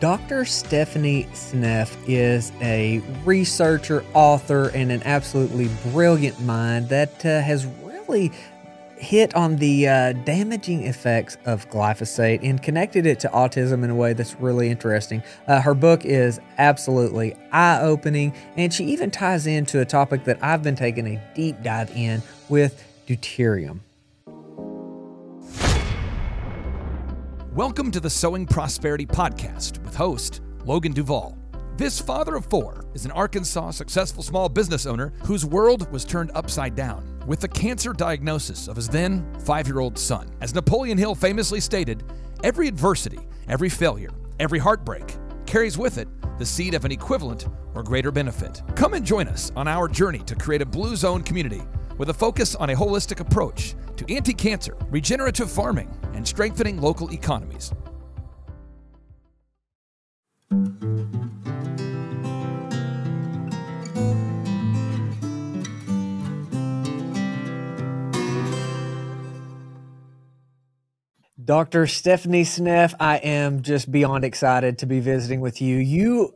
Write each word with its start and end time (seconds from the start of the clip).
Dr. 0.00 0.44
Stephanie 0.44 1.24
Seneff 1.32 1.96
is 2.06 2.52
a 2.60 3.00
researcher, 3.24 4.04
author, 4.14 4.68
and 4.68 4.92
an 4.92 5.02
absolutely 5.04 5.68
brilliant 5.90 6.40
mind 6.40 6.88
that 6.88 7.26
uh, 7.26 7.40
has 7.40 7.66
really 7.82 8.30
hit 8.96 9.34
on 9.34 9.56
the 9.56 9.88
uh, 9.88 10.12
damaging 10.24 10.84
effects 10.84 11.36
of 11.46 11.68
glyphosate 11.70 12.38
and 12.44 12.62
connected 12.62 13.06
it 13.06 13.18
to 13.20 13.28
autism 13.30 13.82
in 13.82 13.90
a 13.90 13.94
way 13.94 14.12
that's 14.12 14.36
really 14.36 14.68
interesting. 14.68 15.20
Uh, 15.48 15.60
her 15.60 15.74
book 15.74 16.04
is 16.04 16.38
absolutely 16.58 17.34
eye 17.50 17.80
opening, 17.80 18.32
and 18.56 18.72
she 18.72 18.84
even 18.84 19.10
ties 19.10 19.48
into 19.48 19.80
a 19.80 19.84
topic 19.84 20.22
that 20.24 20.38
I've 20.42 20.62
been 20.62 20.76
taking 20.76 21.08
a 21.08 21.32
deep 21.34 21.60
dive 21.64 21.90
in 21.96 22.22
with 22.48 22.84
deuterium. 23.08 23.80
Welcome 27.58 27.90
to 27.90 27.98
the 27.98 28.08
Sowing 28.08 28.46
Prosperity 28.46 29.04
Podcast 29.04 29.82
with 29.82 29.96
host 29.96 30.42
Logan 30.64 30.92
Duvall. 30.92 31.36
This 31.76 32.00
father 32.00 32.36
of 32.36 32.46
four 32.46 32.84
is 32.94 33.04
an 33.04 33.10
Arkansas 33.10 33.72
successful 33.72 34.22
small 34.22 34.48
business 34.48 34.86
owner 34.86 35.12
whose 35.24 35.44
world 35.44 35.90
was 35.90 36.04
turned 36.04 36.30
upside 36.36 36.76
down 36.76 37.20
with 37.26 37.40
the 37.40 37.48
cancer 37.48 37.92
diagnosis 37.92 38.68
of 38.68 38.76
his 38.76 38.88
then 38.88 39.26
five 39.40 39.66
year 39.66 39.80
old 39.80 39.98
son. 39.98 40.30
As 40.40 40.54
Napoleon 40.54 40.96
Hill 40.96 41.16
famously 41.16 41.58
stated, 41.58 42.04
every 42.44 42.68
adversity, 42.68 43.18
every 43.48 43.68
failure, 43.68 44.12
every 44.38 44.60
heartbreak 44.60 45.16
carries 45.44 45.76
with 45.76 45.98
it 45.98 46.06
the 46.38 46.46
seed 46.46 46.74
of 46.74 46.84
an 46.84 46.92
equivalent 46.92 47.48
or 47.74 47.82
greater 47.82 48.12
benefit. 48.12 48.62
Come 48.76 48.94
and 48.94 49.04
join 49.04 49.26
us 49.26 49.50
on 49.56 49.66
our 49.66 49.88
journey 49.88 50.20
to 50.20 50.36
create 50.36 50.62
a 50.62 50.66
blue 50.66 50.94
zone 50.94 51.24
community 51.24 51.62
with 51.98 52.10
a 52.10 52.14
focus 52.14 52.54
on 52.54 52.70
a 52.70 52.76
holistic 52.76 53.18
approach 53.18 53.74
to 53.96 54.14
anti 54.14 54.32
cancer, 54.32 54.76
regenerative 54.90 55.50
farming, 55.50 55.92
and 56.18 56.26
strengthening 56.26 56.80
local 56.80 57.12
economies. 57.12 57.72
Dr. 71.44 71.86
Stephanie 71.86 72.42
Seneff, 72.42 72.94
I 72.98 73.18
am 73.18 73.62
just 73.62 73.90
beyond 73.90 74.24
excited 74.24 74.78
to 74.78 74.86
be 74.86 74.98
visiting 74.98 75.40
with 75.40 75.62
you. 75.62 75.76
You 75.76 76.34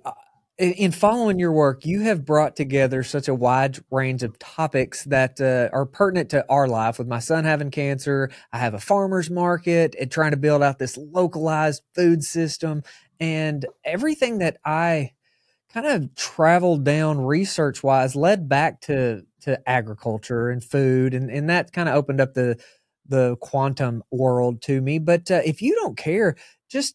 in 0.58 0.92
following 0.92 1.38
your 1.38 1.52
work, 1.52 1.86
you 1.86 2.02
have 2.02 2.24
brought 2.24 2.56
together 2.56 3.02
such 3.02 3.26
a 3.26 3.34
wide 3.34 3.78
range 3.90 4.22
of 4.22 4.38
topics 4.38 5.04
that 5.04 5.40
uh, 5.40 5.74
are 5.74 5.86
pertinent 5.86 6.30
to 6.30 6.44
our 6.48 6.68
life. 6.68 6.98
With 6.98 7.08
my 7.08 7.20
son 7.20 7.44
having 7.44 7.70
cancer, 7.70 8.30
I 8.52 8.58
have 8.58 8.74
a 8.74 8.78
farmer's 8.78 9.30
market 9.30 9.96
and 9.98 10.10
trying 10.10 10.32
to 10.32 10.36
build 10.36 10.62
out 10.62 10.78
this 10.78 10.98
localized 10.98 11.82
food 11.94 12.22
system. 12.22 12.82
And 13.18 13.64
everything 13.84 14.38
that 14.38 14.58
I 14.64 15.12
kind 15.72 15.86
of 15.86 16.14
traveled 16.14 16.84
down 16.84 17.24
research 17.24 17.82
wise 17.82 18.14
led 18.14 18.48
back 18.48 18.82
to, 18.82 19.22
to 19.42 19.68
agriculture 19.68 20.50
and 20.50 20.62
food. 20.62 21.14
And, 21.14 21.30
and 21.30 21.48
that 21.48 21.72
kind 21.72 21.88
of 21.88 21.94
opened 21.94 22.20
up 22.20 22.34
the, 22.34 22.62
the 23.08 23.36
quantum 23.40 24.02
world 24.10 24.60
to 24.62 24.82
me. 24.82 24.98
But 24.98 25.30
uh, 25.30 25.40
if 25.46 25.62
you 25.62 25.74
don't 25.76 25.96
care, 25.96 26.36
just 26.68 26.94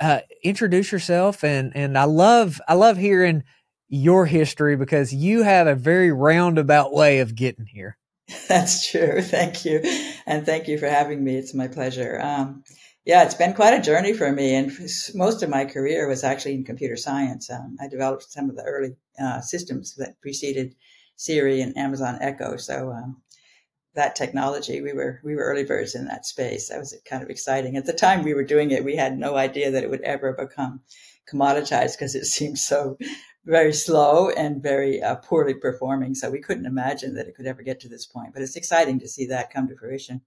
uh, 0.00 0.20
introduce 0.42 0.92
yourself 0.92 1.42
and 1.42 1.72
and 1.74 1.98
I 1.98 2.04
love 2.04 2.60
I 2.68 2.74
love 2.74 2.96
hearing 2.96 3.44
your 3.88 4.26
history 4.26 4.76
because 4.76 5.12
you 5.12 5.42
have 5.42 5.66
a 5.66 5.74
very 5.74 6.12
roundabout 6.12 6.92
way 6.92 7.20
of 7.20 7.34
getting 7.34 7.66
here. 7.66 7.96
That's 8.48 8.90
true. 8.90 9.22
Thank 9.22 9.64
you, 9.64 9.80
and 10.26 10.44
thank 10.44 10.68
you 10.68 10.78
for 10.78 10.86
having 10.88 11.24
me. 11.24 11.36
It's 11.36 11.54
my 11.54 11.68
pleasure. 11.68 12.20
Um, 12.20 12.62
yeah, 13.06 13.24
it's 13.24 13.34
been 13.34 13.54
quite 13.54 13.72
a 13.72 13.80
journey 13.80 14.12
for 14.12 14.30
me, 14.30 14.54
and 14.54 14.70
most 15.14 15.42
of 15.42 15.48
my 15.48 15.64
career 15.64 16.06
was 16.06 16.24
actually 16.24 16.54
in 16.54 16.64
computer 16.64 16.96
science. 16.96 17.50
Um, 17.50 17.76
I 17.80 17.88
developed 17.88 18.30
some 18.30 18.50
of 18.50 18.56
the 18.56 18.64
early 18.64 18.96
uh, 19.18 19.40
systems 19.40 19.94
that 19.94 20.20
preceded 20.20 20.74
Siri 21.16 21.62
and 21.62 21.76
Amazon 21.76 22.18
Echo. 22.20 22.58
So 22.58 22.92
um, 22.92 23.22
that 23.98 24.16
technology. 24.16 24.80
We 24.80 24.92
were 24.92 25.20
we 25.24 25.34
were 25.34 25.42
early 25.42 25.64
birds 25.64 25.94
in 25.94 26.06
that 26.06 26.24
space. 26.24 26.68
That 26.68 26.78
was 26.78 26.96
kind 27.04 27.22
of 27.22 27.30
exciting. 27.30 27.76
At 27.76 27.84
the 27.84 27.92
time 27.92 28.22
we 28.22 28.32
were 28.32 28.44
doing 28.44 28.70
it, 28.70 28.84
we 28.84 28.96
had 28.96 29.18
no 29.18 29.36
idea 29.36 29.70
that 29.72 29.82
it 29.82 29.90
would 29.90 30.00
ever 30.02 30.32
become 30.32 30.80
commoditized 31.30 31.96
because 31.96 32.14
it 32.14 32.24
seemed 32.24 32.58
so 32.58 32.96
very 33.44 33.72
slow 33.72 34.30
and 34.30 34.62
very 34.62 35.02
uh, 35.02 35.16
poorly 35.16 35.54
performing. 35.54 36.14
So 36.14 36.30
we 36.30 36.40
couldn't 36.40 36.66
imagine 36.66 37.14
that 37.14 37.26
it 37.26 37.34
could 37.34 37.46
ever 37.46 37.62
get 37.62 37.80
to 37.80 37.88
this 37.88 38.06
point. 38.06 38.32
But 38.32 38.42
it's 38.42 38.56
exciting 38.56 39.00
to 39.00 39.08
see 39.08 39.26
that 39.26 39.52
come 39.52 39.68
to 39.68 39.76
fruition. 39.76 40.20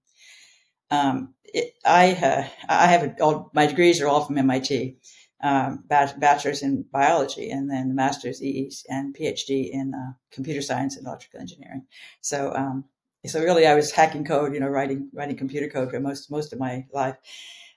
Um, 0.90 1.34
it, 1.44 1.72
I 1.84 2.12
uh, 2.12 2.48
I 2.68 2.86
have 2.88 3.16
all 3.20 3.50
my 3.54 3.66
degrees 3.66 4.00
are 4.00 4.08
all 4.08 4.24
from 4.24 4.38
MIT. 4.38 4.98
Um, 5.42 5.82
bachelor's 5.88 6.62
in 6.62 6.84
biology 6.92 7.50
and 7.50 7.68
then 7.68 7.96
master's 7.96 8.40
EE 8.40 8.70
and 8.88 9.12
PhD 9.12 9.70
in 9.70 9.92
uh, 9.92 10.12
computer 10.30 10.62
science 10.62 10.96
and 10.96 11.04
electrical 11.04 11.40
engineering. 11.40 11.84
So 12.20 12.54
um, 12.54 12.84
so 13.26 13.40
really 13.40 13.66
I 13.66 13.74
was 13.74 13.92
hacking 13.92 14.24
code, 14.24 14.54
you 14.54 14.60
know, 14.60 14.68
writing 14.68 15.08
writing 15.12 15.36
computer 15.36 15.68
code 15.68 15.90
for 15.90 16.00
most 16.00 16.30
most 16.30 16.52
of 16.52 16.58
my 16.58 16.86
life. 16.92 17.16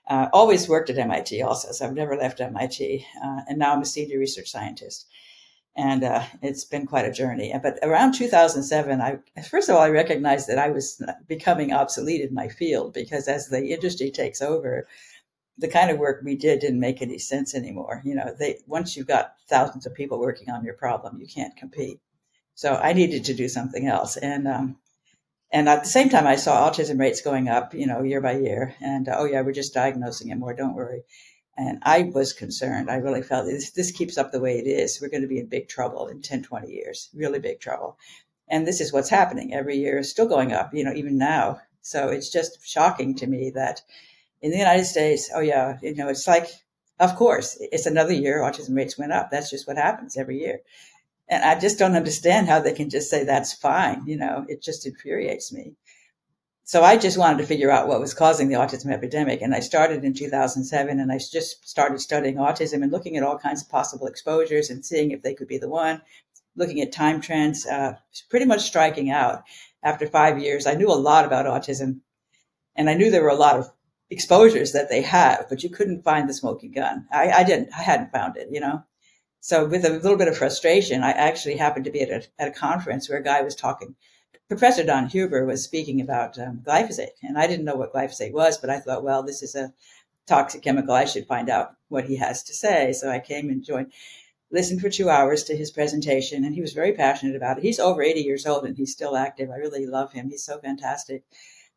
Uh, 0.08 0.28
always 0.32 0.68
worked 0.68 0.88
at 0.90 0.98
MIT 0.98 1.42
also, 1.42 1.72
so 1.72 1.84
I've 1.84 1.94
never 1.94 2.16
left 2.16 2.40
MIT. 2.40 3.04
Uh, 3.22 3.40
and 3.48 3.58
now 3.58 3.72
I'm 3.72 3.82
a 3.82 3.86
senior 3.86 4.18
research 4.18 4.48
scientist. 4.50 5.06
And 5.76 6.04
uh, 6.04 6.22
it's 6.42 6.64
been 6.64 6.86
quite 6.86 7.04
a 7.04 7.12
journey. 7.12 7.54
But 7.62 7.78
around 7.82 8.12
2007, 8.12 9.00
I 9.00 9.18
first 9.42 9.68
of 9.68 9.76
all 9.76 9.82
I 9.82 9.90
recognized 9.90 10.48
that 10.48 10.58
I 10.58 10.70
was 10.70 11.02
becoming 11.26 11.72
obsolete 11.72 12.22
in 12.22 12.34
my 12.34 12.48
field 12.48 12.94
because 12.94 13.28
as 13.28 13.48
the 13.48 13.66
industry 13.66 14.10
takes 14.10 14.40
over, 14.40 14.86
the 15.58 15.68
kind 15.68 15.90
of 15.90 15.98
work 15.98 16.22
we 16.24 16.36
did 16.36 16.60
didn't 16.60 16.80
make 16.80 17.02
any 17.02 17.18
sense 17.18 17.54
anymore. 17.54 18.02
You 18.04 18.14
know, 18.14 18.34
they 18.38 18.58
once 18.66 18.96
you've 18.96 19.06
got 19.06 19.34
thousands 19.48 19.86
of 19.86 19.94
people 19.94 20.18
working 20.18 20.50
on 20.50 20.64
your 20.64 20.74
problem, 20.74 21.20
you 21.20 21.26
can't 21.26 21.56
compete. 21.56 22.00
So 22.54 22.74
I 22.74 22.92
needed 22.94 23.24
to 23.26 23.34
do 23.34 23.48
something 23.48 23.86
else, 23.86 24.16
and 24.16 24.48
um, 24.48 24.78
and 25.56 25.70
at 25.70 25.84
the 25.84 25.88
same 25.88 26.10
time, 26.10 26.26
I 26.26 26.36
saw 26.36 26.68
autism 26.68 27.00
rates 27.00 27.22
going 27.22 27.48
up, 27.48 27.72
you 27.72 27.86
know, 27.86 28.02
year 28.02 28.20
by 28.20 28.36
year. 28.36 28.74
And 28.82 29.08
uh, 29.08 29.14
oh 29.16 29.24
yeah, 29.24 29.40
we're 29.40 29.52
just 29.52 29.72
diagnosing 29.72 30.28
it 30.28 30.34
more. 30.34 30.52
Don't 30.52 30.74
worry. 30.74 31.04
And 31.56 31.78
I 31.82 32.10
was 32.14 32.34
concerned. 32.34 32.90
I 32.90 32.96
really 32.96 33.22
felt 33.22 33.46
this, 33.46 33.70
this 33.70 33.90
keeps 33.90 34.18
up 34.18 34.32
the 34.32 34.40
way 34.40 34.58
it 34.58 34.66
is. 34.66 35.00
We're 35.00 35.08
going 35.08 35.22
to 35.22 35.28
be 35.28 35.38
in 35.38 35.46
big 35.46 35.66
trouble 35.66 36.08
in 36.08 36.20
10, 36.20 36.42
20 36.42 36.70
years, 36.70 37.08
really 37.14 37.38
big 37.38 37.58
trouble. 37.58 37.96
And 38.46 38.66
this 38.66 38.82
is 38.82 38.92
what's 38.92 39.08
happening 39.08 39.54
every 39.54 39.78
year, 39.78 39.96
is 39.96 40.10
still 40.10 40.28
going 40.28 40.52
up, 40.52 40.74
you 40.74 40.84
know, 40.84 40.92
even 40.92 41.16
now. 41.16 41.62
So 41.80 42.08
it's 42.10 42.30
just 42.30 42.58
shocking 42.62 43.14
to 43.14 43.26
me 43.26 43.48
that 43.54 43.80
in 44.42 44.50
the 44.50 44.58
United 44.58 44.84
States, 44.84 45.30
oh 45.34 45.40
yeah, 45.40 45.78
you 45.80 45.94
know, 45.94 46.08
it's 46.08 46.28
like, 46.28 46.48
of 47.00 47.16
course, 47.16 47.56
it's 47.72 47.86
another 47.86 48.12
year 48.12 48.40
autism 48.40 48.76
rates 48.76 48.98
went 48.98 49.12
up. 49.12 49.30
That's 49.30 49.48
just 49.48 49.66
what 49.66 49.78
happens 49.78 50.18
every 50.18 50.38
year. 50.38 50.60
And 51.28 51.42
I 51.42 51.58
just 51.58 51.78
don't 51.78 51.96
understand 51.96 52.48
how 52.48 52.60
they 52.60 52.72
can 52.72 52.88
just 52.88 53.10
say 53.10 53.24
that's 53.24 53.52
fine. 53.52 54.06
You 54.06 54.16
know, 54.16 54.44
it 54.48 54.62
just 54.62 54.86
infuriates 54.86 55.52
me. 55.52 55.74
So 56.64 56.82
I 56.82 56.96
just 56.96 57.16
wanted 57.16 57.38
to 57.38 57.46
figure 57.46 57.70
out 57.70 57.86
what 57.86 58.00
was 58.00 58.12
causing 58.12 58.48
the 58.48 58.56
autism 58.56 58.92
epidemic. 58.92 59.40
And 59.40 59.54
I 59.54 59.60
started 59.60 60.04
in 60.04 60.14
2007 60.14 60.98
and 60.98 61.12
I 61.12 61.18
just 61.18 61.68
started 61.68 62.00
studying 62.00 62.36
autism 62.36 62.82
and 62.82 62.90
looking 62.90 63.16
at 63.16 63.22
all 63.22 63.38
kinds 63.38 63.62
of 63.62 63.68
possible 63.68 64.08
exposures 64.08 64.68
and 64.68 64.84
seeing 64.84 65.12
if 65.12 65.22
they 65.22 65.32
could 65.32 65.46
be 65.46 65.58
the 65.58 65.68
one, 65.68 66.02
looking 66.56 66.80
at 66.80 66.90
time 66.90 67.20
trends, 67.20 67.66
uh, 67.66 67.94
pretty 68.30 68.46
much 68.46 68.62
striking 68.62 69.10
out. 69.10 69.44
After 69.82 70.08
five 70.08 70.40
years, 70.40 70.66
I 70.66 70.74
knew 70.74 70.88
a 70.88 70.94
lot 70.94 71.24
about 71.24 71.46
autism 71.46 72.00
and 72.74 72.90
I 72.90 72.94
knew 72.94 73.10
there 73.12 73.22
were 73.22 73.28
a 73.28 73.36
lot 73.36 73.60
of 73.60 73.70
exposures 74.10 74.72
that 74.72 74.88
they 74.88 75.02
have, 75.02 75.46
but 75.48 75.62
you 75.62 75.70
couldn't 75.70 76.02
find 76.02 76.28
the 76.28 76.34
smoking 76.34 76.72
gun. 76.72 77.06
I, 77.12 77.30
I 77.30 77.44
didn't, 77.44 77.70
I 77.76 77.82
hadn't 77.82 78.12
found 78.12 78.36
it, 78.36 78.48
you 78.50 78.60
know? 78.60 78.82
So 79.46 79.64
with 79.64 79.84
a 79.84 79.90
little 79.90 80.16
bit 80.16 80.26
of 80.26 80.36
frustration, 80.36 81.04
I 81.04 81.12
actually 81.12 81.56
happened 81.56 81.84
to 81.84 81.92
be 81.92 82.00
at 82.00 82.10
a, 82.10 82.26
at 82.36 82.48
a 82.48 82.50
conference 82.50 83.08
where 83.08 83.20
a 83.20 83.22
guy 83.22 83.42
was 83.42 83.54
talking. 83.54 83.94
Professor 84.48 84.82
Don 84.82 85.06
Huber 85.06 85.46
was 85.46 85.62
speaking 85.62 86.00
about 86.00 86.36
um, 86.36 86.64
glyphosate, 86.66 87.14
and 87.22 87.38
I 87.38 87.46
didn't 87.46 87.64
know 87.64 87.76
what 87.76 87.92
glyphosate 87.92 88.32
was, 88.32 88.58
but 88.58 88.70
I 88.70 88.80
thought, 88.80 89.04
well, 89.04 89.22
this 89.22 89.44
is 89.44 89.54
a 89.54 89.72
toxic 90.26 90.62
chemical. 90.62 90.94
I 90.94 91.04
should 91.04 91.28
find 91.28 91.48
out 91.48 91.76
what 91.86 92.06
he 92.06 92.16
has 92.16 92.42
to 92.42 92.54
say. 92.54 92.92
So 92.92 93.08
I 93.08 93.20
came 93.20 93.48
and 93.48 93.62
joined, 93.62 93.92
listened 94.50 94.80
for 94.80 94.90
two 94.90 95.10
hours 95.10 95.44
to 95.44 95.56
his 95.56 95.70
presentation, 95.70 96.44
and 96.44 96.52
he 96.52 96.60
was 96.60 96.72
very 96.72 96.92
passionate 96.94 97.36
about 97.36 97.58
it. 97.58 97.62
He's 97.62 97.78
over 97.78 98.02
80 98.02 98.22
years 98.22 98.46
old 98.46 98.64
and 98.64 98.76
he's 98.76 98.90
still 98.90 99.16
active. 99.16 99.50
I 99.50 99.58
really 99.58 99.86
love 99.86 100.12
him. 100.12 100.28
He's 100.28 100.42
so 100.42 100.58
fantastic. 100.58 101.22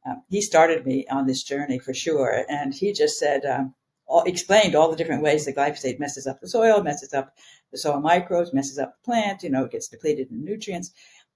Um, 0.08 0.24
he 0.28 0.42
started 0.42 0.88
me 0.88 1.06
on 1.06 1.28
this 1.28 1.44
journey 1.44 1.78
for 1.78 1.94
sure, 1.94 2.46
and 2.50 2.74
he 2.74 2.94
just 2.94 3.20
said, 3.20 3.46
um, 3.46 3.76
all, 4.10 4.24
explained 4.24 4.76
all 4.76 4.90
the 4.90 4.98
different 4.98 5.22
ways 5.22 5.46
that 5.46 5.56
glyphosate 5.56 6.00
messes 6.00 6.26
up 6.26 6.42
the 6.42 6.50
soil, 6.50 6.82
messes 6.82 7.14
up 7.14 7.36
the 7.72 7.78
soil 7.78 8.00
microbes, 8.00 8.54
messes 8.54 8.80
up 8.80 8.94
the 8.94 9.06
plant, 9.06 9.44
you 9.44 9.50
know, 9.50 9.66
it 9.66 9.72
gets 9.72 9.88
depleted 9.88 10.32
in 10.32 10.44
nutrients, 10.44 10.92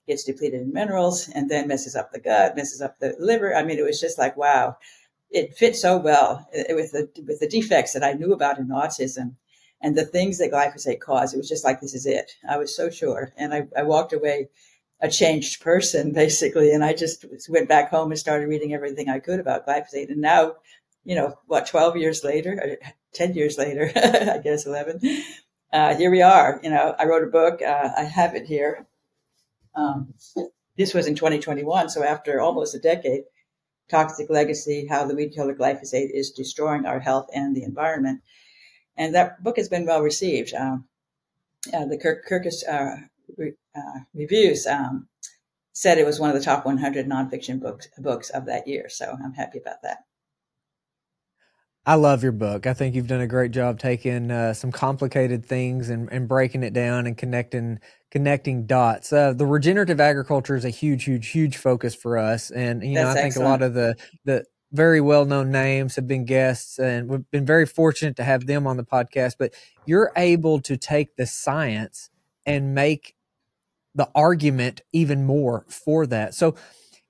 gets 0.08 0.24
depleted 0.24 0.62
in 0.62 0.74
minerals, 0.74 1.30
and 1.30 1.50
then 1.50 1.68
messes 1.68 1.96
up 1.96 2.12
the 2.12 2.20
gut, 2.20 2.56
messes 2.56 2.82
up 2.82 3.00
the 3.00 3.16
liver. 3.20 3.56
I 3.56 3.64
mean, 3.64 3.78
it 3.78 3.84
was 3.84 4.00
just 4.00 4.18
like, 4.18 4.36
wow, 4.38 4.78
it 5.30 5.56
fit 5.56 5.76
so 5.76 5.98
well 5.98 6.48
uh, 6.58 6.76
with 6.76 6.92
the, 6.92 7.10
with 7.28 7.40
the 7.40 7.48
defects 7.48 7.94
that 7.94 8.04
I 8.04 8.14
knew 8.14 8.34
about 8.34 8.60
in 8.60 8.68
autism 8.68 9.36
and 9.82 9.96
the 9.96 10.06
things 10.06 10.38
that 10.38 10.52
glyphosate 10.52 11.00
caused. 11.00 11.34
It 11.34 11.38
was 11.38 11.50
just 11.50 11.64
like, 11.66 11.82
this 11.82 11.94
is 11.94 12.06
it. 12.06 12.32
I 12.48 12.58
was 12.58 12.76
so 12.76 12.90
sure. 12.90 13.34
And 13.38 13.54
I, 13.54 13.68
I 13.78 13.84
walked 13.84 14.14
away 14.14 14.50
a 15.02 15.10
changed 15.10 15.62
person 15.62 16.14
basically. 16.14 16.72
And 16.72 16.84
I 16.84 16.94
just 16.94 17.26
went 17.50 17.68
back 17.68 17.90
home 17.90 18.12
and 18.12 18.20
started 18.20 18.48
reading 18.48 18.74
everything 18.74 19.10
I 19.10 19.20
could 19.20 19.40
about 19.40 19.68
glyphosate. 19.68 20.10
And 20.10 20.22
now 20.22 20.54
you 21.04 21.16
know, 21.16 21.38
what, 21.48 21.68
12 21.68 21.98
years 21.98 22.24
later, 22.24 22.78
10 23.14 23.34
years 23.34 23.58
later, 23.58 23.92
I 23.96 24.40
guess 24.40 24.66
11, 24.66 25.00
uh, 25.74 25.96
here 25.96 26.12
we 26.12 26.22
are. 26.22 26.60
You 26.64 26.70
know, 26.70 26.96
I 26.98 27.06
wrote 27.06 27.24
a 27.24 27.31
book. 27.31 27.62
Uh, 27.62 27.90
I 27.98 28.04
have 28.04 28.36
it 28.36 28.46
here. 28.46 28.86
Um, 29.75 30.14
this 30.78 30.94
was 30.94 31.08
in 31.08 31.16
2021. 31.16 31.90
So 31.90 32.04
after 32.04 32.40
almost 32.40 32.75
a 32.75 32.80
decade, 32.80 33.24
Toxic 33.90 34.30
Legacy, 34.30 34.88
How 34.88 35.06
the 35.06 35.16
Weed 35.16 35.34
Killer 35.34 35.56
Glyphosate 35.56 36.12
is 36.14 36.31
Destroying 36.31 36.86
Our 36.86 37.00
Health 37.00 37.28
and 37.34 37.56
the 37.56 37.64
Environment. 37.64 38.22
And 38.96 39.16
that 39.16 39.44
book 39.44 39.58
has 39.58 39.68
been 39.68 39.86
well 39.86 40.02
received. 40.02 40.54
Um, 40.54 40.86
uh, 41.74 41.86
the 41.86 41.98
Kirk, 41.98 42.28
Kirkus 42.30 42.68
uh, 42.68 42.98
re, 43.36 43.54
uh, 43.75 44.00
reviews 44.14 44.68
um, 44.68 45.08
said 45.74 45.98
it 45.98 46.06
was 46.06 46.20
one 46.20 46.30
of 46.30 46.36
the 46.36 46.44
top 46.44 46.66
100 46.66 47.08
nonfiction 47.08 47.60
books, 47.60 47.88
books 47.98 48.30
of 48.30 48.46
that 48.46 48.68
year. 48.68 48.90
So 48.90 49.18
I'm 49.24 49.34
happy 49.34 49.58
about 49.58 49.81
that. 49.81 50.06
I 51.86 51.96
love 51.96 52.24
your 52.24 52.32
book. 52.32 52.66
I 52.66 52.74
think 52.74 52.96
you've 52.96 53.08
done 53.08 53.20
a 53.20 53.28
great 53.28 53.52
job 53.52 53.78
taking 53.78 54.32
uh, 54.32 54.54
some 54.54 54.72
complicated 54.72 55.46
things 55.46 55.90
and, 55.90 56.08
and 56.14 56.30
breaking 56.30 56.64
it 56.64 56.72
down 56.74 57.06
and 57.08 57.18
connecting 57.18 57.80
connecting 58.10 58.66
dots. 58.66 59.12
Uh, 59.12 59.34
the 59.34 59.46
regenerative 59.46 60.00
agriculture 60.00 60.56
is 60.56 60.64
a 60.64 60.70
huge, 60.70 61.04
huge, 61.04 61.28
huge 61.30 61.58
focus 61.58 61.94
for 61.94 62.18
us, 62.18 62.52
and 62.52 62.84
you 62.84 62.96
know 62.96 63.10
I 63.10 63.14
think 63.14 63.26
excellent. 63.28 63.48
a 63.48 63.50
lot 63.50 63.62
of 63.64 63.74
the 63.74 63.96
the 64.24 64.46
very 64.72 65.02
well 65.02 65.26
known 65.26 65.52
names 65.52 65.98
have 65.98 66.08
been 66.08 66.24
guests, 66.24 66.80
and 66.80 67.10
we've 67.10 67.30
been 67.32 67.46
very 67.46 67.66
fortunate 67.66 68.16
to 68.16 68.24
have 68.24 68.46
them 68.46 68.66
on 68.66 68.78
the 68.78 68.86
podcast. 68.86 69.36
But 69.38 69.54
you're 69.86 70.14
able 70.16 70.62
to 70.62 70.78
take 70.78 71.18
the 71.18 71.26
science 71.26 72.10
and 72.46 72.74
make 72.74 73.16
the 73.94 74.10
argument 74.16 74.82
even 74.94 75.26
more 75.26 75.66
for 75.68 76.08
that. 76.08 76.34
So 76.34 76.56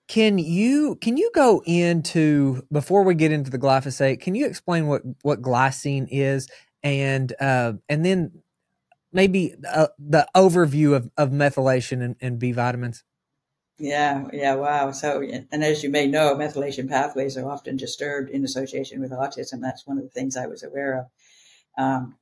can 0.07 0.38
you 0.38 0.95
can 0.95 1.17
you 1.17 1.31
go 1.33 1.61
into 1.65 2.63
before 2.71 3.03
we 3.03 3.15
get 3.15 3.31
into 3.31 3.50
the 3.50 3.59
glyphosate? 3.59 4.19
Can 4.19 4.35
you 4.35 4.45
explain 4.45 4.88
what 4.88 5.01
what 5.21 5.41
glycine 5.41 6.07
is 6.09 6.50
and 6.81 7.33
uh, 7.39 7.73
and 7.88 8.05
then 8.05 8.44
maybe 9.11 9.55
uh, 9.71 9.88
the 9.97 10.27
overview 10.35 10.95
of, 10.95 11.09
of 11.17 11.29
methylation 11.29 12.03
and, 12.03 12.15
and 12.19 12.39
B 12.39 12.51
vitamins? 12.51 13.03
Yeah, 13.79 14.27
yeah, 14.31 14.55
wow. 14.55 14.91
So, 14.91 15.21
and 15.23 15.63
as 15.63 15.83
you 15.83 15.89
may 15.89 16.07
know, 16.07 16.35
methylation 16.35 16.88
pathways 16.88 17.38
are 17.38 17.50
often 17.50 17.75
disturbed 17.75 18.29
in 18.29 18.44
association 18.44 19.01
with 19.01 19.11
autism. 19.11 19.61
That's 19.61 19.88
one 19.88 19.97
of 19.97 20.03
the 20.03 20.09
things 20.09 20.38
I 20.38 20.45
was 20.45 20.63
aware 20.63 21.00
of. 21.00 21.05
Um, 21.75 22.15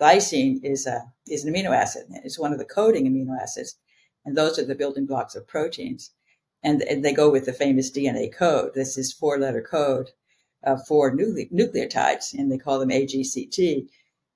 glycine 0.00 0.64
is 0.64 0.86
a 0.86 1.12
is 1.28 1.44
an 1.44 1.54
amino 1.54 1.70
acid. 1.70 2.06
It's 2.24 2.38
one 2.38 2.52
of 2.52 2.58
the 2.58 2.64
coding 2.64 3.06
amino 3.06 3.40
acids, 3.40 3.76
and 4.24 4.36
those 4.36 4.58
are 4.58 4.64
the 4.64 4.74
building 4.74 5.06
blocks 5.06 5.36
of 5.36 5.46
proteins 5.46 6.10
and, 6.66 6.82
and 6.82 7.04
they 7.04 7.12
go 7.12 7.30
with 7.30 7.46
the 7.46 7.52
famous 7.52 7.92
DNA 7.92 8.34
code. 8.34 8.74
This 8.74 8.98
is 8.98 9.12
four 9.12 9.38
letter 9.38 9.62
code 9.62 10.10
uh, 10.64 10.76
for 10.88 11.16
nucle- 11.16 11.50
nucleotides, 11.52 12.34
and 12.34 12.50
they 12.50 12.58
call 12.58 12.80
them 12.80 12.88
AGCT. 12.88 13.88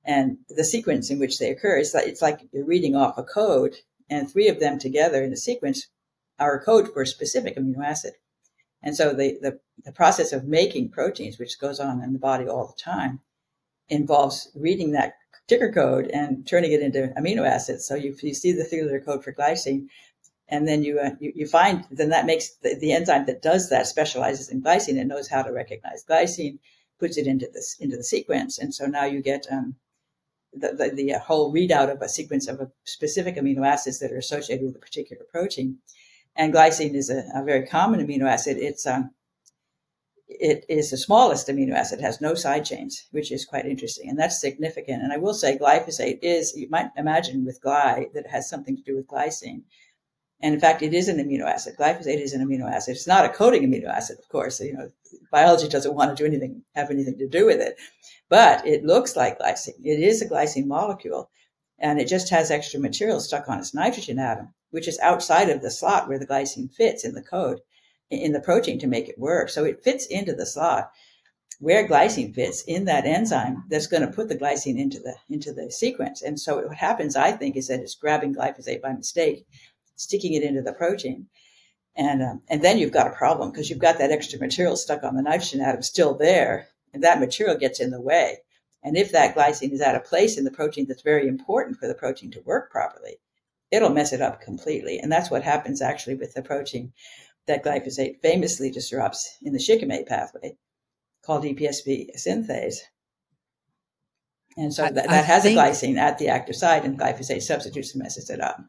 And 0.05 0.39
the 0.49 0.63
sequence 0.63 1.11
in 1.11 1.19
which 1.19 1.41
they 1.41 1.51
occur 1.51 1.79
is 1.79 1.93
like 1.93 2.07
it's 2.07 2.23
like 2.23 2.41
you're 2.53 2.65
reading 2.65 2.95
off 2.95 3.19
a 3.19 3.25
code, 3.25 3.75
and 4.09 4.31
three 4.31 4.47
of 4.47 4.61
them 4.61 4.79
together 4.79 5.25
in 5.25 5.33
a 5.33 5.37
sequence 5.37 5.89
are 6.39 6.55
a 6.55 6.65
code 6.65 6.93
for 6.93 7.03
a 7.03 7.07
specific 7.07 7.57
amino 7.57 7.85
acid. 7.85 8.15
And 8.81 8.97
so 8.97 9.13
the, 9.13 9.37
the, 9.43 9.59
the 9.85 9.93
process 9.93 10.33
of 10.33 10.45
making 10.45 10.91
proteins, 10.91 11.39
which 11.39 11.59
goes 11.59 11.81
on 11.81 12.01
in 12.01 12.13
the 12.13 12.19
body 12.19 12.47
all 12.47 12.69
the 12.69 12.81
time, 12.81 13.21
involves 13.89 14.51
reading 14.55 14.93
that 14.93 15.15
ticker 15.49 15.73
code 15.73 16.07
and 16.15 16.47
turning 16.47 16.71
it 16.71 16.81
into 16.81 17.13
amino 17.19 17.45
acids. 17.47 17.87
So 17.87 17.97
you, 17.97 18.17
you 18.23 18.35
see 18.35 18.53
the 18.53 18.65
three 18.65 18.83
letter 18.83 19.01
code 19.01 19.25
for 19.25 19.35
glycine, 19.35 19.89
and 20.51 20.67
then 20.69 20.83
you, 20.83 20.99
uh, 20.99 21.11
you, 21.21 21.33
you 21.35 21.47
find 21.47 21.85
then 21.91 22.11
that 22.11 22.27
makes 22.27 22.51
the, 22.63 22.77
the, 22.81 22.93
enzyme 22.93 23.27
that 23.27 23.43
does 23.43 23.71
that 23.71 23.87
specializes 23.87 24.49
in 24.49 24.63
glycine 24.63 24.99
and 24.99 25.09
knows 25.09 25.29
how 25.29 25.43
to 25.43 25.53
recognize 25.53 26.05
glycine, 26.05 26.59
puts 26.99 27.17
it 27.17 27.27
into 27.27 27.49
this 27.53 27.77
into 27.81 27.97
the 27.97 28.05
sequence, 28.05 28.59
and 28.59 28.75
so 28.75 28.87
now 28.87 29.05
you 29.05 29.23
get 29.23 29.47
um, 29.51 29.77
the, 30.53 30.73
the, 30.73 30.91
the 30.95 31.15
uh, 31.15 31.21
whole 31.21 31.53
readout 31.53 31.91
of 31.91 32.03
a 32.03 32.09
sequence 32.09 32.49
of 32.49 32.61
a 32.61 32.71
specific 32.85 33.37
amino 33.37 33.67
acids 33.67 33.99
that 34.01 34.13
are 34.13 34.19
associated 34.19 34.67
with 34.67 34.77
a 34.77 34.81
particular 34.81 35.25
protein. 35.31 35.79
And 36.37 36.53
glycine 36.53 36.95
is 36.95 37.11
a, 37.11 37.25
a 37.35 37.45
very 37.45 37.67
common 37.67 38.05
amino 38.05 38.29
acid. 38.29 38.57
It's 38.57 38.87
um, 38.87 39.11
it 40.31 40.65
is 40.69 40.91
the 40.91 40.97
smallest 40.97 41.49
amino 41.49 41.75
acid, 41.75 42.01
has 42.01 42.21
no 42.21 42.35
side 42.35 42.65
chains, 42.65 43.09
which 43.11 43.33
is 43.33 43.45
quite 43.45 43.67
interesting. 43.67 44.09
And 44.09 44.19
that's 44.19 44.41
significant. 44.41 45.03
And 45.03 45.13
I 45.13 45.17
will 45.17 45.35
say 45.35 45.59
glyphosate 45.59 46.21
is, 46.23 46.57
you 46.57 46.69
might 46.71 46.91
imagine 46.97 47.45
with 47.45 47.61
gly 47.61 48.07
that 48.15 48.27
it 48.27 48.31
has 48.31 48.49
something 48.49 48.77
to 48.77 48.83
do 48.83 48.97
with 48.97 49.09
glycine. 49.09 49.63
And 50.43 50.55
in 50.55 50.61
fact, 50.61 50.83
it 50.83 50.95
is 50.95 51.09
an 51.09 51.19
amino 51.19 51.45
acid. 51.45 51.77
Glyphosate 51.79 52.21
is 52.21 52.33
an 52.33 52.47
amino 52.47 52.71
acid. 52.71 52.97
It's 52.97 53.07
not 53.07 53.27
a 53.27 53.29
coding 53.29 53.63
amino 53.63 53.89
acid, 53.89 54.19
of 54.19 54.29
course. 54.29 54.61
You 54.61 54.73
know, 54.73 54.91
biology 55.31 55.69
doesn't 55.69 55.95
want 55.95 56.17
to 56.17 56.21
do 56.21 56.27
anything, 56.27 56.63
have 56.75 56.91
anything 56.91 57.19
to 57.19 57.29
do 57.29 57.45
with 57.45 57.61
it, 57.61 57.77
but 58.29 58.67
it 58.67 58.85
looks 58.85 59.17
like 59.17 59.39
glycine. 59.39 59.85
It 59.85 60.01
is 60.01 60.23
a 60.23 60.29
glycine 60.29 60.67
molecule, 60.67 61.31
and 61.79 62.01
it 62.01 62.09
just 62.09 62.31
has 62.31 62.51
extra 62.51 62.81
material 62.81 63.21
stuck 63.21 63.49
on 63.49 63.59
its 63.59 63.75
nitrogen 63.75 64.19
atom, 64.19 64.55
which 64.71 64.89
is 64.89 64.99
outside 65.01 65.51
of 65.51 65.61
the 65.61 65.71
slot 65.71 66.09
where 66.09 66.19
the 66.19 66.27
glycine 66.27 66.73
fits 66.73 67.05
in 67.05 67.13
the 67.13 67.23
code, 67.23 67.61
in 68.11 68.33
the 68.33 68.41
protein 68.41 68.79
to 68.79 68.87
make 68.87 69.09
it 69.09 69.19
work. 69.19 69.51
So 69.51 69.65
it 69.65 69.85
fits 69.85 70.07
into 70.07 70.33
the 70.33 70.47
slot 70.47 70.91
where 71.59 71.87
glycine 71.87 72.35
fits 72.35 72.63
in 72.67 72.87
that 72.87 73.05
enzyme 73.05 73.65
that's 73.69 73.87
going 73.87 74.01
to 74.01 74.13
put 74.13 74.31
the 74.31 74.37
glycine 74.37 74.79
into 74.79 74.99
the 74.99 75.15
into 75.29 75.53
the 75.53 75.71
sequence. 75.71 76.23
And 76.23 76.41
so 76.41 76.67
what 76.67 76.77
happens, 76.77 77.15
I 77.17 77.33
think, 77.33 77.55
is 77.57 77.69
that 77.69 77.81
it's 77.81 77.95
grabbing 77.95 78.35
glyphosate 78.35 78.81
by 78.81 78.95
mistake 78.95 79.47
sticking 80.01 80.33
it 80.33 80.43
into 80.43 80.63
the 80.63 80.73
protein. 80.73 81.29
And, 81.95 82.23
um, 82.23 82.43
and 82.49 82.63
then 82.63 82.79
you've 82.79 82.93
got 82.93 83.07
a 83.07 83.17
problem 83.17 83.51
because 83.51 83.69
you've 83.69 83.79
got 83.79 83.99
that 83.99 84.11
extra 84.11 84.39
material 84.39 84.77
stuck 84.77 85.05
on 85.05 85.15
the 85.15 85.23
nitrogen 85.23 85.61
atom 85.61 85.83
still 85.83 86.15
there, 86.15 86.69
and 86.95 87.03
that 87.03 87.21
material 87.21 87.57
gets 87.57 87.81
in 87.81 87.91
the 87.91 88.01
way. 88.01 88.39
And 88.83 88.97
if 88.97 89.13
that 89.13 89.37
glycine 89.37 89.73
is 89.73 89.83
at 89.83 89.95
a 89.95 90.01
place 90.01 90.39
in 90.39 90.45
the 90.45 90.51
protein 90.51 90.87
that's 90.87 91.03
very 91.03 91.29
important 91.29 91.77
for 91.77 91.87
the 91.87 91.95
protein 91.95 92.31
to 92.31 92.41
work 92.41 92.71
properly, 92.71 93.19
it'll 93.71 93.91
mess 93.91 94.15
it 94.15 94.23
up 94.23 94.41
completely. 94.41 94.99
And 94.99 95.13
that's 95.13 95.31
what 95.31 95.43
happens 95.43 95.83
actually 95.83 96.15
with 96.15 96.33
the 96.33 96.43
protein 96.43 96.93
that 97.47 97.63
glyphosate 97.63 98.23
famously 98.23 98.71
disrupts 98.71 99.37
in 99.43 99.53
the 99.53 99.59
shikimate 99.59 100.07
pathway 100.07 100.57
called 101.23 101.45
EPSP 101.45 102.17
synthase. 102.17 102.79
And 104.57 104.73
so 104.73 104.85
that, 104.85 104.95
that 104.95 105.25
has 105.27 105.43
think, 105.43 105.59
a 105.59 105.61
glycine 105.61 105.99
at 105.99 106.19
the 106.19 106.29
active 106.29 106.57
site, 106.57 106.85
and 106.85 106.99
glyphosate 106.99 107.43
substitutes 107.43 107.93
and 107.93 108.03
messes 108.03 108.31
it 108.31 108.41
up 108.41 108.65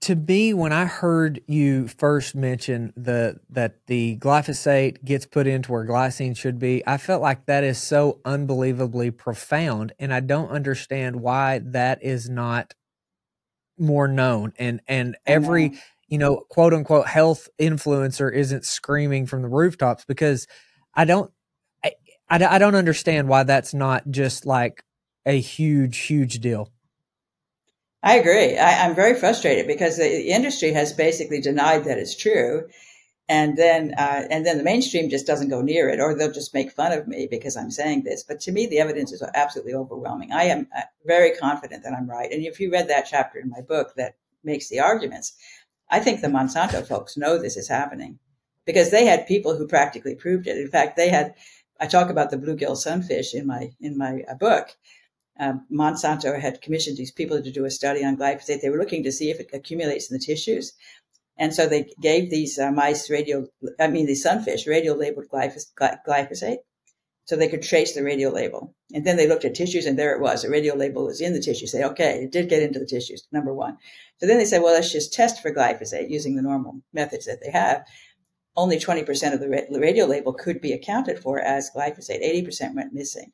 to 0.00 0.14
me, 0.14 0.52
when 0.52 0.72
I 0.72 0.84
heard 0.84 1.40
you 1.46 1.88
first 1.88 2.34
mention 2.34 2.92
the 2.96 3.40
that 3.50 3.86
the 3.86 4.18
glyphosate 4.18 5.02
gets 5.04 5.24
put 5.26 5.46
into 5.46 5.72
where 5.72 5.86
glycine 5.86 6.36
should 6.36 6.58
be, 6.58 6.82
I 6.86 6.98
felt 6.98 7.22
like 7.22 7.46
that 7.46 7.64
is 7.64 7.78
so 7.78 8.20
unbelievably 8.24 9.12
profound, 9.12 9.92
and 9.98 10.12
I 10.12 10.20
don't 10.20 10.50
understand 10.50 11.16
why 11.16 11.60
that 11.64 12.02
is 12.02 12.28
not 12.28 12.74
more 13.78 14.08
known. 14.08 14.52
And 14.58 14.80
and 14.86 15.16
every 15.26 15.78
you 16.06 16.18
know 16.18 16.44
quote 16.50 16.74
unquote 16.74 17.06
health 17.06 17.48
influencer 17.58 18.32
isn't 18.32 18.66
screaming 18.66 19.26
from 19.26 19.42
the 19.42 19.48
rooftops 19.48 20.04
because 20.04 20.46
I 20.94 21.06
don't 21.06 21.30
I, 21.82 21.92
I, 22.28 22.44
I 22.44 22.58
don't 22.58 22.74
understand 22.74 23.28
why 23.28 23.44
that's 23.44 23.72
not 23.72 24.10
just 24.10 24.44
like 24.44 24.84
a 25.24 25.40
huge 25.40 25.98
huge 25.98 26.40
deal. 26.40 26.70
I 28.02 28.16
agree. 28.16 28.56
I, 28.56 28.86
am 28.86 28.94
very 28.94 29.14
frustrated 29.14 29.66
because 29.66 29.96
the 29.96 30.28
industry 30.28 30.72
has 30.72 30.92
basically 30.92 31.40
denied 31.40 31.84
that 31.84 31.98
it's 31.98 32.16
true, 32.16 32.68
and 33.28 33.56
then 33.56 33.92
uh, 33.98 34.24
and 34.30 34.46
then 34.46 34.56
the 34.56 34.62
mainstream 34.62 35.10
just 35.10 35.26
doesn't 35.26 35.48
go 35.48 35.62
near 35.62 35.88
it, 35.88 35.98
or 35.98 36.14
they'll 36.14 36.30
just 36.30 36.54
make 36.54 36.70
fun 36.70 36.92
of 36.92 37.08
me 37.08 37.26
because 37.28 37.56
I'm 37.56 37.72
saying 37.72 38.04
this. 38.04 38.22
But 38.22 38.40
to 38.40 38.52
me, 38.52 38.66
the 38.66 38.78
evidence 38.78 39.10
is 39.10 39.22
absolutely 39.34 39.74
overwhelming. 39.74 40.32
I 40.32 40.44
am 40.44 40.68
uh, 40.76 40.82
very 41.06 41.32
confident 41.32 41.82
that 41.82 41.92
I'm 41.92 42.08
right. 42.08 42.30
And 42.30 42.44
if 42.44 42.60
you 42.60 42.70
read 42.70 42.88
that 42.88 43.08
chapter 43.10 43.40
in 43.40 43.50
my 43.50 43.62
book 43.62 43.94
that 43.96 44.14
makes 44.44 44.68
the 44.68 44.78
arguments, 44.78 45.32
I 45.90 45.98
think 45.98 46.20
the 46.20 46.28
Monsanto 46.28 46.86
folks 46.86 47.16
know 47.16 47.36
this 47.36 47.56
is 47.56 47.68
happening 47.68 48.20
because 48.64 48.90
they 48.92 49.06
had 49.06 49.26
people 49.26 49.56
who 49.56 49.66
practically 49.66 50.14
proved 50.14 50.46
it. 50.46 50.56
In 50.56 50.68
fact, 50.68 50.96
they 50.96 51.08
had. 51.08 51.34
I 51.80 51.86
talk 51.86 52.10
about 52.10 52.30
the 52.30 52.36
bluegill 52.36 52.76
sunfish 52.76 53.34
in 53.34 53.46
my 53.46 53.72
in 53.80 53.98
my 53.98 54.22
uh, 54.30 54.34
book 54.34 54.76
um, 55.38 55.66
Monsanto 55.70 56.38
had 56.40 56.60
commissioned 56.60 56.96
these 56.96 57.12
people 57.12 57.42
to 57.42 57.50
do 57.50 57.64
a 57.64 57.70
study 57.70 58.04
on 58.04 58.16
glyphosate. 58.16 58.60
They 58.60 58.70
were 58.70 58.78
looking 58.78 59.04
to 59.04 59.12
see 59.12 59.30
if 59.30 59.40
it 59.40 59.50
accumulates 59.52 60.10
in 60.10 60.16
the 60.16 60.24
tissues. 60.24 60.72
And 61.38 61.54
so 61.54 61.66
they 61.66 61.92
gave 62.00 62.30
these 62.30 62.58
uh, 62.58 62.72
mice 62.72 63.08
radio, 63.08 63.46
I 63.78 63.86
mean, 63.86 64.06
these 64.06 64.24
sunfish 64.24 64.66
radio 64.66 64.94
labeled 64.94 65.28
glyphosate 65.28 66.58
so 67.28 67.36
they 67.36 67.48
could 67.48 67.62
trace 67.62 67.94
the 67.94 68.02
radio 68.02 68.30
label. 68.30 68.74
And 68.94 69.06
then 69.06 69.18
they 69.18 69.28
looked 69.28 69.44
at 69.44 69.54
tissues 69.54 69.84
and 69.84 69.98
there 69.98 70.14
it 70.14 70.20
was. 70.20 70.42
The 70.42 70.48
radio 70.48 70.74
label 70.74 71.04
was 71.04 71.20
in 71.20 71.34
the 71.34 71.40
tissue. 71.40 71.66
Say, 71.66 71.84
okay, 71.84 72.24
it 72.24 72.32
did 72.32 72.48
get 72.48 72.62
into 72.62 72.78
the 72.78 72.86
tissues, 72.86 73.28
number 73.30 73.52
one. 73.52 73.76
So 74.18 74.26
then 74.26 74.38
they 74.38 74.46
said, 74.46 74.62
well, 74.62 74.72
let's 74.72 74.90
just 74.90 75.12
test 75.12 75.42
for 75.42 75.54
glyphosate 75.54 76.10
using 76.10 76.34
the 76.34 76.42
normal 76.42 76.80
methods 76.92 77.26
that 77.26 77.40
they 77.44 77.50
have. 77.50 77.84
Only 78.56 78.78
20% 78.78 79.34
of 79.34 79.40
the 79.40 79.78
radio 79.78 80.06
label 80.06 80.32
could 80.32 80.60
be 80.60 80.72
accounted 80.72 81.20
for 81.20 81.38
as 81.38 81.70
glyphosate. 81.70 82.24
80% 82.24 82.74
went 82.74 82.94
missing. 82.94 83.30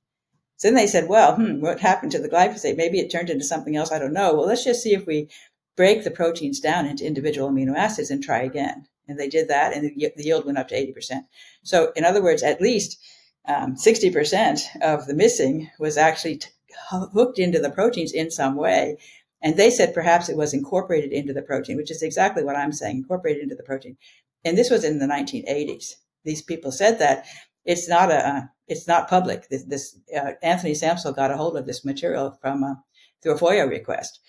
So 0.57 0.69
then 0.69 0.75
they 0.75 0.87
said, 0.87 1.09
well, 1.09 1.37
hmm, 1.37 1.61
what 1.61 1.81
happened 1.81 2.13
to 2.13 2.19
the 2.19 2.29
glyphosate? 2.29 2.77
Maybe 2.77 3.01
it 3.01 3.11
turned 3.11 3.31
into 3.31 3.45
something 3.45 3.77
else. 3.77 3.91
I 3.93 3.99
don't 3.99 4.13
know. 4.13 4.35
Well, 4.35 4.47
let's 4.47 4.65
just 4.65 4.83
see 4.83 4.95
if 4.95 5.07
we 5.07 5.29
break 5.77 6.05
the 6.05 6.11
proteins 6.11 6.61
down 6.61 6.87
into 6.87 7.07
individual 7.07 7.51
amino 7.51 7.77
acids 7.77 8.11
and 8.11 8.23
try 8.23 8.43
again. 8.43 8.87
And 9.09 9.19
they 9.19 9.29
did 9.29 9.49
that, 9.49 9.75
and 9.75 9.85
the, 9.85 10.13
yield 10.17 10.47
went 10.47 10.57
up 10.57 10.69
to 10.69 10.75
80%. 10.75 11.25
So, 11.63 11.93
in 11.95 12.05
other 12.05 12.23
words, 12.23 12.43
at 12.43 12.61
least 12.61 12.99
um, 13.47 13.75
60% 13.75 14.81
of 14.81 15.07
the 15.07 15.15
missing 15.15 15.71
was 15.79 15.99
actually 15.99 16.39
t- 16.39 16.49
hooked 16.91 17.39
into 17.39 17.59
the 17.59 17.71
proteins 17.71 18.13
in 18.13 18.31
some 18.31 18.57
way. 18.57 18.97
And 19.43 19.57
they 19.57 19.71
said 19.71 19.93
perhaps 19.93 20.31
it 20.31 20.37
was 20.37 20.55
incorporated 20.55 21.13
into 21.13 21.35
the 21.35 21.43
protein, 21.43 21.77
which 21.77 21.91
is 21.91 22.03
exactly 22.03 22.43
what 22.43 22.57
I'm 22.57 22.73
saying, 22.73 22.97
incorporated 22.97 23.43
into 23.43 23.57
the 23.57 23.63
protein. 23.63 23.99
And 24.43 24.57
this 24.57 24.71
was 24.71 24.85
in 24.85 24.99
the 24.99 25.07
1980s. 25.07 25.97
These 26.25 26.41
people 26.41 26.73
said 26.73 26.99
that 27.01 27.27
it's 27.65 27.89
not 27.89 28.11
a, 28.11 28.51
it's 28.69 28.87
not 28.87 29.09
public. 29.09 29.49
This, 29.49 29.65
this 29.65 29.99
uh, 30.17 30.33
Anthony 30.43 30.73
Samsel 30.73 31.15
got 31.15 31.31
a 31.31 31.37
hold 31.37 31.57
of 31.57 31.67
this 31.67 31.85
material 31.85 32.39
from 32.41 32.65
uh, 32.65 32.75
through 33.23 33.35
a 33.35 33.39
FOIA 33.39 33.69
request, 33.69 34.21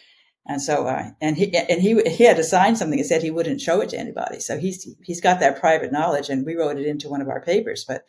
and 0.46 0.62
so 0.62 0.88
uh, 0.88 1.10
and 1.22 1.38
he 1.38 1.56
and 1.56 1.82
he 1.82 2.01
he 2.04 2.24
had 2.24 2.38
to 2.38 2.44
sign 2.44 2.75
something 2.75 2.98
that 2.98 3.06
said 3.06 3.22
he 3.22 3.32
wouldn't 3.32 3.62
show 3.62 3.82
it 3.82 3.89
to 3.89 4.00
anybody. 4.00 4.39
So 4.39 4.58
he's 4.58 4.88
he's 5.04 5.22
got 5.22 5.39
that 5.39 5.60
private 5.60 5.92
knowledge, 5.92 6.30
and 6.30 6.46
we 6.46 6.56
wrote 6.56 6.77
it 6.77 6.88
into 6.88 7.10
one 7.10 7.22
of 7.22 7.30
our 7.30 7.42
papers. 7.42 7.86
But 7.88 8.06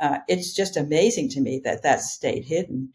uh, 0.00 0.18
it's 0.28 0.54
just 0.54 0.76
amazing 0.76 1.30
to 1.30 1.40
me 1.40 1.60
that 1.64 1.82
that 1.82 2.00
stayed 2.00 2.44
hidden, 2.44 2.92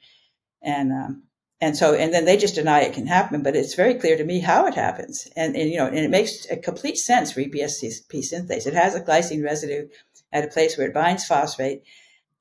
and 0.62 0.92
um, 0.92 1.24
and 1.62 1.76
so 1.76 1.94
and 1.94 2.14
then 2.14 2.26
they 2.26 2.38
just 2.38 2.56
deny 2.56 2.82
it 2.82 2.94
can 2.94 3.08
happen. 3.08 3.44
But 3.44 3.56
it's 3.56 3.76
very 3.76 3.96
clear 3.96 4.18
to 4.18 4.24
me 4.24 4.40
how 4.40 4.66
it 4.68 4.74
happens, 4.74 5.28
and 5.36 5.56
and 5.56 5.70
you 5.70 5.78
know, 5.78 5.88
and 5.88 5.98
it 5.98 6.10
makes 6.10 6.50
a 6.50 6.58
complete 6.58 6.98
sense 6.98 7.32
for 7.32 7.42
EPSP 7.42 8.04
synthase. 8.14 8.68
It 8.68 8.74
has 8.74 8.96
a 8.96 9.02
glycine 9.02 9.44
residue 9.44 9.88
at 10.32 10.46
a 10.46 10.50
place 10.50 10.78
where 10.78 10.88
it 10.88 10.94
binds 10.94 11.26
phosphate. 11.26 11.84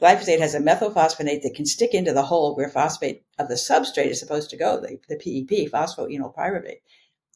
Glyphosate 0.00 0.40
has 0.40 0.54
a 0.54 0.60
methylphosphonate 0.60 1.42
that 1.42 1.54
can 1.56 1.66
stick 1.66 1.92
into 1.92 2.12
the 2.12 2.22
hole 2.22 2.54
where 2.54 2.68
phosphate 2.68 3.24
of 3.38 3.48
the 3.48 3.54
substrate 3.54 4.10
is 4.10 4.20
supposed 4.20 4.50
to 4.50 4.56
go, 4.56 4.80
the, 4.80 4.98
the 5.08 5.16
PEP, 5.16 5.70
phosphoenolpyruvate. 5.70 6.80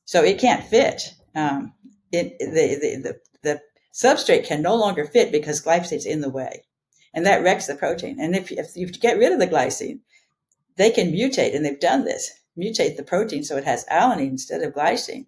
So 0.05 0.23
it 0.23 0.39
can't 0.39 0.65
fit. 0.65 1.15
Um, 1.35 1.75
it, 2.13 2.39
the, 2.39 2.79
the, 2.81 3.03
the, 3.03 3.21
the 3.43 3.61
substrate 3.93 4.47
can 4.47 4.63
no 4.63 4.77
longer 4.77 5.05
fit 5.05 5.33
because 5.33 5.63
glyphosate's 5.63 6.07
in 6.07 6.21
the 6.21 6.31
way. 6.31 6.63
And 7.15 7.27
that 7.27 7.43
wrecks 7.43 7.67
the 7.67 7.75
protein. 7.75 8.19
And 8.21 8.35
if, 8.37 8.51
if 8.53 8.77
you 8.77 8.87
get 8.89 9.19
rid 9.19 9.33
of 9.33 9.39
the 9.39 9.47
glycine, 9.47 10.01
they 10.77 10.91
can 10.91 11.13
mutate, 11.13 11.55
and 11.55 11.65
they've 11.65 11.79
done 11.79 12.05
this, 12.05 12.31
mutate 12.57 12.97
the 12.97 13.03
protein 13.03 13.45
so 13.45 13.57
it 13.57 13.65
has 13.65 13.85
alanine 13.87 14.31
instead 14.31 14.63
of 14.63 14.73
glycine. 14.73 15.27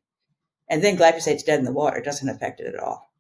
And 0.69 0.83
then 0.83 0.97
glyphosate's 0.97 1.43
dead 1.43 1.59
in 1.59 1.65
the 1.65 1.73
water. 1.73 1.99
It 1.99 2.05
doesn't 2.05 2.29
affect 2.29 2.61
it 2.61 2.67
at 2.67 2.81
all. 2.81 3.11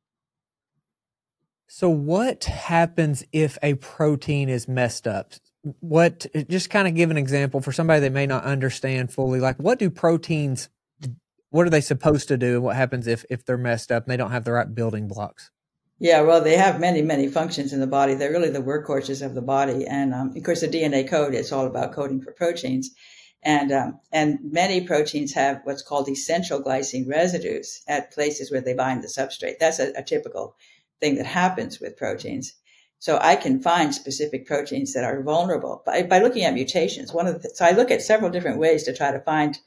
So, 1.66 1.88
what 1.88 2.44
happens 2.44 3.24
if 3.32 3.58
a 3.62 3.74
protein 3.74 4.48
is 4.48 4.68
messed 4.68 5.06
up? 5.06 5.32
What, 5.80 6.26
just 6.48 6.68
kind 6.68 6.86
of 6.86 6.94
give 6.94 7.10
an 7.10 7.16
example 7.16 7.60
for 7.60 7.72
somebody 7.72 8.00
that 8.00 8.12
may 8.12 8.26
not 8.26 8.44
understand 8.44 9.12
fully, 9.12 9.40
like 9.40 9.56
what 9.56 9.78
do 9.78 9.88
proteins, 9.88 10.68
what 11.50 11.66
are 11.66 11.70
they 11.70 11.80
supposed 11.80 12.28
to 12.28 12.36
do? 12.36 12.56
And 12.56 12.64
what 12.64 12.76
happens 12.76 13.06
if, 13.06 13.24
if 13.30 13.46
they're 13.46 13.56
messed 13.56 13.90
up 13.90 14.04
and 14.04 14.12
they 14.12 14.16
don't 14.16 14.30
have 14.30 14.44
the 14.44 14.52
right 14.52 14.72
building 14.74 15.08
blocks? 15.08 15.50
Yeah, 15.98 16.20
well, 16.22 16.42
they 16.42 16.56
have 16.56 16.80
many, 16.80 17.00
many 17.00 17.28
functions 17.28 17.72
in 17.72 17.80
the 17.80 17.86
body. 17.86 18.14
They're 18.14 18.32
really 18.32 18.50
the 18.50 18.58
workhorses 18.58 19.24
of 19.24 19.34
the 19.34 19.40
body. 19.40 19.86
And 19.86 20.12
um, 20.12 20.36
of 20.36 20.42
course, 20.42 20.60
the 20.60 20.68
DNA 20.68 21.08
code 21.08 21.34
is 21.34 21.52
all 21.52 21.66
about 21.66 21.92
coding 21.92 22.20
for 22.20 22.32
proteins. 22.32 22.90
And, 23.42 23.72
um, 23.72 24.00
and 24.12 24.38
many 24.42 24.86
proteins 24.86 25.32
have 25.34 25.60
what's 25.64 25.82
called 25.82 26.08
essential 26.08 26.62
glycine 26.62 27.08
residues 27.08 27.82
at 27.86 28.12
places 28.12 28.50
where 28.50 28.60
they 28.60 28.74
bind 28.74 29.02
the 29.02 29.08
substrate. 29.08 29.58
That's 29.60 29.78
a, 29.78 29.92
a 29.96 30.02
typical 30.02 30.56
thing 31.00 31.16
that 31.16 31.26
happens 31.26 31.80
with 31.80 31.96
proteins. 31.96 32.54
So 32.98 33.18
I 33.20 33.36
can 33.36 33.60
find 33.60 33.94
specific 33.94 34.46
proteins 34.46 34.94
that 34.94 35.04
are 35.04 35.22
vulnerable 35.22 35.82
by, 35.84 36.02
by 36.04 36.20
looking 36.20 36.44
at 36.44 36.54
mutations. 36.54 37.12
One 37.12 37.26
of 37.26 37.42
the, 37.42 37.50
so 37.50 37.64
I 37.64 37.72
look 37.72 37.90
at 37.90 38.02
several 38.02 38.30
different 38.30 38.58
ways 38.58 38.84
to 38.84 38.96
try 38.96 39.12
to 39.12 39.20
find 39.20 39.58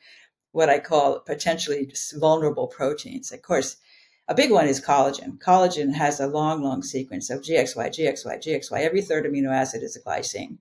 what 0.51 0.69
I 0.69 0.79
call 0.79 1.19
potentially 1.19 1.91
vulnerable 2.15 2.67
proteins. 2.67 3.31
Of 3.31 3.43
course, 3.43 3.75
a 4.27 4.35
big 4.35 4.51
one 4.51 4.67
is 4.67 4.81
collagen. 4.81 5.37
Collagen 5.37 5.93
has 5.93 6.19
a 6.19 6.27
long, 6.27 6.63
long 6.63 6.81
sequence 6.81 7.29
of 7.29 7.41
GXY, 7.41 7.89
GXY, 7.89 8.43
GXY. 8.43 8.79
Every 8.79 9.01
third 9.01 9.25
amino 9.25 9.53
acid 9.53 9.83
is 9.83 9.95
a 9.95 10.01
glycine 10.01 10.57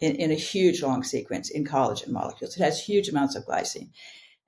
in, 0.00 0.16
in 0.16 0.30
a 0.30 0.34
huge 0.34 0.82
long 0.82 1.04
sequence 1.04 1.50
in 1.50 1.64
collagen 1.64 2.08
molecules. 2.08 2.56
It 2.56 2.62
has 2.64 2.84
huge 2.84 3.08
amounts 3.08 3.36
of 3.36 3.46
glycine. 3.46 3.90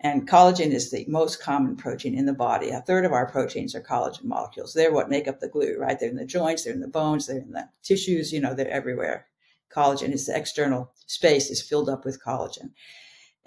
And 0.04 0.28
collagen 0.28 0.70
is 0.70 0.90
the 0.90 1.06
most 1.08 1.40
common 1.40 1.76
protein 1.76 2.14
in 2.14 2.26
the 2.26 2.34
body. 2.34 2.68
A 2.68 2.82
third 2.82 3.06
of 3.06 3.12
our 3.12 3.24
proteins 3.24 3.74
are 3.74 3.80
collagen 3.80 4.24
molecules. 4.24 4.74
They're 4.74 4.92
what 4.92 5.08
make 5.08 5.26
up 5.26 5.40
the 5.40 5.48
glue, 5.48 5.78
right? 5.78 5.98
They're 5.98 6.10
in 6.10 6.16
the 6.16 6.26
joints, 6.26 6.64
they're 6.64 6.74
in 6.74 6.82
the 6.82 6.88
bones, 6.88 7.26
they're 7.26 7.38
in 7.38 7.52
the 7.52 7.70
tissues, 7.82 8.30
you 8.30 8.38
know, 8.38 8.52
they're 8.52 8.68
everywhere. 8.68 9.26
Collagen 9.74 10.12
is 10.12 10.26
the 10.26 10.36
external 10.36 10.92
space 11.06 11.48
is 11.48 11.62
filled 11.62 11.88
up 11.88 12.04
with 12.04 12.22
collagen. 12.22 12.72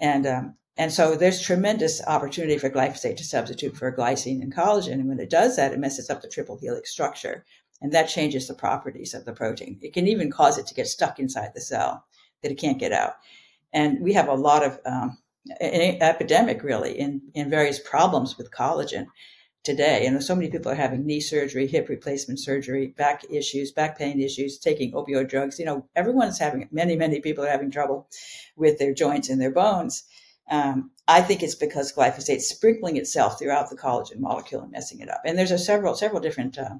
And, 0.00 0.26
um, 0.26 0.54
and 0.76 0.92
so 0.92 1.14
there's 1.14 1.40
tremendous 1.40 2.04
opportunity 2.04 2.58
for 2.58 2.68
glyphosate 2.68 3.18
to 3.18 3.24
substitute 3.24 3.76
for 3.76 3.96
glycine 3.96 4.42
and 4.42 4.52
collagen. 4.52 4.94
And 4.94 5.08
when 5.08 5.20
it 5.20 5.30
does 5.30 5.54
that, 5.54 5.72
it 5.72 5.78
messes 5.78 6.10
up 6.10 6.22
the 6.22 6.28
triple 6.28 6.58
helix 6.58 6.90
structure. 6.90 7.44
And 7.80 7.92
that 7.92 8.08
changes 8.08 8.48
the 8.48 8.54
properties 8.54 9.14
of 9.14 9.24
the 9.24 9.32
protein. 9.32 9.78
It 9.80 9.92
can 9.92 10.08
even 10.08 10.32
cause 10.32 10.58
it 10.58 10.66
to 10.66 10.74
get 10.74 10.88
stuck 10.88 11.20
inside 11.20 11.52
the 11.54 11.60
cell 11.60 12.04
that 12.42 12.50
it 12.50 12.58
can't 12.58 12.80
get 12.80 12.92
out. 12.92 13.14
And 13.72 14.00
we 14.00 14.14
have 14.14 14.26
a 14.26 14.34
lot 14.34 14.64
of 14.64 14.80
um, 14.84 15.18
an 15.60 16.02
epidemic 16.02 16.62
really 16.62 16.98
in, 16.98 17.22
in 17.34 17.50
various 17.50 17.78
problems 17.78 18.36
with 18.36 18.50
collagen 18.50 19.06
today. 19.64 20.06
And 20.06 20.22
so 20.22 20.34
many 20.34 20.50
people 20.50 20.72
are 20.72 20.76
having 20.76 21.04
knee 21.04 21.20
surgery, 21.20 21.66
hip 21.66 21.88
replacement 21.88 22.40
surgery, 22.40 22.88
back 22.88 23.24
issues, 23.30 23.72
back 23.72 23.98
pain 23.98 24.20
issues, 24.20 24.58
taking 24.58 24.92
opioid 24.92 25.28
drugs. 25.28 25.58
You 25.58 25.66
know, 25.66 25.86
everyone's 25.94 26.38
having, 26.38 26.68
many, 26.70 26.96
many 26.96 27.20
people 27.20 27.44
are 27.44 27.50
having 27.50 27.70
trouble 27.70 28.08
with 28.56 28.78
their 28.78 28.94
joints 28.94 29.28
and 29.28 29.40
their 29.40 29.50
bones. 29.50 30.04
Um, 30.50 30.92
I 31.06 31.20
think 31.20 31.42
it's 31.42 31.54
because 31.54 31.92
glyphosate 31.92 32.40
sprinkling 32.40 32.96
itself 32.96 33.38
throughout 33.38 33.68
the 33.68 33.76
collagen 33.76 34.20
molecule 34.20 34.62
and 34.62 34.72
messing 34.72 35.00
it 35.00 35.10
up. 35.10 35.20
And 35.24 35.38
there's 35.38 35.50
a 35.50 35.58
several, 35.58 35.94
several 35.94 36.20
different 36.20 36.56
uh, 36.56 36.76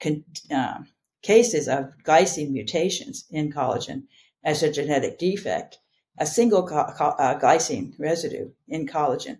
con- 0.00 0.24
uh, 0.50 0.78
cases 1.22 1.68
of 1.68 1.92
glycine 2.02 2.50
mutations 2.50 3.26
in 3.30 3.52
collagen 3.52 4.04
as 4.42 4.62
a 4.62 4.72
genetic 4.72 5.18
defect 5.18 5.78
a 6.18 6.26
single 6.26 6.68
uh, 6.72 7.38
glycine 7.38 7.94
residue 7.98 8.50
in 8.68 8.86
collagen, 8.86 9.38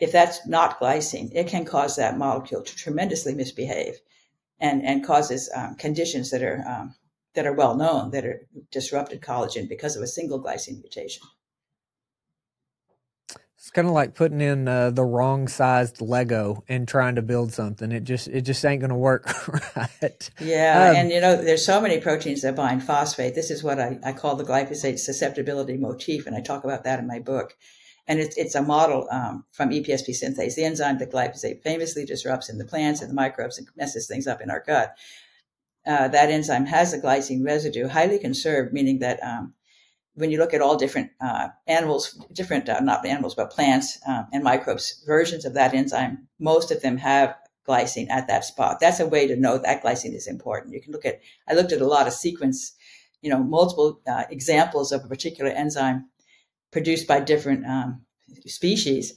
if 0.00 0.12
that's 0.12 0.46
not 0.46 0.80
glycine, 0.80 1.30
it 1.34 1.46
can 1.48 1.64
cause 1.64 1.96
that 1.96 2.18
molecule 2.18 2.62
to 2.62 2.76
tremendously 2.76 3.34
misbehave 3.34 4.00
and, 4.60 4.84
and 4.84 5.04
causes 5.04 5.50
um, 5.54 5.74
conditions 5.76 6.30
that 6.30 6.42
are, 6.42 6.64
um, 6.66 6.94
that 7.34 7.46
are 7.46 7.52
well 7.52 7.76
known 7.76 8.10
that 8.10 8.24
are 8.24 8.46
disrupted 8.70 9.20
collagen 9.20 9.68
because 9.68 9.96
of 9.96 10.02
a 10.02 10.06
single 10.06 10.42
glycine 10.42 10.80
mutation. 10.80 11.22
It's 13.68 13.74
kind 13.74 13.86
of 13.86 13.92
like 13.92 14.14
putting 14.14 14.40
in 14.40 14.66
uh, 14.66 14.92
the 14.92 15.04
wrong 15.04 15.46
sized 15.46 16.00
Lego 16.00 16.64
and 16.70 16.88
trying 16.88 17.16
to 17.16 17.22
build 17.22 17.52
something. 17.52 17.92
It 17.92 18.04
just 18.04 18.26
it 18.26 18.40
just 18.40 18.64
ain't 18.64 18.80
going 18.80 18.88
to 18.88 18.96
work 18.96 19.28
right. 19.76 20.30
Yeah, 20.40 20.88
um, 20.88 20.96
and 20.96 21.10
you 21.10 21.20
know 21.20 21.36
there's 21.36 21.66
so 21.66 21.78
many 21.78 22.00
proteins 22.00 22.40
that 22.40 22.56
bind 22.56 22.82
phosphate. 22.82 23.34
This 23.34 23.50
is 23.50 23.62
what 23.62 23.78
I, 23.78 23.98
I 24.02 24.14
call 24.14 24.36
the 24.36 24.44
glyphosate 24.44 24.98
susceptibility 24.98 25.76
motif, 25.76 26.26
and 26.26 26.34
I 26.34 26.40
talk 26.40 26.64
about 26.64 26.84
that 26.84 26.98
in 26.98 27.06
my 27.06 27.18
book. 27.18 27.58
And 28.06 28.18
it's 28.18 28.38
it's 28.38 28.54
a 28.54 28.62
model 28.62 29.06
um, 29.10 29.44
from 29.52 29.68
EPSP 29.68 30.16
synthase, 30.18 30.54
the 30.54 30.64
enzyme 30.64 30.96
that 31.00 31.12
glyphosate 31.12 31.60
famously 31.62 32.06
disrupts 32.06 32.48
in 32.48 32.56
the 32.56 32.64
plants 32.64 33.02
and 33.02 33.10
the 33.10 33.14
microbes 33.14 33.58
and 33.58 33.68
messes 33.76 34.06
things 34.06 34.26
up 34.26 34.40
in 34.40 34.50
our 34.50 34.64
gut. 34.66 34.96
Uh, 35.86 36.08
that 36.08 36.30
enzyme 36.30 36.64
has 36.64 36.94
a 36.94 36.98
glycine 36.98 37.44
residue, 37.44 37.88
highly 37.88 38.18
conserved, 38.18 38.72
meaning 38.72 39.00
that 39.00 39.22
um, 39.22 39.52
when 40.18 40.30
you 40.30 40.38
look 40.38 40.52
at 40.52 40.60
all 40.60 40.76
different 40.76 41.10
uh, 41.20 41.48
animals, 41.66 42.20
different, 42.32 42.68
uh, 42.68 42.80
not 42.80 43.06
animals, 43.06 43.34
but 43.34 43.50
plants 43.50 43.98
um, 44.06 44.26
and 44.32 44.42
microbes, 44.42 45.02
versions 45.06 45.44
of 45.44 45.54
that 45.54 45.74
enzyme, 45.74 46.26
most 46.38 46.70
of 46.70 46.82
them 46.82 46.96
have 46.98 47.36
glycine 47.66 48.10
at 48.10 48.26
that 48.26 48.44
spot. 48.44 48.78
That's 48.80 49.00
a 49.00 49.06
way 49.06 49.26
to 49.28 49.36
know 49.36 49.58
that 49.58 49.82
glycine 49.82 50.14
is 50.14 50.26
important. 50.26 50.74
You 50.74 50.80
can 50.80 50.92
look 50.92 51.04
at, 51.04 51.20
I 51.48 51.54
looked 51.54 51.72
at 51.72 51.80
a 51.80 51.86
lot 51.86 52.06
of 52.06 52.12
sequence, 52.12 52.72
you 53.22 53.30
know, 53.30 53.42
multiple 53.42 54.00
uh, 54.06 54.24
examples 54.30 54.90
of 54.90 55.04
a 55.04 55.08
particular 55.08 55.50
enzyme 55.50 56.06
produced 56.72 57.06
by 57.06 57.20
different 57.20 57.64
um, 57.66 58.02
species 58.46 59.14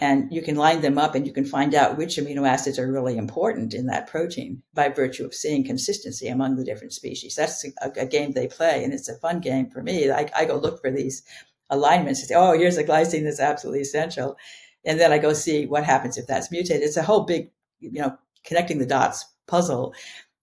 and 0.00 0.32
you 0.32 0.42
can 0.42 0.54
line 0.54 0.80
them 0.80 0.96
up 0.96 1.14
and 1.14 1.26
you 1.26 1.32
can 1.32 1.44
find 1.44 1.74
out 1.74 1.98
which 1.98 2.16
amino 2.16 2.48
acids 2.48 2.78
are 2.78 2.90
really 2.90 3.16
important 3.16 3.74
in 3.74 3.86
that 3.86 4.06
protein 4.06 4.62
by 4.72 4.88
virtue 4.88 5.24
of 5.24 5.34
seeing 5.34 5.64
consistency 5.64 6.28
among 6.28 6.56
the 6.56 6.64
different 6.64 6.92
species. 6.92 7.34
That's 7.34 7.64
a, 7.64 7.90
a 7.96 8.06
game 8.06 8.32
they 8.32 8.46
play, 8.46 8.84
and 8.84 8.92
it's 8.92 9.08
a 9.08 9.18
fun 9.18 9.40
game 9.40 9.70
for 9.70 9.82
me. 9.82 10.10
I, 10.10 10.30
I 10.36 10.44
go 10.44 10.56
look 10.56 10.80
for 10.80 10.90
these 10.90 11.22
alignments 11.70 12.20
and 12.20 12.28
say, 12.28 12.34
oh, 12.36 12.52
here's 12.52 12.78
a 12.78 12.84
glycine 12.84 13.24
that's 13.24 13.40
absolutely 13.40 13.80
essential. 13.80 14.36
And 14.84 15.00
then 15.00 15.12
I 15.12 15.18
go 15.18 15.32
see 15.32 15.66
what 15.66 15.84
happens 15.84 16.16
if 16.16 16.26
that's 16.26 16.50
mutated. 16.50 16.82
It's 16.82 16.96
a 16.96 17.02
whole 17.02 17.24
big, 17.24 17.50
you 17.80 18.00
know, 18.00 18.16
connecting 18.44 18.78
the 18.78 18.86
dots 18.86 19.26
puzzle 19.46 19.94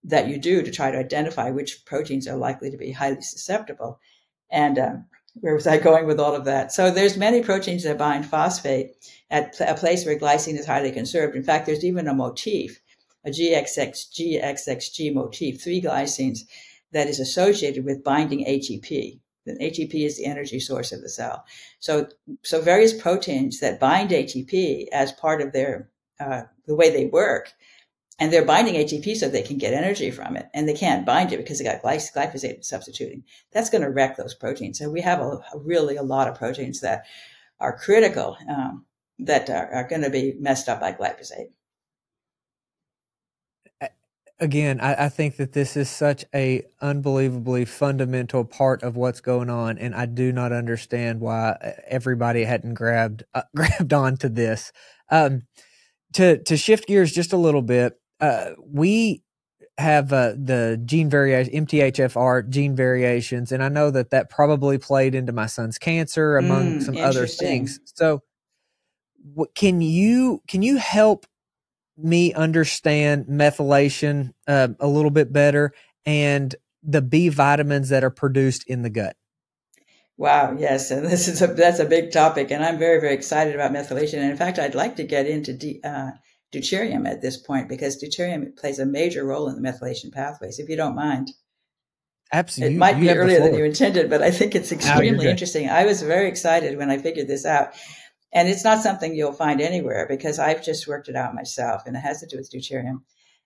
that 0.03 0.27
you 0.27 0.37
do 0.37 0.61
to 0.61 0.71
try 0.71 0.91
to 0.91 0.99
identify 0.99 1.49
which 1.49 1.85
proteins 1.85 2.27
are 2.27 2.37
likely 2.37 2.69
to 2.69 2.77
be 2.77 2.91
highly 2.91 3.21
susceptible. 3.21 3.99
And 4.51 4.77
um, 4.77 5.05
where 5.41 5.53
was 5.53 5.67
I 5.67 5.77
going 5.77 6.05
with 6.05 6.19
all 6.19 6.35
of 6.35 6.45
that? 6.45 6.71
So 6.71 6.91
there's 6.91 7.17
many 7.17 7.41
proteins 7.41 7.83
that 7.83 7.97
bind 7.97 8.25
phosphate 8.25 8.91
at 9.29 9.59
a 9.59 9.75
place 9.75 10.05
where 10.05 10.17
glycine 10.17 10.57
is 10.57 10.65
highly 10.65 10.91
conserved. 10.91 11.35
In 11.35 11.43
fact, 11.43 11.65
there's 11.65 11.83
even 11.83 12.07
a 12.07 12.13
motif, 12.13 12.81
a 13.25 13.29
GXX, 13.29 14.11
GXXG 14.11 15.13
motif, 15.13 15.61
three 15.61 15.81
glycines 15.81 16.39
that 16.91 17.07
is 17.07 17.19
associated 17.19 17.83
with 17.83 18.03
binding 18.03 18.45
ATP. 18.45 19.19
And 19.45 19.59
ATP 19.59 19.93
is 20.05 20.17
the 20.17 20.25
energy 20.25 20.59
source 20.59 20.91
of 20.91 21.01
the 21.01 21.09
cell. 21.09 21.45
So, 21.79 22.07
so 22.43 22.61
various 22.61 22.93
proteins 22.93 23.59
that 23.59 23.79
bind 23.79 24.09
ATP 24.09 24.87
as 24.91 25.11
part 25.11 25.41
of 25.41 25.51
their 25.51 25.89
uh, 26.19 26.43
the 26.65 26.75
way 26.75 26.89
they 26.89 27.05
work 27.05 27.53
and 28.17 28.31
they're 28.31 28.45
binding 28.45 28.75
ATP 28.75 29.15
so 29.17 29.27
they 29.27 29.41
can 29.41 29.57
get 29.57 29.73
energy 29.73 30.09
from 30.09 30.37
it, 30.37 30.47
and 30.53 30.67
they 30.67 30.73
can't 30.73 31.05
bind 31.05 31.33
it 31.33 31.37
because 31.37 31.59
they 31.59 31.65
got 31.65 31.81
glyphosate 31.81 32.63
substituting. 32.63 33.23
That's 33.51 33.69
going 33.69 33.81
to 33.83 33.89
wreck 33.89 34.15
those 34.15 34.33
proteins. 34.33 34.79
So 34.79 34.89
we 34.89 35.01
have 35.01 35.19
a, 35.19 35.41
a 35.53 35.57
really 35.59 35.97
a 35.97 36.03
lot 36.03 36.27
of 36.27 36.37
proteins 36.37 36.81
that 36.81 37.05
are 37.59 37.77
critical 37.77 38.37
um, 38.49 38.85
that 39.19 39.49
are, 39.49 39.71
are 39.73 39.87
going 39.87 40.03
to 40.03 40.09
be 40.09 40.33
messed 40.39 40.69
up 40.69 40.79
by 40.79 40.93
glyphosate. 40.93 41.49
Again, 44.37 44.81
I, 44.81 45.05
I, 45.05 45.09
think 45.09 45.37
that 45.37 45.53
this 45.53 45.77
is 45.77 45.89
such 45.89 46.25
a 46.35 46.63
unbelievably 46.81 47.63
fundamental 47.63 48.43
part 48.43 48.83
of 48.83 48.97
what's 48.97 49.21
going 49.21 49.49
on, 49.49 49.77
and 49.77 49.95
I 49.95 50.07
do 50.07 50.33
not 50.33 50.51
understand 50.51 51.21
why 51.21 51.51
uh, 51.51 51.71
everybody 51.87 52.43
hadn't 52.43 52.73
grabbed 52.73 53.23
uh, 53.33 53.43
grabbed 53.55 53.93
onto 53.93 54.27
this. 54.27 54.73
Um, 55.09 55.43
to 56.15 56.43
to 56.43 56.57
shift 56.57 56.85
gears 56.87 57.13
just 57.13 57.31
a 57.31 57.37
little 57.37 57.61
bit, 57.61 57.97
uh, 58.19 58.51
we 58.65 59.21
have 59.77 60.13
uh, 60.13 60.33
the 60.37 60.81
gene 60.85 61.09
variation 61.09 61.65
MTHFR 61.65 62.49
gene 62.49 62.75
variations, 62.75 63.51
and 63.51 63.63
I 63.63 63.69
know 63.69 63.91
that 63.91 64.11
that 64.11 64.29
probably 64.29 64.77
played 64.77 65.15
into 65.15 65.33
my 65.33 65.47
son's 65.47 65.77
cancer 65.77 66.37
among 66.37 66.79
mm, 66.79 66.81
some 66.83 66.97
other 66.97 67.27
things. 67.27 67.79
So, 67.85 68.21
what, 69.33 69.53
can 69.53 69.81
you 69.81 70.41
can 70.47 70.61
you 70.61 70.77
help 70.77 71.25
me 71.97 72.33
understand 72.33 73.25
methylation 73.25 74.33
uh, 74.47 74.69
a 74.79 74.87
little 74.87 75.11
bit 75.11 75.31
better 75.31 75.71
and 76.05 76.55
the 76.83 77.01
B 77.01 77.29
vitamins 77.29 77.89
that 77.89 78.03
are 78.03 78.11
produced 78.11 78.63
in 78.67 78.81
the 78.81 78.89
gut? 78.89 79.15
Wow, 80.17 80.55
yes, 80.57 80.91
and 80.91 81.05
this 81.05 81.27
is 81.27 81.41
a 81.41 81.47
that's 81.47 81.79
a 81.79 81.85
big 81.85 82.11
topic, 82.11 82.49
and 82.49 82.63
I'm 82.63 82.79
very 82.79 83.01
very 83.01 83.13
excited 83.13 83.53
about 83.53 83.73
methylation. 83.73 84.19
And 84.19 84.31
in 84.31 84.37
fact, 84.37 84.57
I'd 84.57 84.73
like 84.75 84.95
to 84.95 85.03
get 85.03 85.27
into 85.27 85.51
D, 85.51 85.81
uh, 85.83 86.11
deuterium 86.53 87.07
at 87.07 87.21
this 87.21 87.37
point 87.37 87.69
because 87.69 88.01
deuterium 88.01 88.55
plays 88.57 88.79
a 88.79 88.85
major 88.85 89.25
role 89.25 89.47
in 89.47 89.61
the 89.61 89.67
methylation 89.67 90.11
pathways. 90.11 90.59
If 90.59 90.69
you 90.69 90.75
don't 90.75 90.95
mind, 90.95 91.31
absolutely, 92.31 92.75
it 92.75 92.79
might 92.79 92.99
be 92.99 93.09
earlier 93.09 93.39
than 93.39 93.55
you 93.55 93.65
intended, 93.65 94.09
but 94.09 94.21
I 94.21 94.31
think 94.31 94.55
it's 94.55 94.71
extremely 94.71 95.27
interesting. 95.27 95.69
I 95.69 95.85
was 95.85 96.01
very 96.01 96.27
excited 96.27 96.77
when 96.77 96.89
I 96.89 96.97
figured 96.97 97.27
this 97.27 97.45
out, 97.45 97.73
and 98.33 98.47
it's 98.47 98.63
not 98.63 98.83
something 98.83 99.15
you'll 99.15 99.33
find 99.33 99.61
anywhere 99.61 100.05
because 100.07 100.39
I've 100.39 100.63
just 100.63 100.87
worked 100.87 101.09
it 101.09 101.15
out 101.15 101.35
myself, 101.35 101.83
and 101.85 101.95
it 101.95 102.01
has 102.01 102.19
to 102.21 102.27
do 102.27 102.37
with 102.37 102.51
deuterium. 102.51 103.01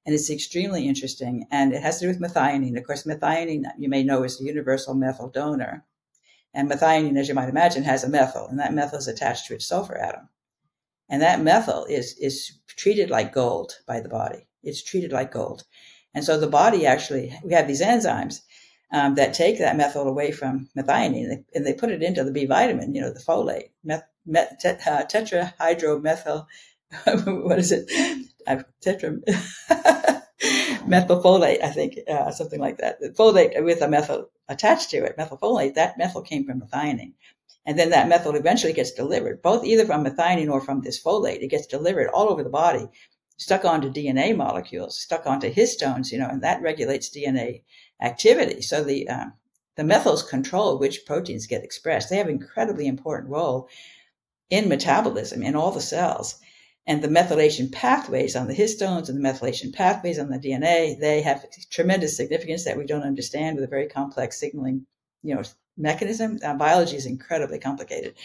And 0.06 0.15
it's 0.15 0.29
extremely 0.29 0.88
interesting, 0.88 1.46
and 1.51 1.74
it 1.74 1.84
has 1.84 2.00
to 2.00 2.06
do 2.06 2.08
with 2.08 2.22
methionine. 2.22 2.77
Of 2.77 2.86
course, 2.88 3.03
methionine, 3.03 3.65
you 3.77 3.89
may 3.89 4.01
know, 4.01 4.24
is 4.24 4.39
the 4.39 4.46
universal 4.46 4.94
methyl 4.94 5.29
donor. 5.29 5.86
And 6.53 6.72
methionine, 6.72 7.18
as 7.18 7.27
you 7.27 7.36
might 7.36 7.50
imagine, 7.50 7.84
has 7.84 8.03
a 8.03 8.10
methyl, 8.10 8.48
and 8.48 8.58
that 8.60 8.74
methyl 8.74 8.98
is 8.98 9.08
attached 9.08 9.46
to 9.48 9.53
its 9.53 9.68
sulfur 9.68 9.98
atom. 9.98 10.29
And 11.10 11.22
that 11.22 11.42
methyl 11.42 11.86
is, 11.86 12.18
is 12.20 12.60
treated 12.68 13.10
like 13.10 13.34
gold 13.34 13.80
by 13.88 14.00
the 14.00 14.10
body. 14.10 14.48
It's 14.63 14.84
treated 14.84 15.12
like 15.12 15.32
gold. 15.32 15.63
And 16.13 16.24
so 16.24 16.39
the 16.39 16.48
body 16.48 16.86
actually, 16.86 17.34
we 17.44 17.54
have 17.54 17.68
these 17.68 17.82
enzymes 17.82 18.42
um, 18.92 19.16
that 19.16 19.34
take 19.34 19.60
that 19.60 19.78
methyl 19.78 20.08
away 20.08 20.32
from 20.32 20.70
methionine 20.78 21.44
and 21.54 21.66
they 21.66 21.74
put 21.74 21.92
it 21.92 22.04
into 22.04 22.24
the 22.24 22.32
B 22.32 22.46
vitamin, 22.46 22.96
you 22.96 23.01
know, 23.01 23.12
the 23.12 23.20
folate, 23.20 23.70
meth, 23.84 24.04
met, 24.25 24.60
tet, 24.60 24.82
uh, 24.88 25.06
tetrahydromethyl, 25.06 26.46
what 27.44 27.60
is 27.60 27.72
it? 27.72 27.89
I've 28.48 28.66
tetra, 28.84 29.20
methylfolate, 30.88 31.63
I 31.63 31.70
think, 31.70 32.00
uh, 32.08 32.32
something 32.32 32.60
like 32.60 32.78
that. 32.78 33.00
Folate 33.16 33.63
with 33.63 33.82
a 33.82 33.88
methyl 33.88 34.30
attached 34.48 34.89
to 34.92 35.04
it, 35.04 35.18
methylfolate, 35.18 35.75
that 35.75 35.98
methyl 35.98 36.24
came 36.24 36.46
from 36.46 36.62
methionine. 36.62 37.13
And 37.66 37.78
then 37.78 37.89
that 37.89 38.08
methyl 38.08 38.36
eventually 38.36 38.74
gets 38.74 38.92
delivered, 38.92 39.42
both 39.42 39.66
either 39.66 39.86
from 39.86 40.04
methionine 40.04 40.51
or 40.51 40.62
from 40.62 40.82
this 40.82 41.01
folate. 41.01 41.42
It 41.42 41.50
gets 41.50 41.68
delivered 41.68 42.10
all 42.10 42.30
over 42.30 42.44
the 42.44 42.50
body, 42.50 42.88
stuck 43.38 43.66
onto 43.66 43.92
DNA 43.92 44.36
molecules, 44.36 45.00
stuck 45.00 45.28
onto 45.28 45.54
histones, 45.54 46.12
you 46.12 46.18
know, 46.18 46.28
and 46.28 46.42
that 46.42 46.62
regulates 46.62 47.10
DNA 47.10 47.63
activity. 48.01 48.62
So 48.62 48.84
the 48.84 49.08
uh, 49.10 49.25
the 49.75 49.84
methyls 49.84 50.28
control 50.28 50.78
which 50.78 51.06
proteins 51.06 51.48
get 51.48 51.63
expressed. 51.63 52.10
They 52.10 52.18
have 52.18 52.28
an 52.28 52.34
incredibly 52.34 52.88
important 52.88 53.30
role 53.30 53.70
in 54.50 54.68
metabolism 54.68 55.42
in 55.44 55.56
all 55.56 55.72
the 55.72 55.82
cells. 55.82 56.36
And 56.86 57.02
the 57.02 57.08
methylation 57.08 57.72
pathways 57.72 58.36
on 58.36 58.48
the 58.48 58.56
histones 58.56 59.10
and 59.10 59.24
the 59.24 59.30
methylation 59.30 59.72
pathways 59.72 60.17
on 60.17 60.30
the 60.30 60.39
DNA, 60.39 61.00
they 61.00 61.22
have 61.22 61.45
tremendous 61.69 62.17
significance 62.17 62.65
that 62.65 62.78
we 62.78 62.86
don't 62.86 63.04
understand 63.04 63.56
with 63.56 63.63
a 63.63 63.67
very 63.67 63.88
complex 63.88 64.39
signaling, 64.39 64.88
you 65.22 65.36
know, 65.36 65.43
mechanism. 65.80 66.39
Uh, 66.44 66.54
biology 66.54 66.98
is 66.98 67.06
incredibly 67.06 67.60
complicated. 67.60 68.15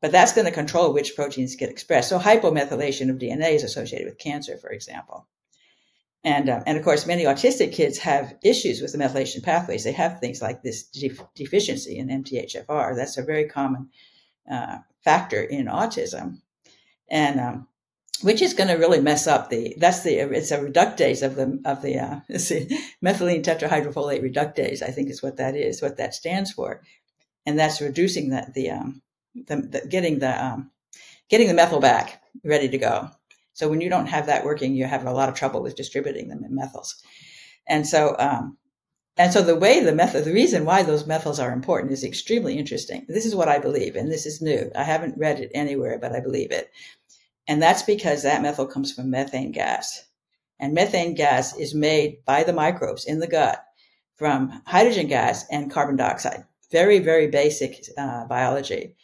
But 0.00 0.12
that's 0.12 0.32
going 0.32 0.44
to 0.44 0.52
control 0.52 0.92
which 0.92 1.16
proteins 1.16 1.56
get 1.56 1.70
expressed. 1.70 2.10
So 2.10 2.18
hypomethylation 2.18 3.08
of 3.08 3.18
DNA 3.18 3.54
is 3.54 3.64
associated 3.64 4.06
with 4.06 4.18
cancer, 4.18 4.58
for 4.58 4.70
example. 4.70 5.26
And, 6.22 6.48
um, 6.48 6.62
and 6.66 6.78
of 6.78 6.84
course, 6.84 7.06
many 7.06 7.24
autistic 7.24 7.72
kids 7.72 7.98
have 7.98 8.34
issues 8.42 8.80
with 8.80 8.92
the 8.92 8.98
methylation 8.98 9.42
pathways. 9.42 9.84
They 9.84 9.92
have 9.92 10.20
things 10.20 10.40
like 10.40 10.62
this 10.62 10.84
def- 10.84 11.22
deficiency 11.34 11.98
in 11.98 12.08
MTHFR. 12.08 12.96
That's 12.96 13.18
a 13.18 13.22
very 13.22 13.46
common 13.46 13.90
uh, 14.50 14.78
factor 15.02 15.42
in 15.42 15.66
autism. 15.66 16.40
And 17.08 17.40
um, 17.40 17.68
which 18.22 18.40
is 18.40 18.54
going 18.54 18.68
to 18.68 18.74
really 18.74 19.00
mess 19.00 19.26
up 19.26 19.50
the 19.50 19.74
that's 19.78 20.00
the 20.00 20.16
it's 20.16 20.50
a 20.50 20.58
reductase 20.58 21.22
of 21.22 21.36
the 21.36 21.60
of 21.64 21.82
the 21.82 21.98
uh, 21.98 22.20
methylene 23.04 23.42
tetrahydrofolate 23.42 24.22
reductase 24.22 24.82
I 24.82 24.90
think 24.90 25.10
is 25.10 25.22
what 25.22 25.36
that 25.36 25.56
is 25.56 25.82
what 25.82 25.96
that 25.96 26.14
stands 26.14 26.52
for, 26.52 26.82
and 27.46 27.58
that's 27.58 27.80
reducing 27.80 28.30
the 28.30 28.46
the, 28.54 28.70
um, 28.70 29.02
the, 29.34 29.56
the 29.56 29.86
getting 29.88 30.18
the 30.20 30.44
um, 30.44 30.70
getting 31.28 31.48
the 31.48 31.54
methyl 31.54 31.80
back 31.80 32.22
ready 32.44 32.68
to 32.68 32.78
go. 32.78 33.10
So 33.52 33.68
when 33.68 33.80
you 33.80 33.88
don't 33.88 34.06
have 34.06 34.26
that 34.26 34.44
working, 34.44 34.74
you 34.74 34.84
have 34.84 35.06
a 35.06 35.12
lot 35.12 35.28
of 35.28 35.36
trouble 35.36 35.62
with 35.62 35.76
distributing 35.76 36.28
them 36.28 36.44
in 36.44 36.56
methyls, 36.56 36.94
and 37.68 37.86
so 37.86 38.16
um, 38.18 38.56
and 39.16 39.32
so 39.32 39.42
the 39.42 39.54
way 39.54 39.78
the 39.78 39.94
method, 39.94 40.24
the 40.24 40.32
reason 40.32 40.64
why 40.64 40.82
those 40.82 41.04
methyls 41.04 41.40
are 41.40 41.52
important 41.52 41.92
is 41.92 42.02
extremely 42.02 42.58
interesting. 42.58 43.06
This 43.08 43.24
is 43.24 43.34
what 43.34 43.48
I 43.48 43.58
believe, 43.58 43.94
and 43.94 44.10
this 44.10 44.26
is 44.26 44.42
new. 44.42 44.70
I 44.74 44.82
haven't 44.82 45.18
read 45.18 45.38
it 45.38 45.52
anywhere, 45.54 45.98
but 46.00 46.12
I 46.12 46.20
believe 46.20 46.50
it 46.50 46.70
and 47.46 47.62
that's 47.62 47.82
because 47.82 48.22
that 48.22 48.42
methyl 48.42 48.66
comes 48.66 48.92
from 48.92 49.10
methane 49.10 49.52
gas. 49.52 50.04
And 50.58 50.72
methane 50.72 51.14
gas 51.14 51.56
is 51.56 51.74
made 51.74 52.24
by 52.24 52.44
the 52.44 52.52
microbes 52.52 53.04
in 53.04 53.18
the 53.18 53.26
gut 53.26 53.64
from 54.16 54.62
hydrogen 54.66 55.08
gas 55.08 55.44
and 55.50 55.70
carbon 55.70 55.96
dioxide. 55.96 56.44
Very, 56.70 57.00
very 57.00 57.26
basic 57.26 57.84
uh, 57.98 58.24
biology. 58.26 58.96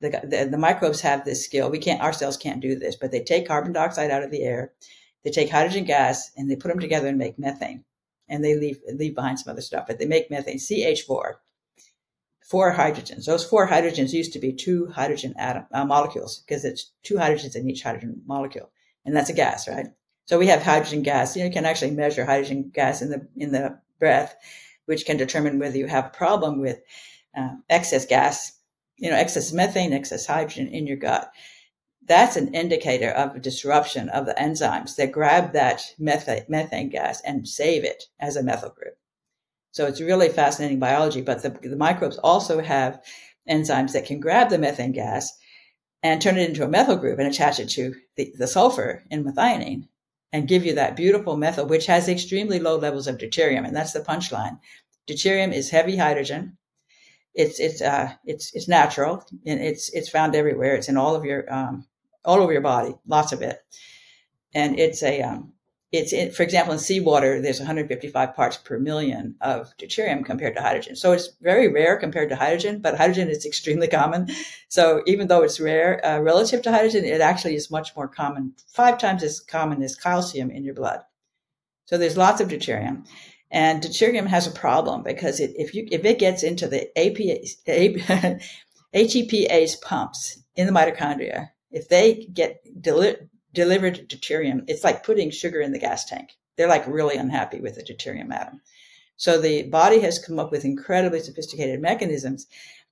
The, 0.00 0.10
the, 0.22 0.48
the, 0.50 0.58
microbes 0.58 1.00
have 1.00 1.24
this 1.24 1.44
skill. 1.44 1.70
We 1.70 1.78
can't, 1.78 2.00
our 2.00 2.12
cells 2.12 2.36
can't 2.36 2.60
do 2.60 2.78
this, 2.78 2.94
but 2.94 3.10
they 3.10 3.22
take 3.22 3.48
carbon 3.48 3.72
dioxide 3.72 4.10
out 4.10 4.22
of 4.22 4.30
the 4.30 4.44
air, 4.44 4.72
they 5.24 5.30
take 5.30 5.50
hydrogen 5.50 5.84
gas, 5.84 6.30
and 6.36 6.48
they 6.48 6.54
put 6.54 6.68
them 6.68 6.78
together 6.78 7.08
and 7.08 7.18
make 7.18 7.38
methane. 7.38 7.84
And 8.28 8.44
they 8.44 8.54
leave 8.54 8.78
leave 8.92 9.14
behind 9.14 9.40
some 9.40 9.50
other 9.50 9.62
stuff, 9.62 9.86
but 9.88 9.98
they 9.98 10.06
make 10.06 10.30
methane, 10.30 10.58
CH4 10.58 11.34
four 12.48 12.74
hydrogens. 12.74 13.26
Those 13.26 13.44
four 13.44 13.68
hydrogens 13.68 14.12
used 14.12 14.32
to 14.32 14.38
be 14.38 14.52
two 14.52 14.86
hydrogen 14.86 15.34
atom 15.36 15.66
uh, 15.72 15.84
molecules 15.84 16.38
because 16.38 16.64
it's 16.64 16.92
two 17.02 17.16
hydrogens 17.16 17.54
in 17.54 17.68
each 17.68 17.82
hydrogen 17.82 18.22
molecule, 18.26 18.70
and 19.04 19.14
that's 19.14 19.30
a 19.30 19.34
gas, 19.34 19.68
right? 19.68 19.88
So 20.24 20.38
we 20.38 20.46
have 20.46 20.62
hydrogen 20.62 21.02
gas. 21.02 21.36
You, 21.36 21.50
can 21.50 21.66
actually 21.66 21.90
measure 21.90 22.24
hydrogen 22.24 22.70
gas 22.72 23.02
in 23.02 23.10
the 23.10 23.28
in 23.36 23.52
the 23.52 23.78
breath, 23.98 24.34
which 24.86 25.04
can 25.04 25.18
determine 25.18 25.58
whether 25.58 25.76
you 25.76 25.86
have 25.86 26.06
a 26.06 26.10
problem 26.16 26.60
with 26.60 26.80
uh, 27.36 27.56
excess 27.68 28.06
gas, 28.06 28.58
you 28.96 29.10
know, 29.10 29.16
excess 29.16 29.52
methane, 29.52 29.92
excess 29.92 30.26
hydrogen 30.26 30.68
in 30.68 30.86
your 30.86 30.96
gut. 30.96 31.30
That's 32.02 32.36
an 32.36 32.54
indicator 32.54 33.10
of 33.10 33.36
a 33.36 33.40
disruption 33.40 34.08
of 34.08 34.24
the 34.24 34.34
enzymes 34.34 34.96
that 34.96 35.12
grab 35.12 35.52
that 35.52 35.82
methane, 35.98 36.46
methane 36.48 36.88
gas 36.88 37.20
and 37.20 37.46
save 37.46 37.84
it 37.84 38.04
as 38.18 38.36
a 38.36 38.42
methyl 38.42 38.70
group. 38.70 38.96
So 39.72 39.86
it's 39.86 40.00
really 40.00 40.28
fascinating 40.28 40.78
biology. 40.78 41.20
But 41.20 41.42
the, 41.42 41.50
the 41.50 41.76
microbes 41.76 42.18
also 42.18 42.60
have 42.60 43.02
enzymes 43.48 43.92
that 43.92 44.06
can 44.06 44.20
grab 44.20 44.50
the 44.50 44.58
methane 44.58 44.92
gas 44.92 45.32
and 46.02 46.20
turn 46.20 46.38
it 46.38 46.48
into 46.48 46.64
a 46.64 46.68
methyl 46.68 46.96
group 46.96 47.18
and 47.18 47.28
attach 47.28 47.58
it 47.60 47.68
to 47.70 47.94
the, 48.16 48.32
the 48.38 48.46
sulfur 48.46 49.04
in 49.10 49.24
methionine 49.24 49.88
and 50.32 50.48
give 50.48 50.64
you 50.64 50.74
that 50.74 50.96
beautiful 50.96 51.36
methyl, 51.36 51.66
which 51.66 51.86
has 51.86 52.08
extremely 52.08 52.58
low 52.60 52.76
levels 52.76 53.06
of 53.06 53.18
deuterium. 53.18 53.66
And 53.66 53.74
that's 53.74 53.92
the 53.92 54.00
punchline. 54.00 54.58
Deuterium 55.08 55.52
is 55.52 55.70
heavy 55.70 55.96
hydrogen. 55.96 56.58
It's 57.34 57.60
it's 57.60 57.80
uh 57.80 58.12
it's 58.24 58.52
it's 58.54 58.68
natural 58.68 59.24
and 59.46 59.60
it's 59.60 59.90
it's 59.90 60.08
found 60.08 60.34
everywhere. 60.34 60.74
It's 60.74 60.88
in 60.88 60.96
all 60.96 61.14
of 61.14 61.24
your 61.24 61.52
um 61.52 61.86
all 62.24 62.40
over 62.40 62.52
your 62.52 62.62
body, 62.62 62.94
lots 63.06 63.32
of 63.32 63.42
it, 63.42 63.60
and 64.54 64.78
it's 64.78 65.02
a 65.02 65.22
um 65.22 65.52
it's 65.90 66.12
in, 66.12 66.30
for 66.32 66.42
example 66.42 66.72
in 66.72 66.78
seawater 66.78 67.40
there's 67.40 67.60
155 67.60 68.34
parts 68.34 68.56
per 68.58 68.78
million 68.78 69.34
of 69.40 69.72
deuterium 69.78 70.24
compared 70.24 70.54
to 70.54 70.62
hydrogen. 70.62 70.96
So 70.96 71.12
it's 71.12 71.30
very 71.40 71.68
rare 71.68 71.96
compared 71.96 72.28
to 72.30 72.36
hydrogen 72.36 72.80
but 72.80 72.96
hydrogen 72.96 73.28
is 73.28 73.46
extremely 73.46 73.88
common. 73.98 74.28
So 74.68 75.02
even 75.06 75.28
though 75.28 75.42
it's 75.42 75.60
rare 75.60 76.04
uh, 76.04 76.20
relative 76.20 76.62
to 76.62 76.70
hydrogen 76.70 77.04
it 77.04 77.20
actually 77.20 77.54
is 77.54 77.70
much 77.70 77.94
more 77.96 78.08
common 78.08 78.54
five 78.66 78.98
times 78.98 79.22
as 79.22 79.40
common 79.40 79.82
as 79.82 79.96
calcium 79.96 80.50
in 80.50 80.64
your 80.64 80.74
blood. 80.74 81.00
So 81.86 81.96
there's 81.96 82.16
lots 82.16 82.40
of 82.40 82.48
deuterium. 82.48 83.06
And 83.50 83.82
deuterium 83.82 84.26
has 84.26 84.46
a 84.46 84.50
problem 84.50 85.02
because 85.02 85.40
it, 85.40 85.54
if 85.56 85.74
you 85.74 85.88
if 85.90 86.04
it 86.04 86.18
gets 86.18 86.42
into 86.42 86.68
the 86.68 86.90
ATPase 88.94 89.80
pumps 89.82 90.38
in 90.54 90.66
the 90.66 90.72
mitochondria 90.72 91.50
if 91.70 91.88
they 91.88 92.26
get 92.32 92.60
deli- 92.80 93.16
delivered 93.58 94.08
deuterium, 94.08 94.62
it's 94.68 94.84
like 94.84 95.02
putting 95.02 95.30
sugar 95.30 95.60
in 95.60 95.72
the 95.72 95.80
gas 95.80 96.04
tank. 96.04 96.36
They're 96.56 96.68
like 96.68 96.86
really 96.86 97.16
unhappy 97.16 97.60
with 97.60 97.74
the 97.74 97.82
deuterium 97.82 98.32
atom. 98.32 98.60
So 99.16 99.40
the 99.40 99.64
body 99.64 99.98
has 100.00 100.24
come 100.24 100.38
up 100.38 100.52
with 100.52 100.64
incredibly 100.64 101.18
sophisticated 101.18 101.80
mechanisms 101.80 102.46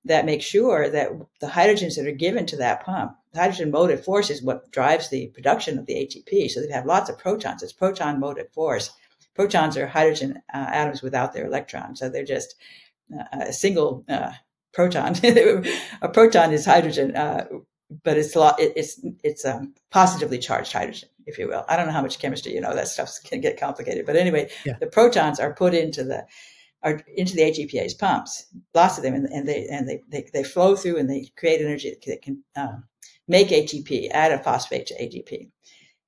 that 0.04 0.26
make 0.26 0.42
sure 0.42 0.88
that 0.88 1.10
the 1.40 1.46
hydrogens 1.46 1.94
that 1.94 2.06
are 2.06 2.24
given 2.26 2.46
to 2.46 2.56
that 2.56 2.84
pump, 2.84 3.12
the 3.32 3.38
hydrogen 3.38 3.70
motive 3.70 4.04
force 4.04 4.28
is 4.28 4.42
what 4.42 4.72
drives 4.72 5.08
the 5.08 5.28
production 5.28 5.78
of 5.78 5.86
the 5.86 5.94
ATP. 5.94 6.50
So 6.50 6.60
they 6.60 6.72
have 6.72 6.84
lots 6.84 7.08
of 7.08 7.18
protons. 7.18 7.62
It's 7.62 7.72
proton 7.72 8.18
motive 8.18 8.50
force. 8.52 8.90
Protons 9.34 9.76
are 9.76 9.86
hydrogen 9.86 10.42
uh, 10.52 10.66
atoms 10.80 11.00
without 11.00 11.32
their 11.32 11.46
electrons. 11.46 12.00
So 12.00 12.08
they're 12.08 12.24
just 12.24 12.56
uh, 13.16 13.24
a 13.50 13.52
single 13.52 14.04
uh, 14.08 14.32
proton. 14.72 15.14
a 16.02 16.08
proton 16.08 16.52
is 16.52 16.64
hydrogen, 16.64 17.14
uh, 17.14 17.46
but 18.02 18.16
it's 18.16 18.34
a 18.34 18.38
lot, 18.38 18.60
it, 18.60 18.72
it's 18.76 19.00
it's 19.22 19.44
um, 19.44 19.74
positively 19.90 20.38
charged 20.38 20.72
hydrogen, 20.72 21.08
if 21.26 21.38
you 21.38 21.48
will. 21.48 21.64
I 21.68 21.76
don't 21.76 21.86
know 21.86 21.92
how 21.92 22.02
much 22.02 22.18
chemistry 22.18 22.52
you 22.52 22.60
know. 22.60 22.74
That 22.74 22.88
stuff 22.88 23.12
can 23.24 23.40
get 23.40 23.60
complicated, 23.60 24.06
but 24.06 24.16
anyway, 24.16 24.50
yeah. 24.64 24.74
the 24.80 24.86
protons 24.86 25.40
are 25.40 25.54
put 25.54 25.74
into 25.74 26.04
the 26.04 26.26
are 26.82 27.00
into 27.14 27.34
the 27.34 27.42
ATPase 27.42 27.98
pumps, 27.98 28.46
lots 28.74 28.96
of 28.96 29.04
them, 29.04 29.14
and, 29.14 29.26
and 29.26 29.48
they 29.48 29.66
and 29.66 29.88
they, 29.88 30.02
they, 30.08 30.28
they 30.32 30.44
flow 30.44 30.76
through 30.76 30.98
and 30.98 31.08
they 31.08 31.30
create 31.36 31.60
energy 31.60 31.94
that 32.06 32.22
can 32.22 32.42
um, 32.56 32.84
make 33.28 33.48
ATP, 33.48 34.10
add 34.10 34.32
a 34.32 34.42
phosphate 34.42 34.86
to 34.86 34.94
ATP, 34.94 35.50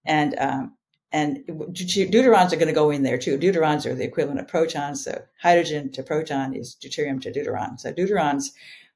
and 0.05 0.39
um, 0.39 0.77
and 1.11 1.39
deuterons 1.47 2.53
are 2.53 2.57
going 2.57 2.69
to 2.69 2.73
go 2.75 2.91
in 2.91 3.03
there 3.03 3.19
too. 3.19 3.39
Deuterons 3.39 3.87
are 3.87 3.95
the 3.95 4.05
equivalent 4.05 4.41
of 4.41 4.49
protons. 4.49 5.05
So 5.05 5.23
hydrogen 5.41 5.91
to 5.93 6.03
proton 6.03 6.55
is 6.55 6.77
deuterium 6.83 7.21
to 7.23 7.33
deuteron. 7.33 7.81
So 7.81 7.93
deuterons 7.93 8.51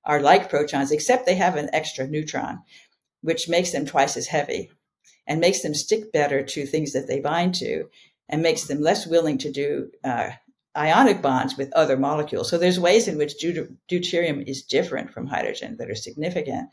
are 0.04 0.20
like 0.20 0.50
protons, 0.50 0.90
except 0.90 1.26
they 1.26 1.34
have 1.34 1.56
an 1.56 1.70
extra 1.72 2.06
neutron, 2.06 2.60
which 3.20 3.48
makes 3.48 3.70
them 3.70 3.86
twice 3.86 4.16
as 4.16 4.26
heavy 4.26 4.70
and 5.26 5.40
makes 5.40 5.62
them 5.62 5.74
stick 5.74 6.12
better 6.12 6.42
to 6.42 6.66
things 6.66 6.92
that 6.92 7.06
they 7.06 7.20
bind 7.20 7.54
to 7.54 7.88
and 8.28 8.42
makes 8.42 8.64
them 8.64 8.80
less 8.80 9.06
willing 9.06 9.38
to 9.38 9.50
do 9.50 9.90
uh, 10.04 10.30
ionic 10.76 11.22
bonds 11.22 11.56
with 11.56 11.72
other 11.74 11.96
molecules. 11.96 12.48
So 12.48 12.58
there's 12.58 12.80
ways 12.80 13.06
in 13.06 13.18
which 13.18 13.34
deuterium 13.38 14.46
is 14.46 14.62
different 14.62 15.10
from 15.10 15.26
hydrogen 15.26 15.76
that 15.78 15.90
are 15.90 15.94
significant. 15.94 16.70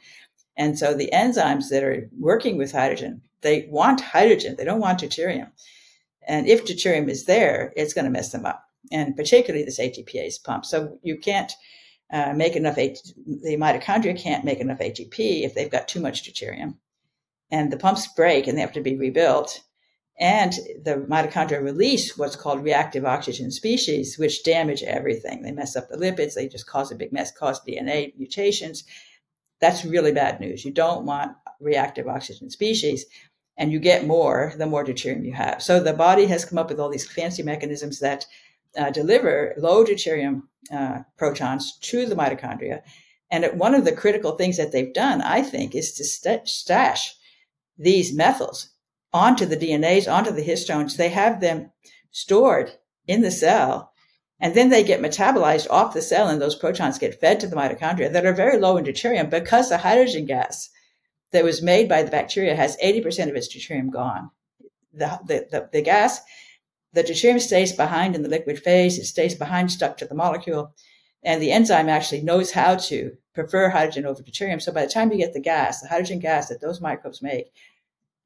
And 0.58 0.78
so 0.78 0.94
the 0.94 1.10
enzymes 1.14 1.70
that 1.70 1.84
are 1.84 2.10
working 2.18 2.58
with 2.58 2.72
hydrogen, 2.72 3.22
they 3.42 3.68
want 3.70 4.02
hydrogen. 4.02 4.56
They 4.58 4.66
don't 4.66 4.82
want 4.82 5.02
deuterium. 5.02 5.52
And 6.28 6.48
if 6.48 6.66
deuterium 6.66 7.10
is 7.10 7.26
there, 7.26 7.74
it's 7.76 7.94
going 7.94 8.06
to 8.06 8.12
mess 8.12 8.32
them 8.32 8.46
up. 8.46 8.64
And 8.92 9.16
particularly 9.16 9.66
this 9.66 9.80
ATPase 9.80 10.44
pump. 10.44 10.66
So 10.66 10.98
you 11.02 11.18
can't 11.18 11.52
uh, 12.12 12.34
make 12.34 12.56
enough, 12.56 12.76
the 12.76 13.58
mitochondria 13.58 14.18
can't 14.18 14.46
make 14.46 14.60
enough 14.60 14.80
ATP 14.80 15.44
if 15.44 15.54
they've 15.54 15.70
got 15.70 15.88
too 15.88 16.00
much 16.00 16.24
deuterium. 16.24 16.76
And 17.52 17.72
the 17.72 17.78
pumps 17.78 18.08
break 18.16 18.48
and 18.48 18.58
they 18.58 18.62
have 18.62 18.74
to 18.74 18.82
be 18.82 18.96
rebuilt 18.96 19.62
and 20.20 20.52
the 20.84 21.06
mitochondria 21.10 21.64
release 21.64 22.18
what's 22.18 22.36
called 22.36 22.62
reactive 22.62 23.06
oxygen 23.06 23.52
species, 23.52 24.18
which 24.20 24.44
damage 24.44 24.84
everything. 24.84 25.42
They 25.42 25.52
mess 25.52 25.78
up 25.78 25.88
the 25.88 25.98
lipids, 25.98 26.34
they 26.34 26.48
just 26.48 26.68
cause 26.68 26.92
a 26.92 26.96
big 26.96 27.14
mess, 27.14 27.32
cause 27.32 27.62
DNA 27.64 28.18
mutations. 28.18 28.84
That's 29.62 29.86
really 29.86 30.12
bad 30.12 30.42
news. 30.42 30.66
You 30.66 30.72
don't 30.72 31.06
want 31.06 31.38
reactive 31.62 32.08
oxygen 32.08 32.50
species, 32.50 33.06
and 33.58 33.72
you 33.72 33.80
get 33.80 34.08
more 34.08 34.54
the 34.58 34.66
more 34.66 34.84
deuterium 34.84 35.26
you 35.26 35.34
have. 35.34 35.64
So 35.64 35.80
the 35.80 35.94
body 35.94 36.26
has 36.26 36.44
come 36.44 36.58
up 36.58 36.70
with 36.70 36.82
all 36.82 36.90
these 36.90 37.10
fancy 37.10 37.44
mechanisms 37.44 38.00
that 38.00 38.26
uh, 38.78 38.90
deliver 38.92 39.54
low 39.58 39.84
deuterium 39.84 40.44
uh, 40.72 41.00
protons 41.18 41.78
to 41.82 42.06
the 42.06 42.16
mitochondria. 42.16 42.82
And 43.32 43.60
one 43.60 43.76
of 43.76 43.86
the 43.86 43.92
critical 43.92 44.32
things 44.32 44.58
that 44.58 44.72
they've 44.72 44.94
done, 44.94 45.22
I 45.22 45.42
think, 45.42 45.76
is 45.76 45.94
to 45.94 46.04
st- 46.04 46.48
stash 46.48 47.16
these 47.78 48.16
methyls 48.16 48.70
onto 49.14 49.46
the 49.46 49.58
DNAs, 49.58 50.12
onto 50.12 50.32
the 50.32 50.46
histones. 50.46 50.98
They 50.98 51.10
have 51.10 51.40
them 51.40 51.72
stored 52.12 52.72
in 53.08 53.22
the 53.22 53.32
cell 53.32 53.92
and 54.40 54.56
then 54.56 54.70
they 54.70 54.84
get 54.84 55.02
metabolized 55.02 55.70
off 55.70 55.94
the 55.94 56.02
cell 56.02 56.28
and 56.28 56.42
those 56.42 56.56
protons 56.56 56.98
get 56.98 57.20
fed 57.20 57.40
to 57.40 57.48
the 57.48 57.56
mitochondria 57.56 58.12
that 58.12 58.26
are 58.26 58.34
very 58.34 58.58
low 58.58 58.78
in 58.78 58.86
deuterium 58.86 59.30
because 59.30 59.70
the 59.70 59.78
hydrogen 59.78 60.26
gas 60.26 60.70
that 61.32 61.44
was 61.44 61.62
made 61.62 61.90
by 61.90 62.02
the 62.04 62.12
bacteria 62.12 62.56
has 62.56 62.78
80% 62.78 63.30
of 63.30 63.36
its 63.36 63.54
deuterium 63.54 63.92
gone. 63.92 64.32
The, 64.94 65.20
the, 65.26 65.48
the, 65.52 65.70
the 65.72 65.82
gas, 65.82 66.22
the 66.94 67.04
deuterium 67.04 67.40
stays 67.40 67.72
behind 67.72 68.16
in 68.16 68.24
the 68.24 68.30
liquid 68.30 68.60
phase. 68.60 68.98
It 68.98 69.06
stays 69.06 69.36
behind 69.36 69.72
stuck 69.72 69.98
to 69.98 70.06
the 70.06 70.16
molecule. 70.16 70.74
And 71.24 71.42
the 71.42 71.52
enzyme 71.52 71.90
actually 71.90 72.22
knows 72.22 72.52
how 72.52 72.76
to 72.76 73.18
prefer 73.34 73.70
hydrogen 73.70 74.06
over 74.06 74.24
deuterium. 74.24 74.62
So 74.62 74.72
by 74.72 74.86
the 74.86 74.92
time 74.92 75.12
you 75.12 75.18
get 75.18 75.34
the 75.34 75.42
gas, 75.42 75.82
the 75.82 75.88
hydrogen 75.88 76.20
gas 76.20 76.50
that 76.50 76.62
those 76.62 76.82
microbes 76.82 77.22
make 77.22 77.52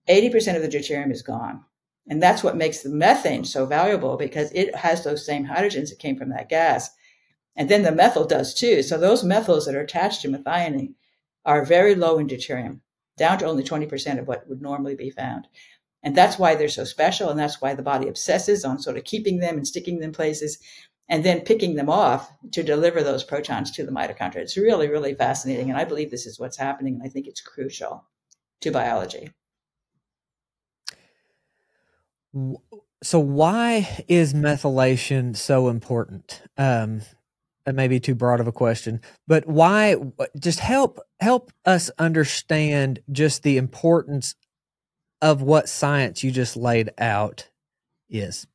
80% 0.07 0.55
of 0.55 0.61
the 0.61 0.67
deuterium 0.67 1.11
is 1.11 1.21
gone. 1.21 1.63
And 2.07 2.21
that's 2.21 2.43
what 2.43 2.57
makes 2.57 2.79
the 2.79 2.89
methane 2.89 3.45
so 3.45 3.65
valuable 3.65 4.17
because 4.17 4.51
it 4.51 4.75
has 4.75 5.03
those 5.03 5.25
same 5.25 5.47
hydrogens 5.47 5.89
that 5.89 5.99
came 5.99 6.17
from 6.17 6.29
that 6.29 6.49
gas. 6.49 6.89
And 7.55 7.69
then 7.69 7.83
the 7.83 7.91
methyl 7.91 8.25
does 8.25 8.53
too. 8.53 8.83
So 8.83 8.97
those 8.97 9.23
methyls 9.23 9.65
that 9.65 9.75
are 9.75 9.81
attached 9.81 10.21
to 10.21 10.27
methionine 10.27 10.95
are 11.45 11.65
very 11.65 11.95
low 11.95 12.17
in 12.17 12.27
deuterium, 12.27 12.81
down 13.17 13.37
to 13.39 13.45
only 13.45 13.63
20% 13.63 14.19
of 14.19 14.27
what 14.27 14.47
would 14.47 14.61
normally 14.61 14.95
be 14.95 15.09
found. 15.09 15.47
And 16.03 16.15
that's 16.15 16.37
why 16.37 16.55
they're 16.55 16.67
so 16.67 16.83
special. 16.83 17.29
And 17.29 17.39
that's 17.39 17.61
why 17.61 17.73
the 17.73 17.81
body 17.81 18.07
obsesses 18.07 18.65
on 18.65 18.79
sort 18.79 18.97
of 18.97 19.05
keeping 19.05 19.39
them 19.39 19.55
and 19.55 19.67
sticking 19.67 19.99
them 19.99 20.11
places 20.11 20.59
and 21.09 21.23
then 21.23 21.41
picking 21.41 21.75
them 21.75 21.89
off 21.89 22.31
to 22.51 22.63
deliver 22.63 23.03
those 23.03 23.23
protons 23.23 23.71
to 23.71 23.85
the 23.85 23.91
mitochondria. 23.91 24.37
It's 24.37 24.57
really, 24.57 24.89
really 24.89 25.13
fascinating. 25.13 25.69
And 25.69 25.79
I 25.79 25.85
believe 25.85 26.11
this 26.11 26.25
is 26.25 26.39
what's 26.39 26.57
happening. 26.57 26.95
And 26.95 27.03
I 27.03 27.07
think 27.07 27.27
it's 27.27 27.41
crucial 27.41 28.05
to 28.61 28.71
biology. 28.71 29.29
So 33.03 33.19
why 33.19 34.03
is 34.07 34.33
methylation 34.33 35.35
so 35.35 35.69
important? 35.69 36.41
Um, 36.57 37.01
that 37.65 37.75
may 37.75 37.87
be 37.87 37.99
too 37.99 38.15
broad 38.15 38.39
of 38.39 38.47
a 38.47 38.51
question, 38.51 38.99
but 39.27 39.47
why? 39.47 39.95
Just 40.37 40.59
help 40.59 40.99
help 41.21 41.51
us 41.63 41.89
understand 41.97 42.99
just 43.11 43.43
the 43.43 43.57
importance 43.57 44.35
of 45.23 45.41
what 45.41 45.69
science 45.69 46.21
you 46.21 46.31
just 46.31 46.57
laid 46.57 46.91
out 46.97 47.47
is. 48.09 48.45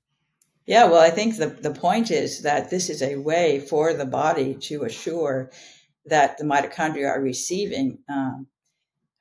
Yeah, 0.66 0.84
well, 0.84 1.00
I 1.00 1.08
think 1.08 1.38
the, 1.38 1.46
the 1.46 1.72
point 1.72 2.10
is 2.10 2.42
that 2.42 2.68
this 2.68 2.90
is 2.90 3.00
a 3.00 3.16
way 3.16 3.58
for 3.58 3.94
the 3.94 4.04
body 4.04 4.54
to 4.68 4.84
assure 4.84 5.50
that 6.04 6.36
the 6.36 6.44
mitochondria 6.44 7.08
are 7.08 7.22
receiving 7.22 8.00
um, 8.06 8.48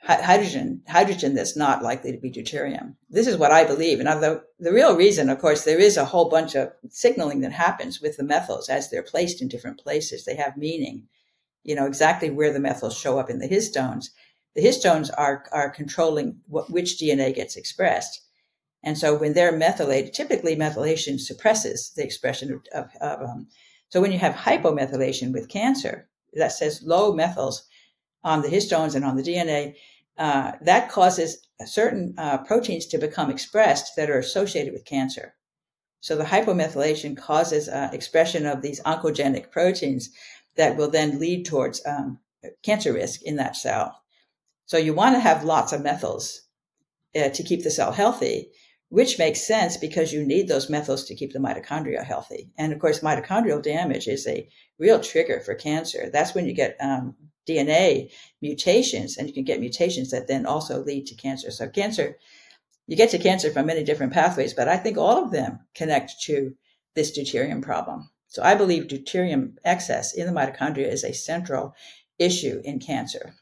hydrogen 0.04 0.82
hydrogen 0.90 1.36
that's 1.36 1.56
not 1.56 1.82
likely 1.82 2.12
to 2.12 2.18
be 2.18 2.30
deuterium. 2.30 2.96
This 3.10 3.28
is 3.28 3.38
what 3.38 3.52
I 3.52 3.64
believe. 3.64 4.02
And 4.02 4.10
the, 4.22 4.44
the 4.60 4.74
real 4.74 4.98
reason, 4.98 5.30
of 5.30 5.40
course, 5.40 5.64
there 5.64 5.80
is 5.80 5.96
a 5.96 6.06
whole 6.06 6.30
bunch 6.30 6.54
of 6.54 6.74
signaling 6.90 7.40
that 7.42 7.54
happens 7.54 8.02
with 8.02 8.18
the 8.18 8.24
methyls 8.24 8.70
as 8.70 8.90
they're 8.90 9.02
placed 9.04 9.42
in 9.42 9.48
different 9.48 9.80
places. 9.80 10.26
They 10.26 10.36
have 10.36 10.58
meaning, 10.58 11.08
you 11.64 11.76
know, 11.76 11.86
exactly 11.86 12.30
where 12.30 12.52
the 12.52 12.60
methyls 12.60 13.02
show 13.02 13.18
up 13.20 13.30
in 13.30 13.40
the 13.40 13.48
histones. 13.48 14.10
The 14.58 14.66
histones 14.66 15.12
are, 15.16 15.46
are 15.52 15.70
controlling 15.70 16.42
what, 16.48 16.72
which 16.72 16.98
DNA 17.00 17.34
gets 17.36 17.56
expressed. 17.56 18.22
And 18.84 18.98
so 18.98 19.16
when 19.16 19.34
they're 19.34 19.56
methylated, 19.56 20.16
typically 20.16 20.56
methylation 20.56 21.20
suppresses 21.20 21.92
the 21.96 22.04
expression 22.04 22.52
of, 22.52 22.62
of, 22.74 22.90
of 23.00 23.30
um, 23.30 23.48
so 23.90 24.02
when 24.02 24.12
you 24.12 24.18
have 24.18 24.34
hypomethylation 24.34 25.32
with 25.32 25.48
cancer, 25.48 26.10
that 26.34 26.54
says 26.54 26.82
low 26.82 27.14
methyls 27.14 27.62
on 28.24 28.42
the 28.42 28.48
histones 28.48 28.96
and 28.96 29.06
on 29.06 29.16
the 29.16 29.22
DNA, 29.22 29.76
uh, 30.18 30.54
that 30.62 30.90
causes 30.90 31.48
certain 31.64 32.16
uh, 32.18 32.40
proteins 32.40 32.88
to 32.88 32.98
become 32.98 33.30
expressed 33.30 33.96
that 33.96 34.10
are 34.10 34.18
associated 34.18 34.74
with 34.74 34.86
cancer. 34.86 35.36
So 36.00 36.16
the 36.16 36.24
hypomethylation 36.24 37.16
causes 37.16 37.70
uh, 37.70 37.90
expression 37.94 38.48
of 38.48 38.64
these 38.64 38.82
oncogenic 38.82 39.52
proteins 39.52 40.10
that 40.56 40.78
will 40.78 40.90
then 40.90 41.20
lead 41.20 41.46
towards 41.46 41.86
um, 41.86 42.22
cancer 42.64 42.94
risk 42.94 43.22
in 43.22 43.36
that 43.36 43.56
cell. 43.56 44.02
So 44.68 44.78
you 44.78 44.94
want 44.94 45.16
to 45.16 45.22
have 45.22 45.46
lots 45.46 45.72
of 45.72 45.82
methyls 45.82 46.40
uh, 47.16 47.30
to 47.30 47.44
keep 47.44 47.64
the 47.64 47.72
cell 47.72 47.94
healthy, 47.94 48.52
which 48.90 49.18
makes 49.18 49.48
sense 49.48 49.78
because 49.78 50.12
you 50.12 50.26
need 50.26 50.50
those 50.50 50.68
methyls 50.70 51.08
to 51.08 51.16
keep 51.16 51.32
the 51.32 51.40
mitochondria 51.40 52.04
healthy. 52.04 52.52
And 52.58 52.74
of 52.74 52.80
course, 52.80 53.00
mitochondrial 53.00 53.64
damage 53.64 54.10
is 54.10 54.28
a 54.28 54.50
real 54.78 55.00
trigger 55.00 55.40
for 55.40 55.56
cancer. 55.56 56.10
That's 56.12 56.36
when 56.36 56.46
you 56.46 56.54
get 56.54 56.76
um, 56.82 57.16
DNA 57.48 58.12
mutations, 58.42 59.16
and 59.16 59.30
you 59.30 59.34
can 59.34 59.46
get 59.46 59.62
mutations 59.62 60.12
that 60.12 60.28
then 60.28 60.46
also 60.46 60.84
lead 60.84 61.08
to 61.08 61.16
cancer. 61.16 61.50
So, 61.50 61.70
cancer, 61.70 62.18
you 62.88 62.98
get 62.98 63.12
to 63.12 63.20
cancer 63.20 63.52
from 63.52 63.68
many 63.68 63.86
different 63.86 64.12
pathways, 64.12 64.54
but 64.54 64.68
I 64.68 64.76
think 64.76 64.98
all 64.98 65.24
of 65.24 65.32
them 65.32 65.60
connect 65.76 66.22
to 66.24 66.56
this 66.94 67.18
deuterium 67.18 67.62
problem. 67.62 68.10
So, 68.28 68.44
I 68.44 68.56
believe 68.56 68.88
deuterium 68.88 69.56
excess 69.64 70.14
in 70.14 70.28
the 70.28 70.34
mitochondria 70.38 70.92
is 70.92 71.06
a 71.06 71.14
central 71.14 71.74
issue 72.20 72.62
in 72.66 72.80
cancer. 72.80 73.34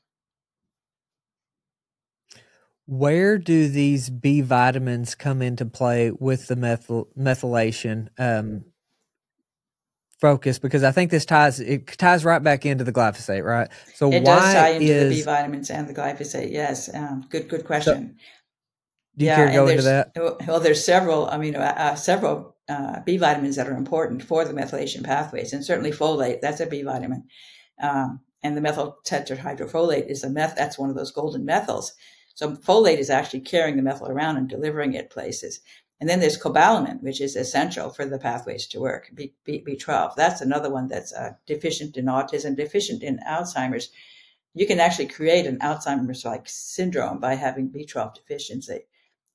Where 2.88 3.38
do 3.38 3.68
these 3.68 4.10
B 4.10 4.42
vitamins 4.42 5.16
come 5.16 5.42
into 5.42 5.66
play 5.66 6.12
with 6.12 6.48
the 6.48 6.56
methyl, 6.56 7.10
methylation? 7.18 8.10
Um, 8.20 8.66
focus 10.20 10.60
because 10.60 10.84
I 10.84 10.92
think 10.92 11.12
this 11.12 11.26
ties 11.26 11.60
it 11.60 11.88
ties 11.98 12.26
right 12.26 12.42
back 12.42 12.66
into 12.66 12.84
the 12.84 12.94
glyphosate, 12.94 13.44
right? 13.44 13.70
So 13.94 14.12
it 14.12 14.24
why 14.24 14.36
does 14.36 14.54
tie 14.54 14.70
into 14.70 14.86
is, 14.86 15.10
the 15.10 15.22
B 15.22 15.26
vitamins 15.26 15.70
and 15.70 15.88
the 15.88 15.94
glyphosate. 15.94 16.52
Yes, 16.52 16.94
um, 16.94 17.26
good 17.30 17.48
good 17.50 17.66
question. 17.66 18.18
Do 19.18 19.26
you 19.26 19.32
yeah, 19.32 19.36
care 19.36 19.48
to 19.48 19.54
go 19.54 19.68
into 19.68 19.84
that? 19.84 20.12
Well, 20.48 20.60
there's 20.60 20.84
several. 20.84 21.28
I 21.28 21.38
mean, 21.38 21.56
uh, 21.56 21.74
uh, 21.78 21.96
several 21.96 22.56
uh, 22.68 23.00
B 23.06 23.18
vitamins 23.18 23.56
that 23.56 23.68
are 23.68 23.78
important 23.78 24.24
for 24.24 24.44
the 24.46 24.54
methylation 24.54 25.04
pathways, 25.04 25.54
and 25.54 25.64
certainly 25.64 25.92
folate. 25.92 26.42
That's 26.42 26.60
a 26.60 26.66
B 26.66 26.82
vitamin, 26.82 27.26
um, 27.82 28.22
and 28.44 28.58
the 28.58 28.62
methyl 28.62 28.98
tetrahydrofolate 29.06 30.08
is 30.08 30.24
a 30.24 30.30
meth. 30.30 30.56
That's 30.56 30.78
one 30.78 30.90
of 30.90 30.96
those 30.96 31.12
golden 31.12 31.46
methyls. 31.46 31.92
So 32.36 32.52
folate 32.52 33.00
is 33.00 33.10
actually 33.10 33.40
carrying 33.40 33.78
the 33.78 33.82
methyl 33.82 34.10
around 34.10 34.38
and 34.38 34.48
delivering 34.48 34.94
it 34.94 35.10
places. 35.10 35.62
And 36.02 36.10
then 36.10 36.20
there's 36.20 36.38
cobalamin, 36.38 37.02
which 37.02 37.22
is 37.22 37.38
essential 37.38 37.90
for 37.90 38.06
the 38.06 38.20
pathways 38.20 38.68
to 38.68 38.82
work. 38.82 39.10
B, 39.16 39.34
B, 39.46 39.64
B12. 39.66 40.16
That's 40.16 40.42
another 40.42 40.70
one 40.70 40.90
that's 40.90 41.14
uh, 41.14 41.32
deficient 41.46 41.96
in 41.96 42.06
autism, 42.06 42.58
deficient 42.58 43.02
in 43.02 43.20
Alzheimer's. 43.26 43.90
You 44.54 44.68
can 44.68 44.82
actually 44.82 45.08
create 45.08 45.46
an 45.46 45.60
Alzheimer's-like 45.60 46.50
syndrome 46.50 47.20
by 47.20 47.36
having 47.36 47.70
B12 47.72 48.16
deficiency. 48.16 48.82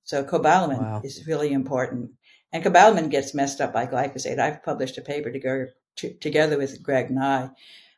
So 0.05 0.23
cobalamin 0.23 0.81
wow. 0.81 1.01
is 1.03 1.27
really 1.27 1.53
important. 1.53 2.11
And 2.53 2.63
cobalamin 2.63 3.11
gets 3.11 3.33
messed 3.33 3.63
up 3.63 3.73
by 3.73 3.87
glyphosate. 3.87 4.39
I've 4.39 4.63
published 4.63 4.99
a 4.99 5.03
paper 5.03 5.31
together, 5.31 5.73
to, 5.97 6.13
together 6.15 6.59
with 6.59 6.83
Greg 6.83 7.11
Nigh 7.11 7.49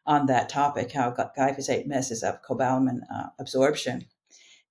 on 0.07 0.27
that 0.27 0.49
topic, 0.49 0.93
how 0.93 1.11
glyphosate 1.11 1.87
messes 1.87 2.23
up 2.23 2.45
cobalamin 2.45 3.01
uh, 3.13 3.31
absorption. 3.41 4.07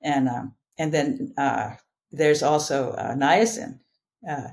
And, 0.01 0.27
um, 0.27 0.55
and 0.77 0.93
then 0.93 1.33
uh, 1.37 1.75
there's 2.11 2.43
also 2.43 2.91
uh, 2.91 3.15
niacin. 3.15 3.79
Uh, 4.27 4.49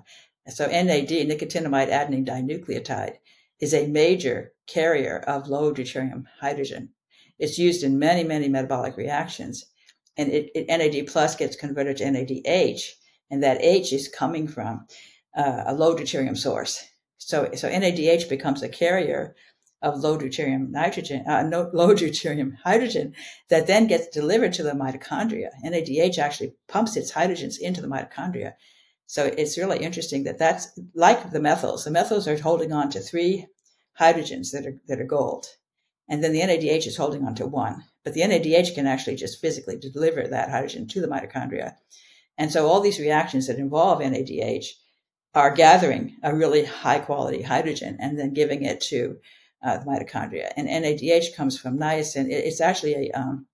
so 0.49 0.67
NAD, 0.67 1.09
nicotinamide 1.09 1.91
adenine 1.91 2.27
dinucleotide, 2.27 3.17
is 3.61 3.75
a 3.75 3.87
major 3.87 4.53
carrier 4.67 5.19
of 5.19 5.49
low 5.49 5.73
deuterium 5.73 6.25
hydrogen. 6.41 6.91
It's 7.39 7.59
used 7.59 7.83
in 7.83 7.99
many, 7.99 8.25
many 8.25 8.49
metabolic 8.49 8.97
reactions. 8.97 9.67
And 10.17 10.31
it, 10.31 10.51
it 10.55 10.67
NAD 10.69 11.07
plus 11.07 11.37
gets 11.37 11.57
converted 11.57 11.99
to 11.99 12.05
NADH, 12.05 12.93
and 13.31 13.43
that 13.43 13.63
H 13.63 13.93
is 13.93 14.09
coming 14.09 14.49
from 14.49 14.87
uh, 15.37 15.65
a 15.67 15.75
low 15.75 15.95
deuterium 15.95 16.37
source. 16.37 16.85
So, 17.19 17.51
so 17.55 17.69
NADH 17.69 18.29
becomes 18.29 18.63
a 18.63 18.69
carrier 18.69 19.37
of 19.81 19.99
low 20.01 20.19
deuterium 20.19 20.71
nitrogen, 20.71 21.25
uh, 21.27 21.43
no, 21.43 21.71
low 21.75 21.95
deuterium 21.95 22.57
hydrogen 22.65 23.15
that 23.49 23.67
then 23.67 23.87
gets 23.87 24.09
delivered 24.09 24.53
to 24.53 24.63
the 24.63 24.73
mitochondria. 24.73 25.51
NADH 25.65 26.19
actually 26.19 26.55
pumps 26.67 26.97
its 26.97 27.13
hydrogens 27.13 27.59
into 27.59 27.81
the 27.81 27.89
mitochondria. 27.89 28.55
So 29.07 29.25
it's 29.25 29.57
really 29.57 29.79
interesting 29.79 30.25
that 30.25 30.39
that's 30.39 30.79
like 30.95 31.31
the 31.31 31.39
methyls. 31.39 31.85
The 31.85 31.91
methyls 31.91 32.27
are 32.27 32.41
holding 32.41 32.73
on 32.73 32.91
to 32.91 33.01
three 33.01 33.47
hydrogens 33.99 34.53
that 34.53 34.67
are 34.67 34.79
that 34.87 35.01
are 35.01 35.05
gold, 35.05 35.47
and 36.09 36.23
then 36.23 36.33
the 36.33 36.41
NADH 36.41 36.87
is 36.87 36.97
holding 36.97 37.25
on 37.25 37.35
to 37.37 37.47
one. 37.47 37.85
But 38.05 38.15
the 38.15 38.21
NADH 38.21 38.75
can 38.75 38.87
actually 38.87 39.17
just 39.17 39.41
physically 39.41 39.79
deliver 39.79 40.27
that 40.27 40.51
hydrogen 40.51 40.89
to 40.89 41.01
the 41.01 41.09
mitochondria. 41.09 41.77
And 42.37 42.53
so 42.53 42.69
all 42.69 42.81
these 42.81 43.01
reactions 43.01 43.47
that 43.47 43.59
involve 43.59 44.01
NADH 44.01 44.67
are 45.35 45.55
gathering 45.55 46.17
a 46.23 46.35
really 46.35 46.65
high 46.65 46.99
quality 46.99 47.43
hydrogen 47.43 47.97
and 48.01 48.19
then 48.19 48.33
giving 48.33 48.63
it 48.63 48.81
to 48.81 49.19
uh, 49.63 49.79
the 49.79 49.85
mitochondria. 49.85 50.53
And 50.57 50.69
NADH 50.69 51.35
comes 51.35 51.59
from 51.59 51.79
niacin. 51.79 52.31
It's 52.31 52.61
actually 52.61 52.95
a 52.95 53.11
um, 53.13 53.47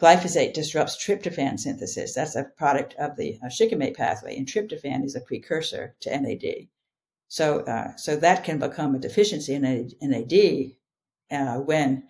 glyphosate 0.00 0.54
disrupts 0.54 0.96
tryptophan 0.96 1.58
synthesis. 1.58 2.14
That's 2.14 2.36
a 2.36 2.44
product 2.44 2.94
of 2.98 3.16
the 3.16 3.38
uh, 3.44 3.48
shikimate 3.48 3.96
pathway, 3.96 4.36
and 4.36 4.46
tryptophan 4.46 5.04
is 5.04 5.16
a 5.16 5.20
precursor 5.20 5.96
to 6.00 6.10
NAD. 6.10 6.68
So, 7.28 7.60
uh, 7.60 7.96
so 7.96 8.16
that 8.16 8.44
can 8.44 8.58
become 8.58 8.94
a 8.94 8.98
deficiency 8.98 9.54
in 9.54 9.62
NAD 10.00 10.72
uh, 11.30 11.60
when 11.60 12.08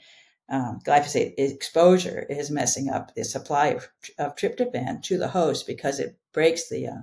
um, 0.49 0.81
glyphosate 0.85 1.35
exposure 1.37 2.25
is 2.29 2.51
messing 2.51 2.89
up 2.89 3.15
the 3.15 3.25
supply 3.25 3.69
of, 3.69 3.89
of, 4.19 4.37
tryptophan 4.37 5.03
to 5.03 5.19
the 5.19 5.29
host 5.29 5.67
because 5.67 5.99
it 5.99 6.17
breaks 6.33 6.69
the 6.69 6.87
uh, 6.87 7.01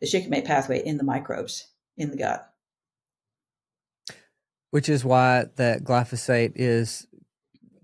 the 0.00 0.06
shikimate 0.06 0.44
pathway 0.44 0.84
in 0.84 0.96
the 0.96 1.02
microbes 1.02 1.66
in 1.96 2.10
the 2.10 2.16
gut 2.16 2.52
which 4.70 4.88
is 4.88 5.04
why 5.04 5.46
that 5.56 5.82
glyphosate 5.84 6.52
is 6.54 7.06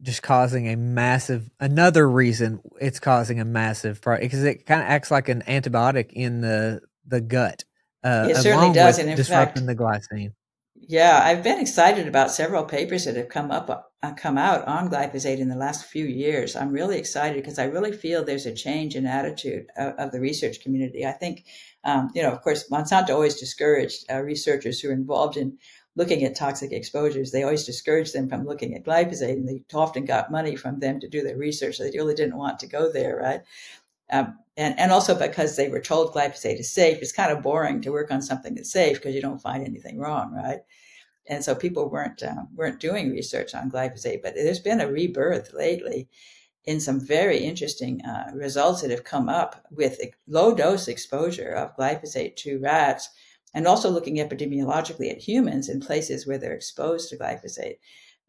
just 0.02 0.22
causing 0.22 0.68
a 0.68 0.76
massive 0.76 1.50
another 1.58 2.08
reason 2.08 2.60
it's 2.80 3.00
causing 3.00 3.40
a 3.40 3.44
massive 3.44 4.00
problem 4.02 4.26
because 4.26 4.44
it 4.44 4.66
kind 4.66 4.82
of 4.82 4.88
acts 4.88 5.10
like 5.10 5.28
an 5.28 5.42
antibiotic 5.48 6.12
in 6.12 6.40
the 6.40 6.80
the 7.06 7.20
gut 7.20 7.64
uh, 8.02 8.28
it 8.30 8.36
certainly 8.36 8.74
does 8.74 8.98
and 8.98 9.08
in 9.08 9.16
disrupting 9.16 9.66
fact, 9.66 9.78
the 9.78 9.82
glycine. 9.82 10.32
Yeah 10.76 11.20
i've 11.22 11.42
been 11.42 11.58
excited 11.58 12.06
about 12.06 12.30
several 12.30 12.64
papers 12.64 13.06
that 13.06 13.16
have 13.16 13.30
come 13.30 13.50
up 13.50 13.94
uh, 14.04 14.12
come 14.12 14.36
out 14.36 14.66
on 14.68 14.90
glyphosate 14.90 15.38
in 15.38 15.48
the 15.48 15.56
last 15.56 15.86
few 15.86 16.04
years. 16.04 16.56
I'm 16.56 16.72
really 16.72 16.98
excited 16.98 17.36
because 17.42 17.58
i 17.58 17.64
really 17.64 17.92
feel 17.92 18.22
there's 18.22 18.44
a 18.44 18.54
change 18.54 18.96
in 18.96 19.06
attitude 19.06 19.66
of, 19.78 19.94
of 19.94 20.12
the 20.12 20.20
research 20.20 20.60
community. 20.60 21.06
I 21.06 21.12
think 21.12 21.46
um, 21.84 22.10
you 22.14 22.22
know 22.22 22.30
of 22.30 22.42
course 22.42 22.68
monsanto 22.68 23.10
always 23.10 23.40
discouraged 23.40 24.04
uh, 24.12 24.20
researchers 24.20 24.80
who 24.80 24.90
are 24.90 24.92
involved 24.92 25.38
in 25.38 25.56
looking 25.96 26.24
at 26.24 26.34
toxic 26.34 26.72
exposures, 26.72 27.30
they 27.30 27.42
always 27.42 27.64
discouraged 27.64 28.14
them 28.14 28.28
from 28.28 28.46
looking 28.46 28.74
at 28.74 28.84
glyphosate, 28.84 29.32
and 29.32 29.48
they 29.48 29.62
often 29.72 30.04
got 30.04 30.32
money 30.32 30.56
from 30.56 30.80
them 30.80 31.00
to 31.00 31.08
do 31.08 31.22
their 31.22 31.36
research. 31.36 31.76
So 31.76 31.84
they 31.84 31.96
really 31.96 32.14
didn't 32.14 32.36
want 32.36 32.58
to 32.60 32.66
go 32.66 32.90
there, 32.90 33.16
right? 33.16 33.42
Um, 34.10 34.38
and 34.56 34.78
and 34.78 34.92
also 34.92 35.18
because 35.18 35.56
they 35.56 35.68
were 35.68 35.80
told 35.80 36.12
glyphosate 36.12 36.60
is 36.60 36.70
safe, 36.70 36.98
it's 37.00 37.12
kind 37.12 37.32
of 37.32 37.42
boring 37.42 37.80
to 37.82 37.92
work 37.92 38.10
on 38.10 38.22
something 38.22 38.54
that's 38.54 38.72
safe 38.72 38.98
because 38.98 39.14
you 39.14 39.22
don't 39.22 39.42
find 39.42 39.64
anything 39.64 39.98
wrong, 39.98 40.32
right? 40.32 40.60
And 41.26 41.42
so 41.42 41.54
people 41.54 41.88
weren't 41.88 42.22
uh, 42.22 42.44
weren't 42.54 42.80
doing 42.80 43.10
research 43.10 43.54
on 43.54 43.70
glyphosate, 43.70 44.22
but 44.22 44.34
there's 44.34 44.60
been 44.60 44.80
a 44.80 44.90
rebirth 44.90 45.52
lately 45.54 46.08
in 46.66 46.80
some 46.80 47.00
very 47.00 47.38
interesting 47.38 48.02
uh, 48.04 48.30
results 48.34 48.82
that 48.82 48.90
have 48.90 49.04
come 49.04 49.28
up 49.28 49.66
with 49.70 50.00
low 50.26 50.54
dose 50.54 50.88
exposure 50.88 51.50
of 51.52 51.76
glyphosate 51.76 52.36
to 52.36 52.58
rats 52.60 53.10
and 53.54 53.66
also 53.66 53.88
looking 53.88 54.16
epidemiologically 54.16 55.10
at 55.10 55.18
humans 55.18 55.68
in 55.68 55.80
places 55.80 56.26
where 56.26 56.38
they're 56.38 56.52
exposed 56.52 57.08
to 57.08 57.16
glyphosate. 57.16 57.78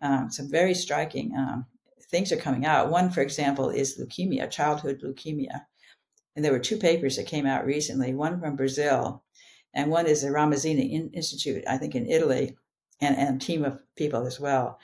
Um, 0.01 0.29
some 0.29 0.49
very 0.49 0.73
striking 0.73 1.35
um, 1.35 1.65
things 2.09 2.31
are 2.31 2.37
coming 2.37 2.65
out. 2.65 2.91
One, 2.91 3.09
for 3.09 3.21
example, 3.21 3.69
is 3.69 3.99
leukemia, 3.99 4.49
childhood 4.49 5.01
leukemia. 5.03 5.65
And 6.35 6.45
there 6.45 6.51
were 6.51 6.59
two 6.59 6.77
papers 6.77 7.15
that 7.15 7.27
came 7.27 7.45
out 7.45 7.65
recently, 7.65 8.13
one 8.13 8.39
from 8.39 8.55
Brazil, 8.55 9.23
and 9.73 9.89
one 9.89 10.05
is 10.05 10.21
the 10.21 10.29
Ramazzini 10.29 11.13
Institute, 11.13 11.63
I 11.67 11.77
think 11.77 11.95
in 11.95 12.09
Italy, 12.09 12.55
and, 13.01 13.17
and 13.17 13.41
a 13.41 13.45
team 13.45 13.65
of 13.65 13.79
people 13.95 14.25
as 14.25 14.39
well. 14.39 14.79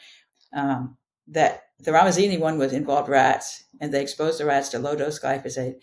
Um, 0.54 0.98
that 1.28 1.64
the 1.80 1.92
Ramazzini 1.92 2.40
one 2.40 2.58
was 2.58 2.74
involved 2.74 3.10
rats, 3.10 3.64
and 3.80 3.94
they 3.94 4.02
exposed 4.02 4.40
the 4.40 4.46
rats 4.46 4.70
to 4.70 4.80
low 4.80 4.96
dose 4.96 5.20
glyphosate, 5.20 5.76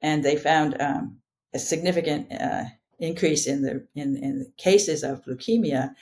and 0.00 0.24
they 0.24 0.36
found 0.36 0.80
um, 0.80 1.18
a 1.54 1.58
significant 1.58 2.32
uh, 2.32 2.64
increase 2.98 3.46
in 3.46 3.62
the 3.62 3.86
in, 3.94 4.16
in 4.16 4.52
cases 4.56 5.02
of 5.02 5.24
leukemia, 5.24 5.94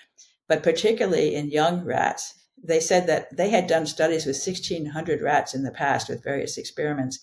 but 0.48 0.62
particularly 0.62 1.34
in 1.34 1.50
young 1.50 1.84
rats. 1.84 2.34
They 2.62 2.80
said 2.80 3.06
that 3.06 3.36
they 3.36 3.50
had 3.50 3.66
done 3.66 3.86
studies 3.86 4.26
with 4.26 4.36
1,600 4.36 5.20
rats 5.20 5.54
in 5.54 5.62
the 5.62 5.70
past 5.70 6.08
with 6.08 6.24
various 6.24 6.58
experiments, 6.58 7.20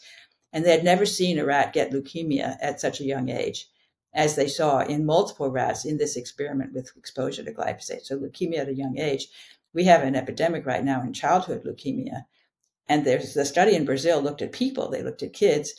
and 0.54 0.64
they 0.64 0.72
had 0.72 0.84
never 0.84 1.06
seen 1.06 1.40
a 1.40 1.46
rat 1.46 1.74
get 1.74 1.92
leukemia 1.92 2.58
at 2.62 2.80
such 2.80 3.02
a 3.02 3.06
young 3.06 3.30
age 3.30 3.68
as 4.14 4.36
they 4.36 4.48
saw 4.48 4.82
in 4.82 5.06
multiple 5.06 5.50
rats 5.50 5.86
in 5.86 5.98
this 5.98 6.16
experiment 6.16 6.74
with 6.74 6.92
exposure 6.96 7.44
to 7.44 7.52
glyphosate. 7.52 8.04
So, 8.04 8.18
leukemia 8.18 8.60
at 8.60 8.70
a 8.70 8.76
young 8.76 8.98
age. 8.98 9.28
We 9.74 9.86
have 9.86 10.04
an 10.04 10.16
epidemic 10.16 10.66
right 10.66 10.84
now 10.84 11.02
in 11.02 11.14
childhood 11.14 11.64
leukemia. 11.64 12.26
And 12.88 13.06
there's 13.06 13.34
the 13.34 13.46
study 13.46 13.76
in 13.76 13.86
Brazil 13.86 14.22
looked 14.22 14.42
at 14.42 14.52
people, 14.52 14.90
they 14.90 15.02
looked 15.02 15.24
at 15.24 15.34
kids 15.34 15.74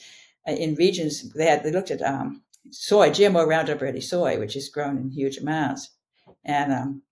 uh, 0.49 0.53
in 0.53 0.75
regions, 0.75 1.33
they 1.33 1.47
had, 1.47 1.63
they 1.63 1.71
looked 1.71 1.91
at 1.91 2.03
um, 2.03 2.43
soy, 2.71 3.11
GMO 3.11 3.47
Roundup 3.47 3.81
Ready 3.81 4.01
soy, 4.01 4.39
which 4.39 4.57
is 4.57 4.69
grown 4.69 4.99
in 4.99 5.11
huge 5.11 5.39
amounts, 5.39 5.91
and 6.45 6.73
um, 6.73 7.03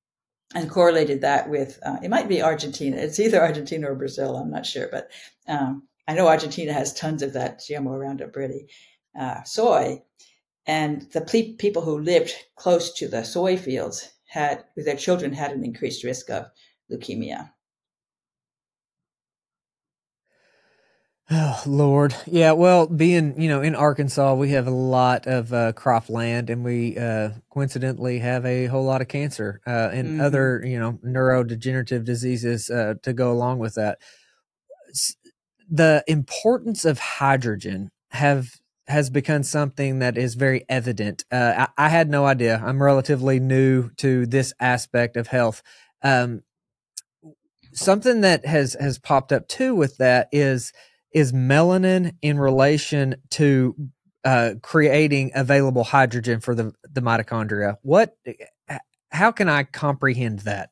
and 0.55 0.71
correlated 0.71 1.21
that 1.23 1.49
with 1.49 1.79
uh, 1.85 1.99
it 2.03 2.11
might 2.11 2.29
be 2.29 2.43
Argentina. 2.43 2.97
It's 2.97 3.21
either 3.21 3.41
Argentina 3.41 3.91
or 3.91 3.95
Brazil. 3.95 4.37
I'm 4.37 4.51
not 4.51 4.67
sure, 4.67 4.89
but 4.91 5.11
um, 5.49 5.89
I 6.07 6.15
know 6.15 6.29
Argentina 6.29 6.73
has 6.73 6.93
tons 6.93 7.23
of 7.23 7.33
that 7.35 7.61
GMO 7.61 7.99
Roundup 7.99 8.35
Ready 8.37 8.67
uh, 9.19 9.43
soy, 9.45 10.03
and 10.67 11.03
the 11.13 11.21
ple- 11.21 11.57
people 11.59 11.83
who 11.83 11.99
lived 11.99 12.33
close 12.57 12.93
to 12.95 13.09
the 13.09 13.25
soy 13.25 13.57
fields 13.57 14.11
had 14.27 14.65
their 14.77 14.97
children 14.97 15.33
had 15.33 15.53
an 15.53 15.65
increased 15.65 16.05
risk 16.05 16.31
of 16.31 16.47
leukemia. 16.91 17.51
Oh 21.35 21.63
Lord, 21.65 22.15
yeah. 22.27 22.53
Well, 22.53 22.87
being 22.87 23.41
you 23.41 23.49
know 23.49 23.63
in 23.63 23.75
Arkansas, 23.75 24.35
we 24.35 24.51
have 24.51 24.67
a 24.67 24.73
lot 24.73 25.27
of 25.27 25.51
uh, 25.51 25.73
crop 25.73 26.11
land, 26.11 26.51
and 26.51 26.63
we 26.63 26.99
uh, 26.99 27.31
coincidentally 27.49 28.19
have 28.19 28.45
a 28.45 28.67
whole 28.67 28.85
lot 28.85 29.01
of 29.01 29.09
cancer 29.09 29.63
uh, 29.67 29.89
and 29.93 30.09
mm-hmm. 30.09 30.21
other 30.21 30.63
you 30.63 30.79
know 30.79 30.99
neurodegenerative 31.03 32.05
diseases 32.05 32.69
uh, 32.69 32.95
to 33.03 33.15
go 33.15 33.33
along 33.33 33.61
with 33.61 33.77
that. 33.77 33.99
The 35.71 36.05
importance 36.07 36.85
of 36.85 36.99
hydrogen 36.99 37.91
have 38.11 38.61
has 38.87 39.09
become 39.09 39.43
something 39.43 40.01
that 40.01 40.19
is 40.19 40.35
very 40.35 40.67
evident. 40.69 41.25
Uh, 41.33 41.67
I, 41.79 41.87
I, 41.87 41.89
had 41.89 42.11
no 42.11 42.27
idea. 42.27 42.61
I'm 42.63 42.83
relatively 42.83 43.41
new 43.41 43.89
to 43.99 44.27
this 44.27 44.53
aspect 44.61 45.17
of 45.17 45.29
health. 45.29 45.63
Um, 46.03 46.43
something 47.73 48.21
that 48.21 48.45
has 48.45 48.77
has 48.79 48.99
popped 48.99 49.33
up 49.33 49.49
too 49.49 49.75
with 49.75 49.97
that 49.97 50.29
is 50.31 50.75
is 51.15 51.33
melanin 51.33 52.15
in 52.23 52.39
relation 52.39 53.17
to 53.31 53.75
uh, 54.25 54.55
creating 54.63 55.33
available 55.35 55.85
hydrogen 55.85 56.41
for 56.41 56.55
the 56.55 56.73
the 56.91 57.01
mitochondria. 57.01 57.77
What? 57.83 58.17
How 59.11 59.31
can 59.31 59.49
I 59.49 59.65
comprehend 59.65 60.41
that? 60.41 60.71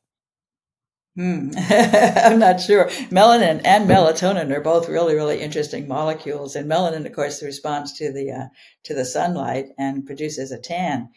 Hmm. 1.15 1.51
I'm 1.57 2.39
not 2.39 2.61
sure. 2.61 2.85
Melanin 3.09 3.61
and 3.65 3.89
melatonin 3.89 4.55
are 4.55 4.61
both 4.61 4.87
really, 4.87 5.13
really 5.13 5.41
interesting 5.41 5.87
molecules. 5.87 6.55
And 6.55 6.71
melanin, 6.71 7.05
of 7.05 7.13
course, 7.13 7.43
responds 7.43 7.93
to 7.97 8.13
the 8.13 8.31
uh, 8.31 8.45
to 8.85 8.93
the 8.93 9.05
sunlight 9.05 9.67
and 9.77 10.05
produces 10.05 10.51
a 10.51 10.59
tan. 10.59 11.09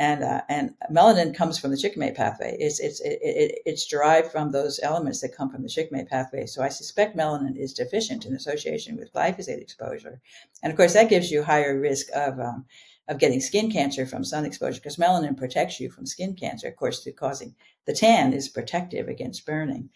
And 0.00 0.24
uh, 0.24 0.40
and 0.48 0.74
melanin 0.90 1.34
comes 1.34 1.58
from 1.58 1.72
the 1.72 1.76
shikimate 1.76 2.14
pathway. 2.14 2.56
It's 2.58 2.80
it's 2.80 3.00
it, 3.00 3.18
it, 3.20 3.58
it's 3.66 3.86
derived 3.86 4.32
from 4.32 4.50
those 4.50 4.80
elements 4.82 5.20
that 5.20 5.36
come 5.36 5.50
from 5.50 5.62
the 5.62 5.68
shikimate 5.68 6.08
pathway. 6.08 6.46
So 6.46 6.62
I 6.62 6.70
suspect 6.70 7.18
melanin 7.18 7.54
is 7.54 7.74
deficient 7.74 8.24
in 8.24 8.34
association 8.34 8.96
with 8.96 9.12
glyphosate 9.12 9.60
exposure. 9.60 10.22
And 10.62 10.70
of 10.70 10.78
course, 10.78 10.94
that 10.94 11.10
gives 11.10 11.30
you 11.30 11.42
higher 11.42 11.78
risk 11.78 12.06
of 12.14 12.40
um, 12.40 12.64
of 13.08 13.18
getting 13.18 13.42
skin 13.42 13.70
cancer 13.70 14.06
from 14.06 14.24
sun 14.24 14.46
exposure 14.46 14.80
because 14.80 14.96
melanin 14.96 15.36
protects 15.36 15.78
you 15.78 15.90
from 15.90 16.06
skin 16.06 16.34
cancer, 16.34 16.68
of 16.68 16.76
course, 16.76 17.04
to 17.04 17.12
causing 17.12 17.54
the 17.84 17.92
tan 17.92 18.32
is 18.32 18.48
protective 18.48 19.06
against 19.06 19.44
burning. 19.44 19.90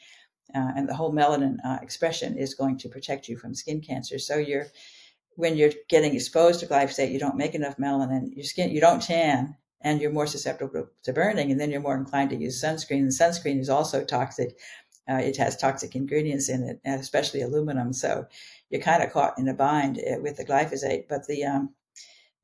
Uh, 0.54 0.72
and 0.76 0.86
the 0.86 0.94
whole 0.94 1.14
melanin 1.14 1.56
uh, 1.64 1.78
expression 1.80 2.36
is 2.36 2.52
going 2.52 2.76
to 2.76 2.90
protect 2.90 3.26
you 3.26 3.38
from 3.38 3.54
skin 3.54 3.80
cancer. 3.80 4.18
So 4.18 4.36
you're 4.36 4.66
when 5.36 5.56
you're 5.56 5.72
getting 5.88 6.14
exposed 6.14 6.60
to 6.60 6.66
glyphosate, 6.66 7.10
you 7.10 7.18
don't 7.18 7.38
make 7.38 7.54
enough 7.54 7.78
melanin, 7.78 8.36
your 8.36 8.44
skin 8.44 8.70
you 8.70 8.82
don't 8.82 9.00
tan, 9.02 9.56
and 9.84 10.00
you're 10.00 10.10
more 10.10 10.26
susceptible 10.26 10.88
to 11.04 11.12
burning, 11.12 11.52
and 11.52 11.60
then 11.60 11.70
you're 11.70 11.80
more 11.80 11.96
inclined 11.96 12.30
to 12.30 12.36
use 12.36 12.60
sunscreen. 12.60 13.00
And 13.00 13.10
sunscreen 13.10 13.60
is 13.60 13.68
also 13.68 14.04
toxic. 14.04 14.58
Uh, 15.08 15.16
it 15.16 15.36
has 15.36 15.56
toxic 15.56 15.94
ingredients 15.94 16.48
in 16.48 16.62
it, 16.64 16.80
especially 16.84 17.42
aluminum. 17.42 17.92
So 17.92 18.26
you're 18.70 18.80
kind 18.80 19.02
of 19.02 19.12
caught 19.12 19.38
in 19.38 19.46
a 19.46 19.54
bind 19.54 19.98
uh, 19.98 20.20
with 20.20 20.38
the 20.38 20.44
glyphosate. 20.44 21.06
But 21.08 21.26
the 21.26 21.44
um, 21.44 21.74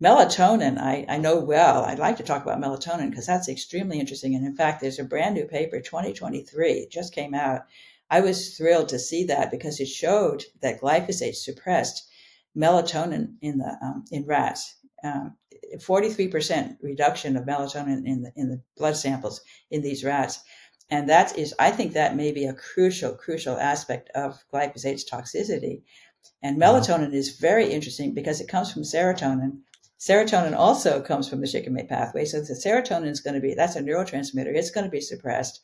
Melatonin, 0.02 0.78
I, 0.78 1.04
I 1.08 1.18
know 1.18 1.38
well. 1.40 1.84
I'd 1.84 1.98
like 1.98 2.16
to 2.18 2.22
talk 2.22 2.42
about 2.42 2.58
melatonin 2.58 3.10
because 3.10 3.26
that's 3.26 3.50
extremely 3.50 4.00
interesting. 4.00 4.34
And 4.34 4.46
in 4.46 4.56
fact, 4.56 4.80
there's 4.80 4.98
a 4.98 5.04
brand 5.04 5.34
new 5.34 5.44
paper, 5.44 5.80
2023, 5.80 6.88
just 6.90 7.14
came 7.14 7.34
out. 7.34 7.62
I 8.10 8.20
was 8.20 8.56
thrilled 8.56 8.88
to 8.90 8.98
see 8.98 9.24
that 9.24 9.50
because 9.50 9.78
it 9.78 9.88
showed 9.88 10.44
that 10.62 10.80
glyphosate 10.80 11.34
suppressed 11.34 12.08
melatonin 12.56 13.34
in 13.42 13.58
the 13.58 13.76
um, 13.82 14.04
in 14.10 14.24
rats. 14.24 14.74
Um, 15.04 15.36
43% 15.78 16.76
reduction 16.82 17.36
of 17.36 17.44
melatonin 17.44 18.06
in 18.06 18.22
the 18.22 18.32
in 18.36 18.48
the 18.48 18.60
blood 18.76 18.96
samples 18.96 19.40
in 19.70 19.82
these 19.82 20.04
rats. 20.04 20.40
And 20.90 21.08
that 21.08 21.38
is, 21.38 21.54
I 21.58 21.70
think 21.70 21.92
that 21.92 22.16
may 22.16 22.32
be 22.32 22.46
a 22.46 22.54
crucial, 22.54 23.14
crucial 23.14 23.56
aspect 23.56 24.10
of 24.14 24.42
glyphosate's 24.52 25.08
toxicity. 25.08 25.82
And 26.42 26.60
uh-huh. 26.60 26.80
melatonin 26.80 27.14
is 27.14 27.38
very 27.38 27.70
interesting 27.70 28.12
because 28.12 28.40
it 28.40 28.48
comes 28.48 28.72
from 28.72 28.82
serotonin, 28.82 29.60
Serotonin 30.00 30.56
also 30.56 31.02
comes 31.02 31.28
from 31.28 31.42
the 31.42 31.46
shikimate 31.46 31.86
pathway. 31.86 32.24
So 32.24 32.40
the 32.40 32.54
serotonin 32.54 33.10
is 33.10 33.20
going 33.20 33.34
to 33.34 33.40
be, 33.40 33.52
that's 33.52 33.76
a 33.76 33.82
neurotransmitter. 33.82 34.54
It's 34.54 34.70
going 34.70 34.86
to 34.86 34.90
be 34.90 35.02
suppressed. 35.02 35.60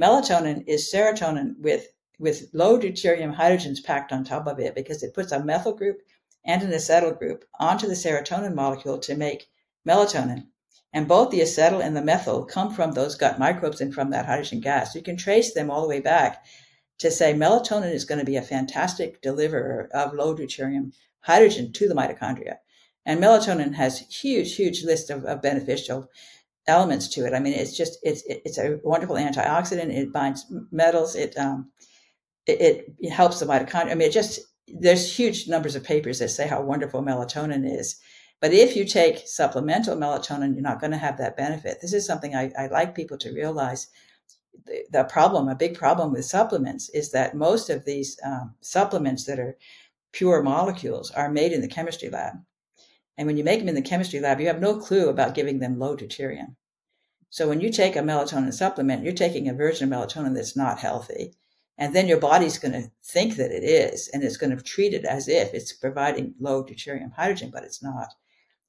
Melatonin 0.00 0.64
is 0.66 0.90
serotonin 0.90 1.58
with, 1.58 1.86
with 2.18 2.48
low 2.54 2.78
deuterium 2.78 3.36
hydrogens 3.36 3.84
packed 3.84 4.12
on 4.12 4.24
top 4.24 4.46
of 4.46 4.58
it 4.58 4.74
because 4.74 5.02
it 5.02 5.12
puts 5.12 5.30
a 5.30 5.44
methyl 5.44 5.74
group 5.74 5.98
and 6.46 6.62
an 6.62 6.70
acetyl 6.70 7.18
group 7.18 7.44
onto 7.58 7.86
the 7.86 7.94
serotonin 7.94 8.54
molecule 8.54 8.98
to 8.98 9.16
make 9.16 9.48
melatonin. 9.86 10.46
And 10.92 11.08
both 11.08 11.30
the 11.30 11.40
acetyl 11.40 11.84
and 11.84 11.96
the 11.96 12.02
methyl 12.02 12.44
come 12.44 12.72
from 12.72 12.92
those 12.92 13.16
gut 13.16 13.38
microbes 13.38 13.80
and 13.80 13.92
from 13.92 14.10
that 14.10 14.26
hydrogen 14.26 14.60
gas. 14.60 14.94
You 14.94 15.02
can 15.02 15.16
trace 15.16 15.52
them 15.52 15.70
all 15.70 15.82
the 15.82 15.88
way 15.88 16.00
back 16.00 16.44
to 16.98 17.10
say 17.10 17.34
melatonin 17.34 17.92
is 17.92 18.04
going 18.04 18.20
to 18.20 18.24
be 18.24 18.36
a 18.36 18.42
fantastic 18.42 19.20
deliverer 19.20 19.90
of 19.92 20.14
low 20.14 20.34
deuterium 20.34 20.92
hydrogen 21.20 21.72
to 21.72 21.88
the 21.88 21.94
mitochondria. 21.94 22.58
And 23.04 23.20
melatonin 23.20 23.74
has 23.74 23.98
huge, 23.98 24.56
huge 24.56 24.84
list 24.84 25.10
of, 25.10 25.24
of 25.24 25.42
beneficial 25.42 26.10
elements 26.66 27.08
to 27.08 27.26
it. 27.26 27.34
I 27.34 27.40
mean, 27.40 27.52
it's 27.52 27.76
just 27.76 27.98
it's 28.02 28.22
it's 28.26 28.58
a 28.58 28.80
wonderful 28.82 29.16
antioxidant. 29.16 29.94
It 29.94 30.12
binds 30.12 30.46
metals. 30.70 31.14
It 31.14 31.36
um, 31.36 31.70
it, 32.46 32.94
it 32.98 33.10
helps 33.10 33.40
the 33.40 33.46
mitochondria. 33.46 33.92
I 33.92 33.94
mean, 33.94 34.08
it 34.08 34.12
just 34.12 34.40
there's 34.68 35.16
huge 35.16 35.48
numbers 35.48 35.76
of 35.76 35.84
papers 35.84 36.18
that 36.18 36.30
say 36.30 36.46
how 36.46 36.60
wonderful 36.60 37.02
melatonin 37.02 37.64
is. 37.68 37.96
But 38.40 38.52
if 38.52 38.76
you 38.76 38.84
take 38.84 39.26
supplemental 39.26 39.96
melatonin, 39.96 40.54
you're 40.54 40.62
not 40.62 40.80
going 40.80 40.90
to 40.90 40.98
have 40.98 41.18
that 41.18 41.36
benefit. 41.36 41.80
This 41.80 41.92
is 41.92 42.06
something 42.06 42.34
I, 42.34 42.52
I 42.58 42.66
like 42.66 42.94
people 42.94 43.16
to 43.18 43.32
realize. 43.32 43.88
The, 44.66 44.84
the, 44.90 45.04
problem, 45.04 45.48
a 45.48 45.54
big 45.54 45.74
problem 45.74 46.12
with 46.12 46.24
supplements, 46.24 46.88
is 46.90 47.12
that 47.12 47.34
most 47.34 47.70
of 47.70 47.84
these 47.84 48.18
um, 48.24 48.54
supplements 48.60 49.24
that 49.24 49.38
are 49.38 49.56
pure 50.12 50.42
molecules 50.42 51.10
are 51.10 51.30
made 51.30 51.52
in 51.52 51.60
the 51.60 51.68
chemistry 51.68 52.10
lab. 52.10 52.34
And 53.16 53.26
when 53.26 53.36
you 53.36 53.44
make 53.44 53.60
them 53.60 53.68
in 53.68 53.74
the 53.74 53.82
chemistry 53.82 54.20
lab, 54.20 54.40
you 54.40 54.46
have 54.48 54.60
no 54.60 54.78
clue 54.78 55.08
about 55.08 55.34
giving 55.34 55.58
them 55.58 55.78
low 55.78 55.96
deuterium. 55.96 56.56
So 57.30 57.48
when 57.48 57.60
you 57.60 57.70
take 57.70 57.96
a 57.96 58.00
melatonin 58.00 58.52
supplement, 58.52 59.02
you're 59.02 59.12
taking 59.12 59.48
a 59.48 59.54
version 59.54 59.92
of 59.92 59.98
melatonin 59.98 60.34
that's 60.34 60.56
not 60.56 60.78
healthy. 60.78 61.34
And 61.78 61.94
then 61.94 62.08
your 62.08 62.18
body's 62.18 62.58
going 62.58 62.72
to 62.72 62.90
think 63.04 63.36
that 63.36 63.50
it 63.50 63.62
is, 63.62 64.08
and 64.08 64.22
it's 64.22 64.38
going 64.38 64.56
to 64.56 64.62
treat 64.62 64.94
it 64.94 65.04
as 65.04 65.28
if 65.28 65.52
it's 65.52 65.72
providing 65.72 66.34
low 66.40 66.64
deuterium 66.64 67.12
hydrogen, 67.12 67.50
but 67.52 67.64
it's 67.64 67.82
not. 67.82 68.08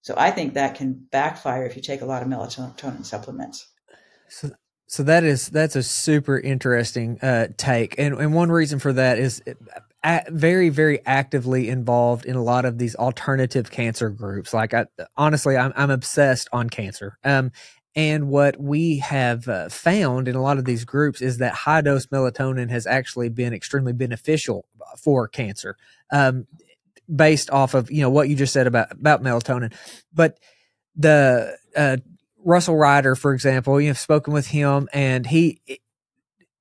So 0.02 0.13
I 0.17 0.32
think 0.32 0.54
that 0.54 0.76
can 0.76 1.08
backfire 1.12 1.65
if 1.65 1.76
you 1.76 1.82
take 1.82 2.02
a 2.02 2.06
lot 2.06 2.22
of 2.22 2.28
melatonin 2.28 3.06
supplements. 3.06 3.67
So, 4.30 4.52
so 4.88 5.04
that 5.04 5.24
is 5.24 5.50
that's 5.50 5.76
a 5.76 5.84
super 5.84 6.39
interesting 6.39 7.20
uh, 7.22 7.48
take, 7.58 7.96
and 7.98 8.15
and 8.15 8.34
one 8.34 8.52
reason 8.52 8.80
for 8.80 8.93
that 8.93 9.20
is 9.20 9.41
very 10.30 10.70
very 10.70 11.06
actively 11.06 11.70
involved 11.70 12.26
in 12.26 12.36
a 12.36 12.43
lot 12.43 12.65
of 12.65 12.78
these 12.78 12.96
alternative 12.96 13.70
cancer 13.72 14.10
groups 14.10 14.54
like 14.54 14.74
I, 14.74 14.86
honestly 15.17 15.58
I'm, 15.58 15.74
I'm 15.76 15.89
obsessed 15.89 16.48
on 16.54 16.70
cancer 16.70 17.17
um, 17.24 17.52
and 17.98 18.30
what 18.30 18.62
we 18.62 19.00
have 19.00 19.50
uh, 19.50 19.68
found 19.68 20.30
in 20.30 20.36
a 20.36 20.42
lot 20.42 20.58
of 20.58 20.66
these 20.66 20.86
groups 20.86 21.22
is 21.22 21.40
that 21.40 21.54
high 21.54 21.82
dose 21.82 22.06
melatonin 22.08 22.70
has 22.70 22.88
actually 22.88 23.30
been 23.30 23.54
extremely 23.54 23.94
beneficial 23.94 24.66
for 24.98 25.28
cancer 25.28 25.76
um, 26.14 26.48
based 27.14 27.50
off 27.50 27.74
of 27.74 27.92
you 27.92 28.02
know 28.02 28.10
what 28.10 28.30
you 28.30 28.36
just 28.36 28.54
said 28.54 28.68
about 28.68 28.92
about 28.94 29.22
melatonin 29.22 29.74
but 30.14 30.40
the 30.96 31.58
uh, 31.76 31.98
Russel 32.46 32.78
Reiter 32.78 33.16
for 33.16 33.34
example 33.34 33.82
you've 33.82 33.98
spoken 33.98 34.34
with 34.34 34.48
him 34.48 34.88
and 34.94 35.28
he 35.28 35.62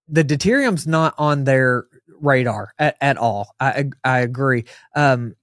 the 0.08 0.24
deuterium's 0.24 0.86
not 0.86 1.14
on 1.18 1.44
their 1.44 1.86
radar 2.20 2.72
at, 2.78 2.96
at 3.00 3.16
all. 3.16 3.54
I 3.60 3.90
I 4.04 4.20
agree. 4.20 4.64
Um, 4.94 5.34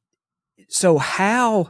so 0.67 0.97
how 0.97 1.69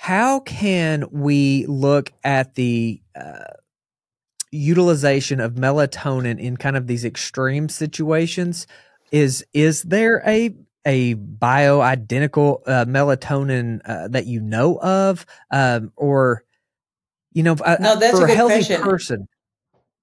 how 0.00 0.38
can 0.38 1.06
we 1.10 1.66
look 1.66 2.12
at 2.22 2.54
the 2.54 3.02
uh, 3.16 3.50
utilization 4.52 5.40
of 5.40 5.54
melatonin 5.54 6.38
in 6.38 6.56
kind 6.56 6.76
of 6.76 6.86
these 6.86 7.04
extreme 7.04 7.68
situations? 7.68 8.68
Is 9.10 9.44
is 9.52 9.82
there 9.82 10.22
a 10.24 10.54
a 10.86 11.16
bioidentical 11.16 12.60
uh, 12.68 12.84
melatonin 12.84 13.80
uh, 13.84 14.06
that 14.06 14.26
you 14.26 14.40
know 14.40 14.78
of, 14.80 15.26
um, 15.50 15.90
or 15.96 16.44
you 17.32 17.42
know, 17.42 17.56
uh, 17.64 17.78
no, 17.80 17.98
that's 17.98 18.16
for 18.16 18.28
a, 18.28 18.30
a 18.30 18.34
healthy 18.36 18.54
question. 18.54 18.82
person? 18.82 19.28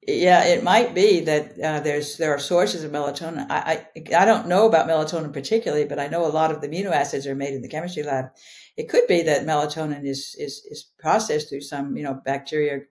Yeah, 0.06 0.44
it 0.44 0.62
might 0.62 0.94
be 0.94 1.22
that 1.22 1.58
uh, 1.58 1.80
there's 1.80 2.18
there 2.18 2.36
are 2.36 2.40
sources 2.40 2.84
of 2.84 2.92
melatonin. 2.92 3.48
I, 3.50 3.86
I, 3.96 4.16
I 4.18 4.26
don't 4.26 4.48
know 4.48 4.68
about 4.68 4.90
melatonin 4.90 5.32
particularly, 5.32 5.86
but 5.86 6.00
I 6.00 6.08
know 6.08 6.26
a 6.26 6.28
lot 6.28 6.52
of 6.52 6.60
the 6.60 6.68
amino 6.68 6.92
acids 6.92 7.26
are 7.28 7.34
made 7.34 7.54
in 7.54 7.62
the 7.62 7.70
chemistry 7.70 8.04
lab. 8.04 8.32
It 8.78 8.90
could 8.90 9.08
be 9.08 9.22
that 9.24 9.46
melatonin 9.46 10.06
is 10.06 10.36
is 10.38 10.66
is 10.70 10.86
processed 11.00 11.50
through 11.50 11.62
some 11.62 11.96
you 11.96 12.04
know 12.04 12.14
bacteria 12.26 12.82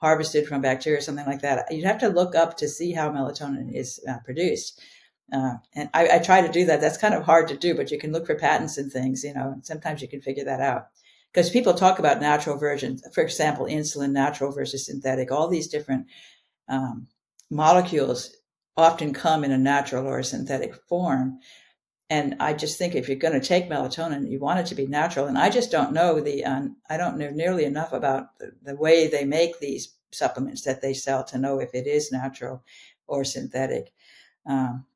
harvested 0.00 0.46
from 0.46 0.62
bacteria 0.62 0.98
or 0.98 1.02
something 1.02 1.26
like 1.26 1.42
that. 1.42 1.70
You'd 1.70 1.84
have 1.84 1.98
to 1.98 2.08
look 2.08 2.34
up 2.34 2.56
to 2.58 2.68
see 2.68 2.92
how 2.92 3.10
melatonin 3.10 3.74
is 3.74 4.00
uh, 4.08 4.18
produced. 4.24 4.80
Uh, 5.32 5.54
and 5.74 5.88
I, 5.94 6.16
I, 6.16 6.18
try 6.18 6.40
to 6.40 6.50
do 6.50 6.64
that. 6.64 6.80
That's 6.80 6.96
kind 6.96 7.14
of 7.14 7.22
hard 7.22 7.46
to 7.48 7.56
do, 7.56 7.76
but 7.76 7.92
you 7.92 7.98
can 7.98 8.10
look 8.10 8.26
for 8.26 8.34
patents 8.34 8.78
and 8.78 8.90
things, 8.90 9.22
you 9.22 9.32
know, 9.32 9.54
sometimes 9.62 10.02
you 10.02 10.08
can 10.08 10.20
figure 10.20 10.44
that 10.44 10.60
out. 10.60 10.88
Because 11.32 11.50
people 11.50 11.72
talk 11.72 12.00
about 12.00 12.20
natural 12.20 12.56
versions, 12.56 13.04
for 13.14 13.22
example, 13.22 13.66
insulin, 13.66 14.10
natural 14.10 14.50
versus 14.50 14.86
synthetic, 14.86 15.30
all 15.30 15.46
these 15.46 15.68
different 15.68 16.06
um, 16.68 17.06
molecules 17.48 18.34
often 18.76 19.12
come 19.12 19.44
in 19.44 19.52
a 19.52 19.58
natural 19.58 20.06
or 20.06 20.18
a 20.18 20.24
synthetic 20.24 20.74
form. 20.88 21.38
And 22.10 22.36
I 22.40 22.52
just 22.52 22.76
think 22.76 22.94
if 22.94 23.08
you're 23.08 23.16
going 23.16 23.40
to 23.40 23.46
take 23.46 23.70
melatonin, 23.70 24.28
you 24.28 24.40
want 24.40 24.58
it 24.58 24.66
to 24.66 24.74
be 24.74 24.86
natural. 24.86 25.26
And 25.26 25.38
I 25.38 25.48
just 25.48 25.70
don't 25.70 25.92
know 25.92 26.20
the, 26.20 26.44
um, 26.44 26.76
I 26.90 26.96
don't 26.96 27.16
know 27.16 27.30
nearly 27.30 27.64
enough 27.64 27.92
about 27.92 28.36
the, 28.38 28.52
the 28.62 28.74
way 28.74 29.06
they 29.06 29.24
make 29.24 29.60
these 29.60 29.94
supplements 30.10 30.62
that 30.62 30.82
they 30.82 30.92
sell 30.92 31.22
to 31.24 31.38
know 31.38 31.60
if 31.60 31.72
it 31.72 31.86
is 31.86 32.10
natural 32.10 32.64
or 33.06 33.24
synthetic. 33.24 33.92
Um, 34.44 34.86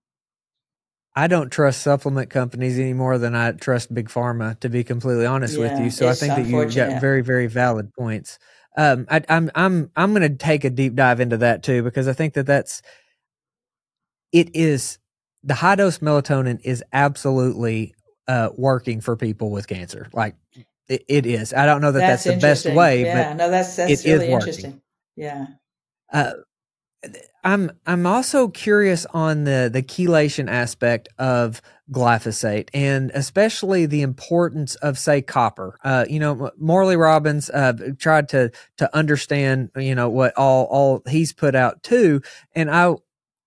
I 1.15 1.29
don't 1.29 1.51
trust 1.51 1.83
supplement 1.83 2.29
companies 2.31 2.79
any 2.79 2.93
more 2.93 3.17
than 3.17 3.37
I 3.37 3.53
trust 3.53 3.95
big 3.95 4.09
pharma, 4.09 4.59
to 4.59 4.69
be 4.69 4.83
completely 4.83 5.27
honest 5.27 5.57
yeah, 5.57 5.61
with 5.61 5.81
you. 5.81 5.91
So 5.91 6.09
I 6.09 6.15
think 6.15 6.35
that 6.35 6.47
you've 6.47 6.75
got 6.75 7.01
very, 7.01 7.23
very 7.23 7.47
valid 7.47 7.93
points 7.93 8.41
um, 8.77 9.07
I, 9.09 9.23
I'm 9.29 9.51
I'm 9.55 9.91
I'm 9.95 10.12
going 10.15 10.23
to 10.23 10.37
take 10.37 10.65
a 10.65 10.71
deep 10.71 10.95
dive 10.95 11.21
into 11.21 11.39
that 11.39 11.62
too 11.62 11.83
because 11.83 12.09
I 12.09 12.12
think 12.12 12.35
that 12.35 12.47
that's 12.47 12.83
it 14.33 14.55
is 14.55 14.99
the 15.45 15.55
high 15.55 15.77
dose 15.77 15.99
melatonin 15.99 16.61
is 16.65 16.83
absolutely 16.93 17.95
uh, 18.27 18.51
working 18.57 19.01
for 19.01 19.17
people 19.17 19.51
with 19.51 19.69
cancer. 19.69 20.09
Like 20.13 20.37
it, 20.89 21.05
it 21.09 21.27
is. 21.27 21.53
I 21.53 21.67
don't 21.67 21.81
know 21.81 21.93
that 21.93 21.99
that's, 21.99 22.25
that's 22.25 22.37
the 22.37 22.41
best 22.41 22.77
way, 22.77 23.05
yeah, 23.05 23.31
but 23.31 23.37
no, 23.37 23.51
that's 23.51 23.77
that's 23.77 24.05
really 24.05 24.29
interesting. 24.29 24.81
Yeah. 25.17 25.47
Uh, 26.13 26.33
I'm 27.43 27.71
I'm 27.87 28.07
also 28.07 28.49
curious 28.49 29.05
on 29.13 29.45
the 29.45 29.69
the 29.71 29.83
chelation 29.83 30.51
aspect 30.51 31.11
of 31.19 31.61
glyphosate 31.93 32.71
and 32.73 33.11
especially 33.13 33.85
the 33.85 34.01
importance 34.01 34.75
of 34.77 34.99
say 34.99 35.21
copper. 35.21 35.79
Uh, 35.85 36.07
you 36.09 36.19
know, 36.19 36.51
Morley 36.59 36.97
Robbins 36.97 37.51
uh, 37.51 37.75
tried 37.99 38.31
to 38.31 38.51
to 38.79 38.97
understand 38.97 39.71
you 39.77 39.95
know 39.95 40.09
what 40.09 40.33
all 40.39 40.65
all 40.65 41.03
he's 41.07 41.35
put 41.35 41.55
out 41.55 41.83
too, 41.83 42.23
and 42.55 42.71
I 42.71 42.95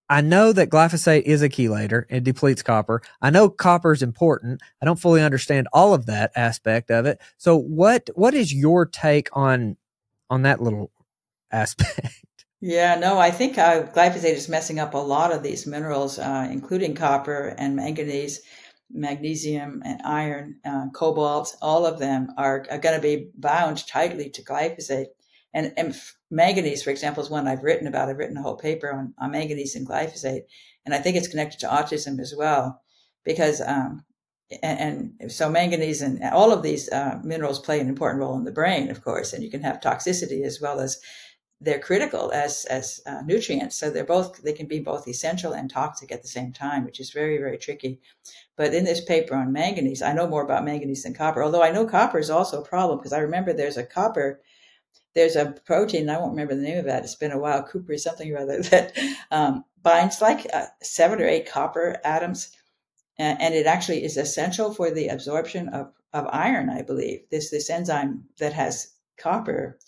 I 0.09 0.21
know 0.21 0.53
that 0.53 0.69
glyphosate 0.69 1.23
is 1.23 1.41
a 1.41 1.49
chelator. 1.49 2.05
It 2.09 2.23
depletes 2.23 2.63
copper. 2.63 3.01
I 3.21 3.29
know 3.29 3.49
copper 3.49 3.91
is 3.91 4.01
important. 4.01 4.61
I 4.81 4.85
don't 4.85 4.99
fully 4.99 5.21
understand 5.21 5.67
all 5.73 5.93
of 5.93 6.05
that 6.05 6.31
aspect 6.35 6.91
of 6.91 7.05
it. 7.05 7.19
So 7.37 7.57
what 7.57 8.09
what 8.15 8.33
is 8.33 8.53
your 8.53 8.85
take 8.85 9.29
on 9.33 9.77
on 10.29 10.43
that 10.43 10.61
little 10.61 10.91
aspect? 11.51 12.23
Yeah, 12.59 12.95
no, 12.95 13.19
I 13.19 13.29
think 13.29 13.59
uh, 13.59 13.83
glyphosate 13.83 14.33
is 14.33 14.49
messing 14.49 14.79
up 14.79 14.95
a 14.95 14.97
lot 14.97 15.31
of 15.31 15.43
these 15.43 15.67
minerals, 15.67 16.17
uh, 16.17 16.47
including 16.51 16.95
copper 16.95 17.53
and 17.55 17.75
manganese, 17.75 18.41
magnesium 18.91 19.83
and 19.85 20.01
iron, 20.03 20.55
uh, 20.65 20.87
cobalt. 20.91 21.55
All 21.61 21.85
of 21.85 21.99
them 21.99 22.29
are, 22.35 22.65
are 22.71 22.79
going 22.79 22.95
to 22.95 23.01
be 23.01 23.29
bound 23.35 23.85
tightly 23.85 24.31
to 24.31 24.43
glyphosate. 24.43 25.07
And, 25.53 25.73
and 25.77 25.95
manganese, 26.29 26.83
for 26.83 26.89
example, 26.89 27.23
is 27.23 27.29
one 27.29 27.47
I've 27.47 27.63
written 27.63 27.87
about. 27.87 28.09
I've 28.09 28.17
written 28.17 28.37
a 28.37 28.41
whole 28.41 28.57
paper 28.57 28.91
on, 28.91 29.13
on 29.17 29.31
manganese 29.31 29.75
and 29.75 29.87
glyphosate, 29.87 30.43
and 30.85 30.93
I 30.93 30.99
think 30.99 31.17
it's 31.17 31.27
connected 31.27 31.59
to 31.61 31.67
autism 31.67 32.19
as 32.19 32.33
well, 32.37 32.81
because 33.23 33.61
um, 33.61 34.05
and, 34.63 35.13
and, 35.19 35.31
so 35.31 35.49
manganese 35.49 36.01
and 36.01 36.23
all 36.31 36.53
of 36.53 36.63
these 36.63 36.89
uh, 36.91 37.19
minerals 37.23 37.59
play 37.59 37.79
an 37.79 37.89
important 37.89 38.21
role 38.21 38.37
in 38.37 38.45
the 38.45 38.51
brain, 38.51 38.89
of 38.89 39.03
course, 39.03 39.33
and 39.33 39.43
you 39.43 39.51
can 39.51 39.61
have 39.61 39.81
toxicity 39.81 40.45
as 40.45 40.61
well 40.61 40.79
as 40.79 40.99
they're 41.59 41.79
critical 41.79 42.31
as 42.31 42.65
as 42.65 43.01
uh, 43.05 43.21
nutrients. 43.25 43.77
So 43.77 43.89
they're 43.89 44.05
both 44.05 44.41
they 44.43 44.53
can 44.53 44.67
be 44.67 44.79
both 44.79 45.07
essential 45.07 45.53
and 45.53 45.69
toxic 45.69 46.11
at 46.11 46.21
the 46.21 46.27
same 46.27 46.53
time, 46.53 46.85
which 46.85 46.99
is 46.99 47.11
very 47.11 47.37
very 47.37 47.57
tricky. 47.57 47.99
But 48.55 48.73
in 48.73 48.85
this 48.85 49.03
paper 49.03 49.35
on 49.35 49.51
manganese, 49.51 50.01
I 50.01 50.13
know 50.13 50.27
more 50.27 50.43
about 50.43 50.65
manganese 50.65 51.03
than 51.03 51.13
copper. 51.13 51.43
Although 51.43 51.63
I 51.63 51.71
know 51.71 51.85
copper 51.85 52.19
is 52.19 52.29
also 52.29 52.61
a 52.61 52.65
problem 52.65 52.99
because 52.99 53.13
I 53.13 53.19
remember 53.19 53.53
there's 53.53 53.77
a 53.77 53.85
copper. 53.85 54.41
There's 55.17 55.35
a 55.35 55.55
protein, 55.65 56.11
I 56.11 56.19
won't 56.19 56.33
remember 56.33 56.53
the 56.53 56.61
name 56.61 56.77
of 56.77 56.85
that. 56.85 57.03
It's 57.03 57.15
been 57.15 57.31
a 57.31 57.39
while, 57.39 57.63
Cooper 57.63 57.97
something 57.97 58.31
or 58.31 58.37
other, 58.37 58.61
that 58.69 58.95
um, 59.31 59.65
binds 59.81 60.21
like 60.21 60.45
uh, 60.53 60.67
seven 60.83 61.19
or 61.19 61.25
eight 61.25 61.49
copper 61.49 61.99
atoms. 62.03 62.55
And, 63.17 63.41
and 63.41 63.55
it 63.55 63.65
actually 63.65 64.03
is 64.03 64.15
essential 64.15 64.71
for 64.75 64.91
the 64.91 65.07
absorption 65.07 65.69
of, 65.69 65.91
of 66.13 66.27
iron, 66.31 66.69
I 66.69 66.83
believe. 66.83 67.21
This, 67.31 67.49
this 67.49 67.67
enzyme 67.71 68.25
that 68.37 68.53
has 68.53 68.93
copper 69.17 69.79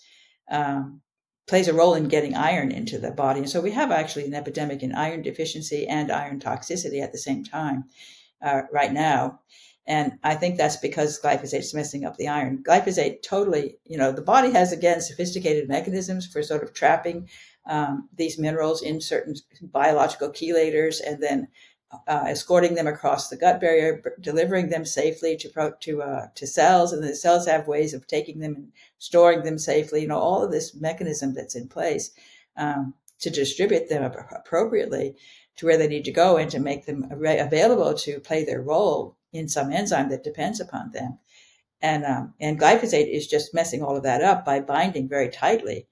um, 0.50 1.00
plays 1.46 1.68
a 1.68 1.76
role 1.76 1.94
in 1.94 2.08
getting 2.08 2.34
iron 2.36 2.72
into 2.72 2.98
the 2.98 3.12
body. 3.12 3.42
And 3.42 3.50
so 3.52 3.62
we 3.62 3.70
have 3.70 3.92
actually 3.92 4.26
an 4.26 4.34
epidemic 4.34 4.82
in 4.82 4.96
iron 4.96 5.22
deficiency 5.22 5.88
and 5.88 6.12
iron 6.12 6.40
toxicity 6.40 7.04
at 7.04 7.12
the 7.12 7.20
same 7.20 7.44
time 7.44 7.84
uh, 8.42 8.64
right 8.72 8.92
now. 8.92 9.42
And 9.90 10.20
I 10.24 10.36
think 10.36 10.56
that's 10.56 10.78
because 10.78 11.20
glyphosate 11.20 11.62
is 11.62 11.74
messing 11.74 12.06
up 12.06 12.16
the 12.16 12.28
iron. 12.28 12.64
Glyphosate 12.64 13.24
totally, 13.24 13.80
you 13.86 13.98
know, 13.98 14.12
the 14.12 14.22
body 14.22 14.52
has 14.52 14.72
again 14.72 15.02
sophisticated 15.02 15.68
mechanisms 15.68 16.28
for 16.28 16.44
sort 16.44 16.62
of 16.62 16.76
trapping 16.76 17.28
um, 17.68 18.08
these 18.16 18.38
minerals 18.38 18.84
in 18.84 19.02
certain 19.02 19.34
biological 19.64 20.30
chelators 20.30 21.02
and 21.04 21.24
then 21.24 21.48
uh, 22.08 22.26
escorting 22.28 22.76
them 22.76 22.86
across 22.86 23.30
the 23.30 23.36
gut 23.36 23.60
barrier, 23.60 24.04
delivering 24.22 24.70
them 24.70 24.86
safely 24.86 25.36
to 25.38 25.50
pro- 25.50 25.74
to 25.82 26.04
uh, 26.04 26.28
to 26.36 26.46
cells, 26.46 26.94
and 26.94 27.04
the 27.04 27.16
cells 27.16 27.48
have 27.48 27.68
ways 27.68 27.96
of 27.96 28.06
taking 28.06 28.42
them 28.42 28.56
and 28.56 28.72
storing 29.00 29.42
them 29.44 29.58
safely. 29.58 30.04
You 30.04 30.10
know, 30.10 30.20
all 30.20 30.44
of 30.44 30.52
this 30.52 30.76
mechanism 30.76 31.34
that's 31.34 31.56
in 31.56 31.68
place 31.68 32.12
um, 32.56 32.94
to 33.22 33.32
distribute 33.32 33.90
them 33.90 34.04
appropriately 34.04 35.16
to 35.56 35.66
where 35.66 35.78
they 35.78 35.88
need 35.88 36.06
to 36.06 36.12
go 36.12 36.38
and 36.38 36.52
to 36.52 36.60
make 36.60 36.86
them 36.86 37.08
available 37.12 37.96
to 37.96 38.20
play 38.20 38.46
their 38.46 38.62
role 38.62 39.18
in 39.32 39.48
some 39.48 39.72
enzyme 39.72 40.10
that 40.10 40.24
depends 40.24 40.60
upon 40.60 40.92
them. 40.92 41.20
And 41.82 42.06
um, 42.06 42.34
and 42.40 42.60
glyphosate 42.60 43.10
is 43.10 43.28
just 43.28 43.54
messing 43.54 43.82
all 43.82 43.96
of 43.96 44.04
that 44.04 44.22
up 44.22 44.44
by 44.44 44.60
binding 44.60 45.08
very 45.08 45.30
tightly 45.30 45.88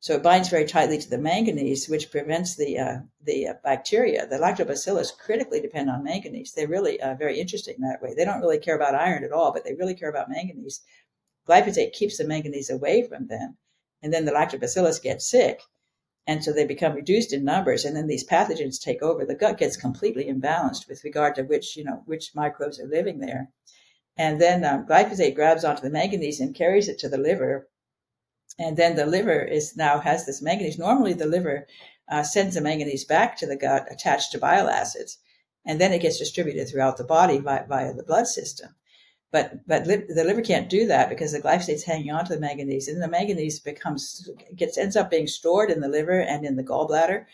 so 0.00 0.14
it 0.14 0.22
binds 0.22 0.48
very 0.48 0.64
tightly 0.64 0.96
to 0.98 1.10
the 1.10 1.18
manganese, 1.18 1.88
which 1.88 2.12
prevents 2.12 2.54
the 2.54 2.78
uh, 2.78 2.98
the 3.20 3.48
uh, 3.48 3.54
bacteria. 3.64 4.28
The 4.28 4.38
lactobacillus 4.38 5.16
critically 5.16 5.60
depend 5.60 5.90
on 5.90 6.04
manganese. 6.04 6.52
They're 6.52 6.68
really 6.68 7.00
uh, 7.00 7.16
very 7.16 7.40
interesting 7.40 7.80
that 7.80 8.00
way. 8.00 8.14
They 8.14 8.24
don't 8.24 8.40
really 8.40 8.60
care 8.60 8.76
about 8.76 8.94
iron 8.94 9.24
at 9.24 9.32
all, 9.32 9.52
but 9.52 9.64
they 9.64 9.74
really 9.74 9.96
care 9.96 10.08
about 10.08 10.30
manganese. 10.30 10.82
Glyphosate 11.48 11.94
keeps 11.94 12.16
the 12.16 12.28
manganese 12.28 12.70
away 12.70 13.08
from 13.08 13.26
them, 13.26 13.56
and 14.00 14.12
then 14.12 14.24
the 14.24 14.30
lactobacillus 14.30 15.02
get 15.02 15.20
sick, 15.20 15.62
and 16.28 16.44
so 16.44 16.52
they 16.52 16.64
become 16.64 16.94
reduced 16.94 17.32
in 17.32 17.42
numbers, 17.44 17.84
and 17.84 17.96
then 17.96 18.06
these 18.06 18.24
pathogens 18.24 18.80
take 18.80 19.02
over. 19.02 19.26
The 19.26 19.34
gut 19.34 19.58
gets 19.58 19.76
completely 19.76 20.26
imbalanced 20.26 20.88
with 20.88 21.02
regard 21.02 21.34
to 21.34 21.42
which 21.42 21.76
you 21.76 21.82
know 21.82 22.04
which 22.06 22.36
microbes 22.36 22.78
are 22.78 22.86
living 22.86 23.18
there, 23.18 23.50
and 24.16 24.40
then 24.40 24.64
um, 24.64 24.86
glyphosate 24.86 25.34
grabs 25.34 25.64
onto 25.64 25.82
the 25.82 25.90
manganese 25.90 26.38
and 26.38 26.54
carries 26.54 26.88
it 26.88 27.00
to 27.00 27.08
the 27.08 27.18
liver 27.18 27.68
and 28.58 28.76
then 28.76 28.96
the 28.96 29.06
liver 29.06 29.40
is 29.40 29.76
now 29.76 30.00
has 30.00 30.26
this 30.26 30.42
manganese. 30.42 30.78
Normally, 30.78 31.12
the 31.12 31.26
liver 31.26 31.66
uh, 32.08 32.22
sends 32.24 32.54
the 32.56 32.60
manganese 32.60 33.04
back 33.04 33.36
to 33.36 33.46
the 33.46 33.56
gut 33.56 33.86
attached 33.90 34.32
to 34.32 34.38
bile 34.38 34.68
acids, 34.68 35.18
and 35.64 35.80
then 35.80 35.92
it 35.92 36.02
gets 36.02 36.18
distributed 36.18 36.68
throughout 36.68 36.96
the 36.96 37.04
body 37.04 37.38
via, 37.38 37.66
via 37.66 37.92
the 37.94 38.02
blood 38.02 38.26
system. 38.26 38.74
But 39.30 39.66
but 39.66 39.86
li- 39.86 40.06
the 40.08 40.24
liver 40.24 40.40
can't 40.40 40.70
do 40.70 40.86
that 40.86 41.10
because 41.10 41.32
the 41.32 41.40
glyphosate's 41.40 41.84
hanging 41.84 42.10
on 42.10 42.24
to 42.24 42.34
the 42.34 42.40
manganese, 42.40 42.88
and 42.88 43.02
the 43.02 43.08
manganese 43.08 43.60
becomes 43.60 44.28
gets 44.56 44.78
ends 44.78 44.96
up 44.96 45.10
being 45.10 45.26
stored 45.26 45.70
in 45.70 45.80
the 45.80 45.88
liver 45.88 46.18
and 46.20 46.46
in 46.46 46.56
the 46.56 46.64
gallbladder. 46.64 47.26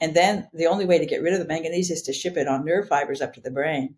And 0.00 0.14
then 0.14 0.48
the 0.52 0.66
only 0.66 0.84
way 0.84 0.98
to 0.98 1.06
get 1.06 1.22
rid 1.22 1.32
of 1.32 1.38
the 1.38 1.46
manganese 1.46 1.90
is 1.90 2.02
to 2.02 2.12
ship 2.12 2.36
it 2.36 2.48
on 2.48 2.64
nerve 2.64 2.88
fibers 2.88 3.22
up 3.22 3.34
to 3.34 3.40
the 3.40 3.50
brain. 3.50 3.94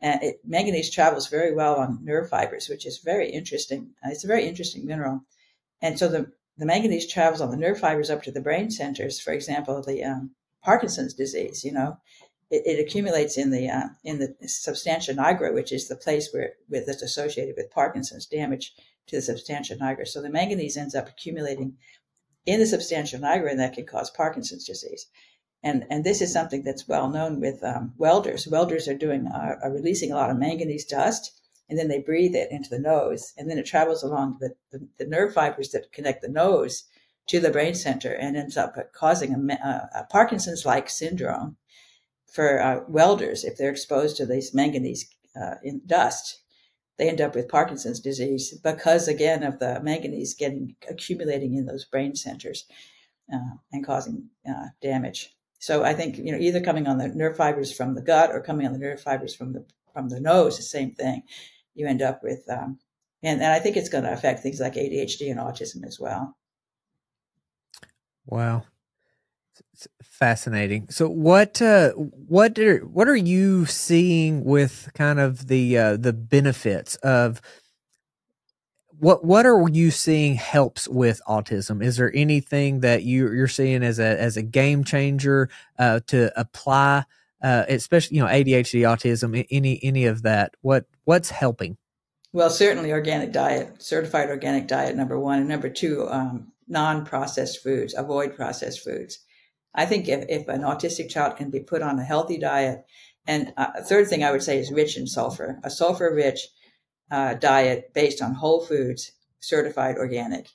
And 0.00 0.22
it, 0.22 0.40
manganese 0.44 0.90
travels 0.90 1.28
very 1.28 1.54
well 1.54 1.76
on 1.76 2.04
nerve 2.04 2.28
fibers, 2.28 2.68
which 2.68 2.86
is 2.86 2.98
very 2.98 3.30
interesting. 3.30 3.90
Uh, 4.04 4.10
it's 4.10 4.24
a 4.24 4.28
very 4.28 4.46
interesting 4.46 4.86
mineral. 4.86 5.24
And 5.82 5.98
so 5.98 6.08
the, 6.08 6.32
the 6.56 6.66
manganese 6.66 7.12
travels 7.12 7.40
on 7.40 7.50
the 7.50 7.56
nerve 7.56 7.78
fibers 7.78 8.10
up 8.10 8.22
to 8.22 8.30
the 8.30 8.40
brain 8.40 8.70
centers. 8.70 9.20
For 9.20 9.32
example, 9.32 9.82
the 9.82 10.04
um, 10.04 10.30
Parkinson's 10.62 11.14
disease, 11.14 11.64
you 11.64 11.72
know, 11.72 11.98
it, 12.54 12.62
it 12.66 12.80
accumulates 12.80 13.36
in 13.36 13.50
the 13.50 13.68
uh, 13.68 13.88
in 14.04 14.18
the 14.18 14.34
substantia 14.48 15.14
nigra, 15.14 15.52
which 15.52 15.72
is 15.72 15.88
the 15.88 15.96
place 15.96 16.32
where, 16.32 16.54
that's 16.68 17.02
associated 17.02 17.54
with 17.56 17.70
Parkinson's 17.70 18.26
damage 18.26 18.74
to 19.06 19.16
the 19.16 19.22
substantia 19.22 19.76
nigra. 19.76 20.06
So 20.06 20.22
the 20.22 20.30
manganese 20.30 20.76
ends 20.76 20.94
up 20.94 21.08
accumulating 21.08 21.76
in 22.46 22.60
the 22.60 22.66
substantia 22.66 23.18
nigra, 23.18 23.50
and 23.50 23.60
that 23.60 23.74
can 23.74 23.86
cause 23.86 24.10
Parkinson's 24.10 24.64
disease. 24.64 25.06
And 25.62 25.86
and 25.90 26.04
this 26.04 26.20
is 26.20 26.32
something 26.32 26.62
that's 26.62 26.88
well 26.88 27.08
known 27.08 27.40
with 27.40 27.62
um, 27.64 27.94
welders. 27.96 28.46
Welders 28.46 28.88
are 28.88 28.94
doing 28.94 29.26
uh, 29.26 29.56
are 29.62 29.72
releasing 29.72 30.12
a 30.12 30.16
lot 30.16 30.30
of 30.30 30.38
manganese 30.38 30.84
dust 30.84 31.40
and 31.68 31.78
then 31.78 31.88
they 31.88 31.98
breathe 31.98 32.34
it 32.34 32.50
into 32.50 32.68
the 32.68 32.78
nose, 32.78 33.32
and 33.38 33.50
then 33.50 33.58
it 33.58 33.64
travels 33.64 34.02
along 34.02 34.36
the, 34.38 34.54
the, 34.70 34.86
the 34.98 35.06
nerve 35.06 35.32
fibers 35.32 35.70
that 35.70 35.92
connect 35.92 36.20
the 36.20 36.28
nose 36.28 36.84
to 37.26 37.40
the 37.40 37.50
brain 37.50 37.74
center 37.74 38.12
and 38.12 38.36
ends 38.36 38.56
up 38.56 38.76
causing 38.92 39.50
a, 39.50 39.88
a 39.94 40.04
Parkinson's 40.04 40.66
like 40.66 40.90
syndrome 40.90 41.56
for 42.34 42.60
uh, 42.60 42.80
welders 42.88 43.44
if 43.44 43.56
they're 43.56 43.70
exposed 43.70 44.16
to 44.16 44.26
these 44.26 44.52
manganese 44.52 45.08
uh, 45.40 45.54
dust. 45.86 46.40
They 46.98 47.08
end 47.08 47.20
up 47.20 47.34
with 47.34 47.48
Parkinson's 47.48 48.00
disease 48.00 48.56
because, 48.62 49.08
again, 49.08 49.42
of 49.42 49.58
the 49.58 49.80
manganese 49.82 50.34
getting 50.34 50.76
accumulating 50.88 51.54
in 51.54 51.66
those 51.66 51.84
brain 51.84 52.14
centers 52.14 52.66
uh, 53.32 53.56
and 53.72 53.86
causing 53.86 54.28
uh, 54.48 54.66
damage. 54.82 55.34
So 55.58 55.82
I 55.82 55.94
think 55.94 56.18
you 56.18 56.30
know 56.30 56.38
either 56.38 56.60
coming 56.60 56.86
on 56.86 56.98
the 56.98 57.08
nerve 57.08 57.36
fibers 57.36 57.72
from 57.72 57.94
the 57.94 58.02
gut 58.02 58.30
or 58.30 58.42
coming 58.42 58.66
on 58.66 58.72
the 58.72 58.78
nerve 58.78 59.00
fibers 59.00 59.34
from 59.34 59.52
the 59.52 59.64
from 59.92 60.08
the 60.08 60.20
nose, 60.20 60.56
the 60.56 60.62
same 60.62 60.92
thing 60.92 61.22
you 61.74 61.86
end 61.86 62.02
up 62.02 62.22
with, 62.22 62.44
um, 62.50 62.78
and, 63.22 63.40
and 63.40 63.52
I 63.52 63.60
think 63.60 63.76
it's 63.76 63.88
going 63.88 64.04
to 64.04 64.12
affect 64.12 64.40
things 64.40 64.60
like 64.60 64.74
ADHD 64.74 65.30
and 65.30 65.40
autism 65.40 65.86
as 65.86 65.98
well. 65.98 66.36
Wow. 68.26 68.64
Fascinating. 70.02 70.88
So 70.90 71.08
what 71.08 71.60
uh, 71.60 71.90
what 71.92 72.58
are 72.58 72.78
what 72.80 73.08
are 73.08 73.16
you 73.16 73.66
seeing 73.66 74.44
with 74.44 74.90
kind 74.94 75.18
of 75.18 75.48
the 75.48 75.76
uh, 75.76 75.96
the 75.96 76.12
benefits 76.12 76.96
of 76.96 77.40
what 78.98 79.24
what 79.24 79.46
are 79.46 79.68
you 79.68 79.90
seeing 79.90 80.36
helps 80.36 80.88
with 80.88 81.20
autism? 81.28 81.82
Is 81.82 81.96
there 81.96 82.12
anything 82.14 82.80
that 82.80 83.02
you 83.02 83.32
you're 83.32 83.48
seeing 83.48 83.82
as 83.82 83.98
a 83.98 84.20
as 84.20 84.36
a 84.36 84.42
game 84.42 84.84
changer 84.84 85.48
uh, 85.78 86.00
to 86.06 86.32
apply 86.38 87.04
uh, 87.44 87.66
especially 87.68 88.16
you 88.16 88.22
know 88.22 88.28
ADHD, 88.28 88.80
autism, 88.80 89.46
any 89.50 89.78
any 89.82 90.06
of 90.06 90.22
that. 90.22 90.54
What 90.62 90.86
what's 91.04 91.30
helping? 91.30 91.76
Well, 92.32 92.50
certainly 92.50 92.90
organic 92.90 93.32
diet, 93.32 93.82
certified 93.82 94.30
organic 94.30 94.66
diet, 94.66 94.96
number 94.96 95.20
one, 95.20 95.38
and 95.40 95.48
number 95.48 95.68
two, 95.68 96.08
um, 96.10 96.52
non-processed 96.66 97.62
foods. 97.62 97.94
Avoid 97.94 98.34
processed 98.34 98.82
foods. 98.82 99.18
I 99.74 99.86
think 99.86 100.08
if, 100.08 100.24
if 100.28 100.48
an 100.48 100.62
autistic 100.62 101.08
child 101.08 101.36
can 101.36 101.50
be 101.50 101.60
put 101.60 101.82
on 101.82 101.98
a 101.98 102.04
healthy 102.04 102.38
diet, 102.38 102.84
and 103.26 103.52
uh, 103.56 103.72
a 103.76 103.82
third 103.82 104.08
thing 104.08 104.22
I 104.22 104.30
would 104.30 104.42
say 104.42 104.58
is 104.58 104.70
rich 104.70 104.96
in 104.96 105.06
sulfur, 105.06 105.58
a 105.64 105.70
sulfur-rich 105.70 106.48
uh, 107.10 107.34
diet 107.34 107.92
based 107.94 108.22
on 108.22 108.34
whole 108.34 108.64
foods, 108.64 109.12
certified 109.40 109.96
organic. 109.96 110.48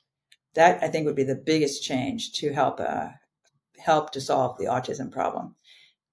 That 0.54 0.82
I 0.82 0.88
think 0.88 1.06
would 1.06 1.16
be 1.16 1.24
the 1.24 1.36
biggest 1.36 1.82
change 1.82 2.32
to 2.34 2.52
help 2.52 2.80
uh, 2.80 3.08
help 3.78 4.10
to 4.12 4.20
solve 4.20 4.58
the 4.58 4.66
autism 4.66 5.10
problem. 5.10 5.54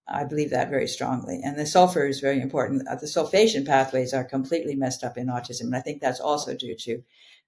I 0.08 0.24
believe 0.24 0.52
that 0.52 0.70
very 0.70 0.88
strongly. 0.88 1.42
And 1.44 1.58
the 1.58 1.66
sulfur 1.66 2.06
is 2.06 2.22
very 2.22 2.40
important. 2.40 2.88
Uh, 2.88 2.96
the 2.96 3.08
sulfation 3.08 3.66
pathways 3.66 4.14
are 4.14 4.24
completely 4.24 4.76
messed 4.76 5.04
up 5.04 5.18
in 5.18 5.28
autism. 5.28 5.66
And 5.66 5.76
I 5.76 5.82
think 5.82 6.02
that's 6.02 6.22
also 6.22 6.56
due 6.56 6.76
to 6.76 7.04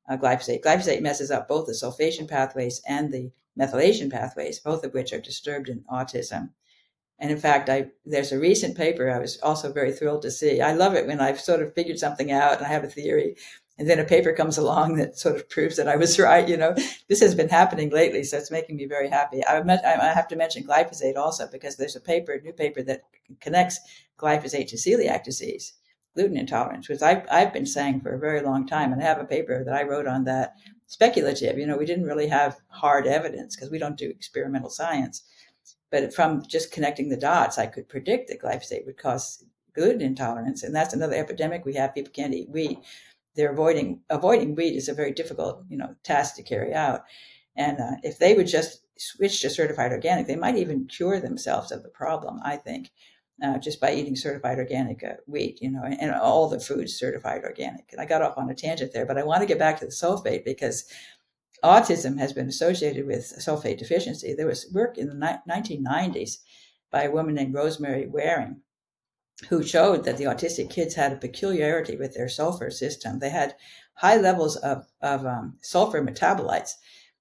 uh, 0.10 0.18
glyphosate. 0.18 0.62
Glyphosate 0.62 1.01
messes 1.01 1.32
up 1.32 1.47
both 1.47 1.68
the 1.68 1.74
sulfation 1.74 2.28
pathways 2.28 2.82
and 2.88 3.14
the 3.14 3.32
methylation 3.60 4.12
pathways, 4.12 4.60
both 4.60 4.84
of 4.84 4.93
which 4.93 5.14
are 5.14 5.20
disturbed 5.20 5.70
in 5.70 5.84
autism. 5.91 6.51
And 7.20 7.32
in 7.32 7.38
fact, 7.38 7.70
I, 7.70 7.88
there's 8.05 8.32
a 8.32 8.39
recent 8.39 8.78
paper 8.78 9.10
I 9.10 9.20
was 9.20 9.39
also 9.41 9.74
very 9.74 9.91
thrilled 9.91 10.22
to 10.22 10.32
see. 10.32 10.62
I 10.62 10.72
love 10.72 10.93
it 10.93 11.05
when 11.05 11.20
I've 11.20 11.39
sort 11.39 11.62
of 11.62 11.74
figured 11.74 11.99
something 11.99 12.32
out 12.32 12.57
and 12.57 12.66
I 12.66 12.70
have 12.70 12.86
a 12.86 12.88
theory 12.88 13.36
and 13.80 13.89
then 13.89 13.97
a 13.97 14.03
paper 14.03 14.34
comes 14.34 14.57
along 14.57 14.97
that 14.97 15.18
sort 15.18 15.38
of 15.38 15.49
proves 15.49 15.78
that 15.78 15.88
I 15.88 15.95
was 15.95 16.20
right. 16.20 16.47
You 16.47 16.57
know, 16.57 16.76
this 17.07 17.22
has 17.22 17.34
been 17.34 17.49
happening 17.49 17.89
lately, 17.89 18.24
so 18.24 18.38
it's 18.38 18.51
making 18.51 18.76
me 18.76 18.86
very 18.86 19.07
happy. 19.10 19.45
I, 19.47 19.64
met, 19.64 19.84
I 19.86 20.14
have 20.14 20.28
to 20.28 20.36
mention 20.36 20.68
glyphosate 20.68 21.16
also 21.16 21.47
because 21.49 21.78
there's 21.78 21.95
a 21.95 22.01
paper, 22.01 22.34
a 22.34 22.41
new 22.41 22.51
paper 22.51 22.84
that 22.84 23.03
connects 23.39 23.80
glyphosate 24.20 24.68
to 24.68 24.76
celiac 24.76 25.24
disease, 25.24 25.74
gluten 26.14 26.38
intolerance, 26.38 26.89
which 26.89 27.01
I've, 27.01 27.26
I've 27.32 27.53
been 27.53 27.66
saying 27.66 28.01
for 28.01 28.14
a 28.14 28.20
very 28.20 28.41
long 28.41 28.68
time, 28.68 28.91
and 28.91 29.01
I 29.01 29.05
have 29.05 29.20
a 29.20 29.26
paper 29.26 29.64
that 29.64 29.74
I 29.74 29.84
wrote 29.84 30.07
on 30.07 30.26
that. 30.26 30.55
Speculative, 30.90 31.58
you 31.58 31.66
know, 31.66 31.78
we 31.78 31.86
didn't 31.86 32.06
really 32.06 32.28
have 32.28 32.60
hard 32.68 33.08
evidence 33.08 33.56
because 33.56 33.72
we 33.72 33.80
don't 33.80 33.98
do 33.98 34.10
experimental 34.10 34.70
science. 34.70 35.24
But 35.90 36.14
from 36.14 36.44
just 36.48 36.72
connecting 36.72 37.10
the 37.10 37.18
dots, 37.18 37.58
I 37.58 37.68
could 37.68 37.88
predict 37.88 38.30
that 38.30 38.42
glyphosate 38.42 38.86
would 38.86 38.98
cause 38.98 39.46
gluten 39.74 40.02
intolerance, 40.02 40.64
and 40.64 40.76
that's 40.76 40.94
another 40.94 41.16
epidemic 41.16 41.64
we 41.64 41.76
have. 41.76 41.96
People 41.96 42.12
can't 42.12 42.34
eat 42.34 42.50
wheat 42.50 42.80
they're 43.36 43.52
avoiding 43.52 44.02
avoiding 44.10 44.56
wheat 44.56 44.76
is 44.76 44.90
a 44.90 44.94
very 44.94 45.12
difficult 45.12 45.64
you 45.70 45.78
know 45.78 45.96
task 46.04 46.36
to 46.36 46.44
carry 46.44 46.74
out 46.74 47.04
and 47.56 47.80
uh, 47.80 47.96
if 48.04 48.20
they 48.20 48.34
would 48.34 48.48
just 48.48 48.82
switch 48.98 49.42
to 49.42 49.50
certified 49.50 49.92
organic 49.92 50.28
they 50.28 50.36
might 50.36 50.58
even 50.58 50.86
cure 50.88 51.20
themselves 51.20 51.72
of 51.72 51.84
the 51.84 51.90
problem 51.90 52.40
i 52.44 52.56
think 52.56 52.92
uh, 53.44 53.58
just 53.58 53.80
by 53.80 53.94
eating 53.94 54.16
certified 54.16 54.58
organic 54.58 55.04
uh, 55.04 55.14
wheat 55.28 55.62
you 55.62 55.70
know 55.70 55.84
and, 55.84 56.00
and, 56.00 56.12
all 56.12 56.50
the 56.50 56.60
foods 56.60 56.94
certified 56.94 57.44
organic 57.44 57.90
and 57.92 58.02
i 58.02 58.06
got 58.06 58.22
off 58.22 58.38
on 58.38 58.50
a 58.50 58.56
tangent 58.56 58.92
there 58.94 59.06
but 59.06 59.18
i 59.18 59.24
want 59.24 59.42
to 59.42 59.48
get 59.48 59.60
back 59.60 59.80
to 59.80 59.86
the 59.86 59.92
sulfate 59.92 60.46
because 60.46 60.86
autism 61.64 62.18
has 62.18 62.34
been 62.34 62.48
associated 62.48 63.06
with 63.06 63.34
sulfate 63.40 63.78
deficiency 63.78 64.34
there 64.34 64.48
was 64.48 64.72
work 64.74 64.98
in 64.98 65.08
the 65.08 65.14
ni- 65.14 65.78
1990s 65.78 66.38
by 66.92 67.04
a 67.04 67.12
woman 67.12 67.36
named 67.36 67.54
rosemary 67.54 68.08
waring 68.08 68.62
who 69.48 69.64
showed 69.64 70.04
that 70.04 70.18
the 70.18 70.26
autistic 70.26 70.70
kids 70.70 70.96
had 70.96 71.14
a 71.14 71.18
peculiarity 71.18 71.96
with 71.96 72.14
their 72.14 72.28
sulfur 72.28 72.70
system. 72.70 73.20
They 73.20 73.30
had 73.30 73.56
high 73.94 74.18
levels 74.18 74.58
of, 74.58 74.88
of 75.02 75.26
um, 75.26 75.58
sulfur 75.62 76.04
metabolites, 76.04 76.74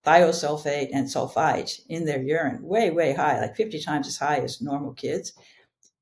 thiosulfate 0.05 0.91
and 0.93 1.07
sulfite 1.07 1.81
in 1.89 2.05
their 2.07 2.21
urine, 2.21 2.63
way, 2.63 2.91
way 2.91 3.13
high, 3.13 3.41
like 3.41 3.57
50 3.57 3.81
times 3.81 4.09
as 4.09 4.19
high 4.19 4.39
as 4.39 4.61
normal 4.61 4.95
kids. 4.95 5.33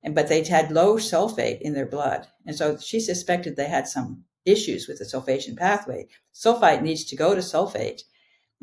And, 0.03 0.15
but 0.15 0.29
they 0.29 0.45
had 0.45 0.71
low 0.71 0.97
sulfate 0.97 1.61
in 1.61 1.75
their 1.75 1.87
blood. 1.87 2.27
And 2.47 2.55
so 2.57 2.79
she 2.79 3.01
suspected 3.01 3.57
they 3.57 3.69
had 3.69 3.89
some 3.89 4.25
issues 4.45 4.87
with 4.87 4.99
the 4.99 5.05
sulfation 5.05 5.57
pathway. 5.57 6.07
Sulfite 6.33 6.83
needs 6.83 7.05
to 7.05 7.17
go 7.17 7.35
to 7.35 7.41
sulfate 7.41 8.03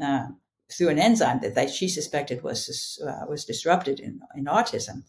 uh, 0.02 0.28
through 0.72 0.90
an 0.90 1.00
enzyme 1.00 1.40
that 1.42 1.56
they, 1.56 1.68
she 1.68 1.90
suspected 1.90 2.44
was, 2.44 3.02
uh, 3.06 3.26
was 3.28 3.46
disrupted 3.46 4.00
in, 4.00 4.22
in 4.36 4.46
autism. 4.46 5.04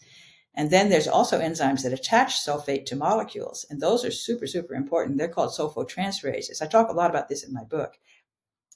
And 0.56 0.70
then 0.70 0.88
there's 0.88 1.08
also 1.08 1.40
enzymes 1.40 1.82
that 1.82 1.92
attach 1.92 2.44
sulfate 2.44 2.86
to 2.86 2.96
molecules, 2.96 3.66
and 3.68 3.80
those 3.80 4.04
are 4.04 4.12
super, 4.12 4.46
super 4.46 4.74
important. 4.74 5.18
They're 5.18 5.26
called 5.28 5.50
sulfotransferases. 5.50 6.62
I 6.62 6.66
talk 6.66 6.88
a 6.88 6.92
lot 6.92 7.10
about 7.10 7.28
this 7.28 7.42
in 7.42 7.52
my 7.52 7.64
book. 7.64 7.94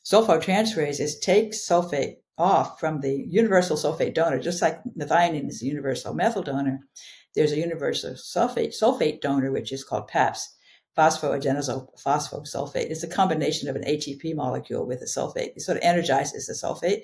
Sulfotransferases 0.05 1.21
take 1.21 1.53
sulfate 1.53 2.17
off 2.37 2.81
from 2.81 3.01
the 3.01 3.25
universal 3.29 3.77
sulfate 3.77 4.15
donor, 4.15 4.41
just 4.41 4.61
like 4.61 4.83
methionine 4.97 5.49
is 5.49 5.61
the 5.61 5.67
universal 5.67 6.15
methyl 6.15 6.43
donor. 6.43 6.81
There's 7.39 7.53
a 7.53 7.59
universal 7.59 8.14
sulfate 8.14 8.74
sulfate 8.74 9.20
donor, 9.20 9.53
which 9.53 9.72
is 9.72 9.84
called 9.84 10.09
PAPS, 10.09 10.57
phosphoadenosyl 10.97 11.89
phosphosulfate. 12.05 12.91
It's 12.91 13.05
a 13.05 13.09
combination 13.09 13.68
of 13.68 13.76
an 13.76 13.84
ATP 13.84 14.34
molecule 14.34 14.84
with 14.84 15.01
a 15.03 15.07
sulfate. 15.07 15.53
It 15.57 15.62
sort 15.62 15.78
of 15.78 15.84
energizes 15.84 16.47
the 16.47 16.55
sulfate, 16.55 17.03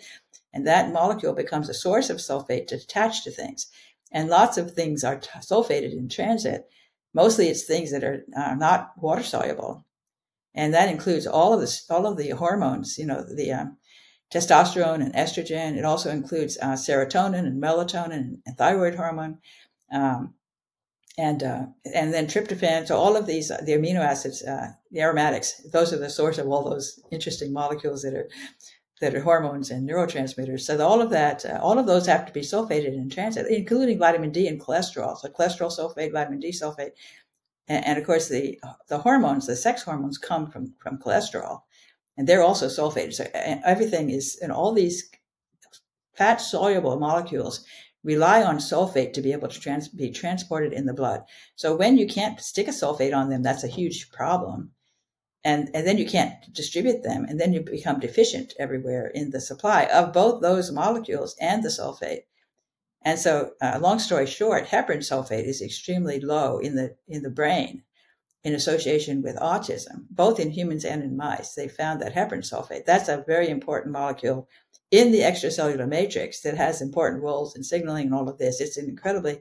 and 0.53 0.66
that 0.66 0.93
molecule 0.93 1.32
becomes 1.35 1.68
a 1.68 1.74
source 1.74 2.11
of 2.11 2.18
sulfate 2.18 2.66
to 2.68 2.74
attach 2.74 3.24
to 3.24 3.30
things 3.30 3.68
and 4.14 4.28
lots 4.28 4.57
of 4.57 4.70
things 4.70 5.03
are 5.05 5.18
t- 5.18 5.28
sulfated 5.41 5.93
in 5.93 6.09
transit. 6.09 6.68
Mostly, 7.12 7.49
it's 7.49 7.64
things 7.64 7.91
that 7.91 8.05
are 8.05 8.24
not 8.57 8.93
water 8.97 9.22
soluble, 9.22 9.85
and 10.55 10.72
that 10.72 10.89
includes 10.89 11.26
all 11.26 11.53
of 11.53 11.61
the 11.61 11.80
all 11.91 12.07
of 12.07 12.16
the 12.16 12.30
hormones. 12.30 12.97
You 12.97 13.07
know, 13.07 13.22
the 13.22 13.53
um, 13.53 13.76
testosterone 14.32 15.03
and 15.03 15.14
estrogen. 15.14 15.76
It 15.76 15.85
also 15.85 16.11
includes 16.11 16.57
uh, 16.62 16.72
serotonin 16.72 17.47
and 17.47 17.62
melatonin 17.62 18.41
and 18.47 18.57
thyroid 18.57 18.95
hormone, 18.95 19.39
um, 19.95 20.35
and 21.17 21.43
uh, 21.43 21.67
and 21.95 22.13
then 22.13 22.27
tryptophan. 22.27 22.87
So 22.87 22.97
all 22.97 23.17
of 23.17 23.27
these, 23.27 23.51
uh, 23.51 23.61
the 23.65 23.73
amino 23.73 24.01
acids, 24.01 24.43
uh, 24.43 24.73
the 24.91 25.01
aromatics, 25.01 25.63
those 25.73 25.93
are 25.93 25.99
the 25.99 26.11
source 26.11 26.39
of 26.39 26.49
all 26.49 26.69
those 26.69 27.01
interesting 27.13 27.53
molecules 27.53 28.03
that 28.03 28.15
are 28.15 28.29
that 29.01 29.15
are 29.15 29.21
hormones 29.21 29.71
and 29.71 29.89
neurotransmitters. 29.89 30.61
So 30.61 30.85
all 30.85 31.01
of 31.01 31.11
that, 31.11 31.45
uh, 31.45 31.59
all 31.63 31.79
of 31.79 31.87
those 31.87 32.07
have 32.07 32.27
to 32.27 32.33
be 32.33 32.41
sulfated 32.41 32.95
in 32.95 33.11
transit, 33.11 33.47
including 33.49 33.99
vitamin 33.99 34.31
D 34.31 34.49
and 34.49 34.61
cholesterol. 34.61 35.17
So 35.17 35.29
cholesterol 35.29 35.71
sulfate, 35.71 36.13
vitamin 36.13 36.41
D 36.41 36.51
sulfate, 36.51 36.93
and, 37.69 37.85
and 37.87 37.99
of 37.99 38.05
course 38.05 38.29
the 38.29 38.59
the 38.89 38.99
hormones, 38.99 39.47
the 39.47 39.57
sex 39.57 39.83
hormones, 39.83 40.19
come 40.19 40.51
from 40.51 40.75
from 40.83 40.99
cholesterol, 40.99 41.63
and 42.17 42.27
they're 42.27 42.43
also 42.43 42.67
sulfated. 42.67 43.15
So 43.15 43.27
everything 43.33 44.11
is, 44.11 44.37
and 44.43 44.51
all 44.51 44.73
these 44.73 45.09
fat 46.17 46.41
soluble 46.41 46.99
molecules 46.99 47.65
rely 48.05 48.43
on 48.43 48.59
sulfate 48.59 49.15
to 49.15 49.23
be 49.23 49.33
able 49.33 49.49
to 49.49 49.59
trans- 49.59 49.89
be 49.89 50.11
transported 50.11 50.73
in 50.73 50.85
the 50.85 50.93
blood. 50.93 51.25
So 51.57 51.75
when 51.75 51.97
you 51.97 52.07
can't 52.07 52.39
stick 52.39 52.69
a 52.69 52.71
sulfate 52.71 53.17
on 53.17 53.31
them, 53.31 53.43
that's 53.43 53.65
a 53.65 53.69
huge 53.69 54.13
problem. 54.13 54.73
And 55.43 55.71
and 55.75 55.87
then 55.87 55.99
you 55.99 56.07
can't 56.07 56.35
distribute 56.53 57.03
them 57.03 57.27
and 57.29 57.39
then 57.39 57.53
you 57.53 57.61
become 57.61 58.01
deficient 58.01 58.55
everywhere 58.59 59.09
in 59.09 59.31
the 59.31 59.41
supply 59.41 59.85
of 59.85 60.13
both 60.13 60.41
those 60.41 60.71
molecules 60.71 61.37
and 61.41 61.63
the 61.63 61.69
sulfate. 61.69 62.25
And 63.03 63.19
so 63.19 63.53
uh, 63.61 63.79
long 63.81 63.99
story 63.99 64.27
short 64.27 64.67
heparan 64.67 64.99
sulfate 64.99 65.45
is 65.45 65.61
extremely 65.61 66.21
low 66.21 66.59
in 66.59 66.77
the 66.77 66.97
in 67.07 67.23
the 67.23 67.31
brain 67.31 67.83
in 68.43 68.55
association 68.55 69.21
with 69.23 69.37
autism 69.37 70.07
both 70.11 70.41
in 70.41 70.51
humans 70.51 70.85
and 70.85 71.03
in 71.03 71.15
mice. 71.17 71.55
They 71.55 71.69
found 71.69 72.01
that 72.01 72.15
heparan 72.15 72.43
sulfate 72.43 72.87
that's 72.87 73.11
a 73.11 73.25
very 73.27 73.51
important 73.51 73.93
molecule 73.93 74.49
in 74.91 75.12
the 75.12 75.20
extracellular 75.20 75.89
matrix 75.89 76.41
that 76.41 76.57
has 76.57 76.80
important 76.80 77.22
roles 77.22 77.57
in 77.57 77.62
signaling 77.62 78.07
and 78.07 78.14
all 78.14 78.28
of 78.28 78.39
this 78.39 78.61
it's 78.61 78.76
an 78.76 78.89
incredibly 78.89 79.41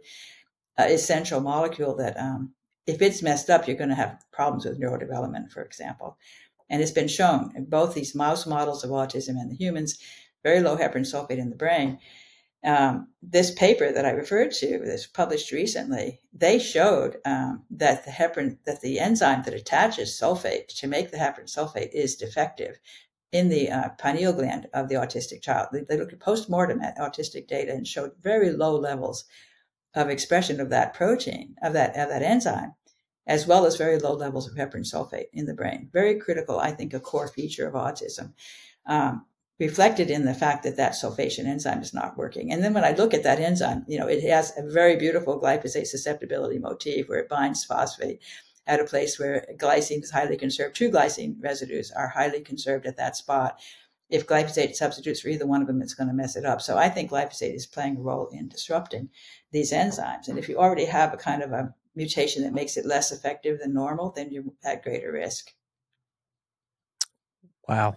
uh, 0.80 0.84
essential 0.84 1.40
molecule 1.40 1.96
that 1.96 2.20
um, 2.20 2.54
if 2.86 3.02
it's 3.02 3.22
messed 3.22 3.50
up, 3.50 3.68
you're 3.68 3.78
going 3.78 3.90
to 3.90 3.96
have 3.96 4.24
problems 4.32 4.66
with 4.66 4.80
neurodevelopment, 4.80 5.52
for 5.52 5.62
example. 5.62 6.18
And 6.70 6.82
it's 6.82 6.92
been 6.92 7.08
shown 7.08 7.54
in 7.56 7.66
both 7.66 7.94
these 7.94 8.16
mouse 8.16 8.46
models 8.46 8.84
of 8.84 8.90
autism 8.90 9.40
and 9.40 9.52
the 9.52 9.56
humans, 9.56 10.00
very 10.44 10.60
low 10.60 10.76
heparan 10.76 11.06
sulfate 11.06 11.38
in 11.38 11.50
the 11.50 11.56
brain. 11.56 12.00
Um, 12.66 13.10
this 13.22 13.52
paper 13.52 13.92
that 13.92 14.06
I 14.06 14.12
referred 14.12 14.52
to, 14.54 14.80
that's 14.80 15.06
published 15.06 15.52
recently, 15.52 16.22
they 16.34 16.60
showed 16.60 17.18
um, 17.26 17.64
that 17.72 18.06
the 18.06 18.12
heparin, 18.12 18.58
that 18.66 18.82
the 18.82 19.00
enzyme 19.00 19.44
that 19.44 19.54
attaches 19.54 20.18
sulfate 20.18 20.68
to 20.80 20.88
make 20.88 21.12
the 21.12 21.18
heparan 21.18 21.54
sulfate 21.54 21.92
is 21.92 22.16
defective 22.16 22.80
in 23.34 23.50
the 23.50 23.70
uh, 23.70 23.90
pineal 23.98 24.32
gland 24.32 24.68
of 24.74 24.88
the 24.88 24.96
autistic 24.96 25.42
child. 25.42 25.68
They, 25.74 25.82
they 25.82 25.98
looked 25.98 26.14
at 26.14 26.20
post-mortem 26.20 26.82
at 26.82 26.98
autistic 26.98 27.48
data 27.48 27.74
and 27.74 27.86
showed 27.86 28.12
very 28.22 28.52
low 28.52 28.78
levels 28.78 29.26
of 29.96 30.10
expression 30.10 30.62
of 30.62 30.70
that 30.70 30.94
protein, 30.94 31.56
of 31.62 31.74
that, 31.74 31.98
of 31.98 32.10
that 32.10 32.22
enzyme, 32.22 32.74
as 33.28 33.48
well 33.48 33.66
as 33.66 33.76
very 33.76 33.98
low 33.98 34.14
levels 34.14 34.48
of 34.48 34.56
heparan 34.56 34.86
sulfate 34.86 35.28
in 35.34 35.46
the 35.46 35.54
brain. 35.54 35.90
Very 35.92 36.20
critical, 36.20 36.60
I 36.60 36.72
think, 36.72 36.94
a 36.94 37.00
core 37.00 37.28
feature 37.28 37.68
of 37.68 37.74
autism. 37.74 38.34
Um, 38.86 39.26
reflected 39.60 40.10
in 40.10 40.26
the 40.26 40.34
fact 40.34 40.64
that 40.64 40.78
that 40.78 40.94
sulfation 40.94 41.46
enzyme 41.46 41.82
is 41.82 41.94
not 41.94 42.18
working. 42.18 42.52
And 42.52 42.64
then 42.64 42.74
when 42.74 42.84
I 42.84 42.92
look 42.92 43.14
at 43.14 43.24
that 43.24 43.40
enzyme, 43.40 43.86
you 43.88 43.98
know, 43.98 44.08
it 44.08 44.24
has 44.24 44.52
a 44.58 44.68
very 44.68 44.96
beautiful 44.96 45.40
glyphosate 45.40 45.88
susceptibility 45.88 46.60
motif 46.60 47.08
where 47.08 47.20
it 47.20 47.30
binds 47.30 47.64
phosphate 47.64 48.20
at 48.66 48.80
a 48.80 48.86
place 48.86 49.20
where 49.20 49.46
glycine 49.58 50.04
is 50.04 50.12
highly 50.12 50.38
conserved. 50.38 50.76
True 50.76 50.90
glycine 50.90 51.36
residues 51.40 51.92
are 51.92 52.08
highly 52.08 52.42
conserved 52.42 52.86
at 52.86 52.98
that 52.98 53.16
spot 53.16 53.60
if 54.14 54.28
glyphosate 54.28 54.76
substitutes 54.76 55.22
for 55.22 55.30
either 55.30 55.48
one 55.48 55.62
of 55.62 55.68
them, 55.68 55.82
it's 55.82 55.96
going 55.96 56.08
to 56.08 56.14
mess 56.14 56.36
it 56.36 56.46
up. 56.46 56.62
So 56.62 56.78
I 56.78 56.88
think 56.88 57.10
glyphosate 57.10 57.56
is 57.56 57.66
playing 57.66 57.98
a 57.98 58.02
role 58.02 58.28
in 58.28 58.48
disrupting 58.48 59.10
these 59.52 59.72
enzymes. 59.72 60.28
And 60.28 60.38
if 60.38 60.48
you 60.48 60.58
already 60.58 60.86
have 60.86 61.14
a 61.14 61.18
kind 61.18 61.42
of 61.42 61.52
a 61.52 61.74
mutation 61.96 62.44
that 62.44 62.54
makes 62.54 62.78
it 62.78 62.86
less 62.86 63.12
effective 63.12 63.60
than 63.60 63.74
normal, 63.74 64.12
then 64.12 64.30
you're 64.32 64.44
at 64.64 64.84
greater 64.84 65.12
risk. 65.12 65.52
Wow. 67.68 67.96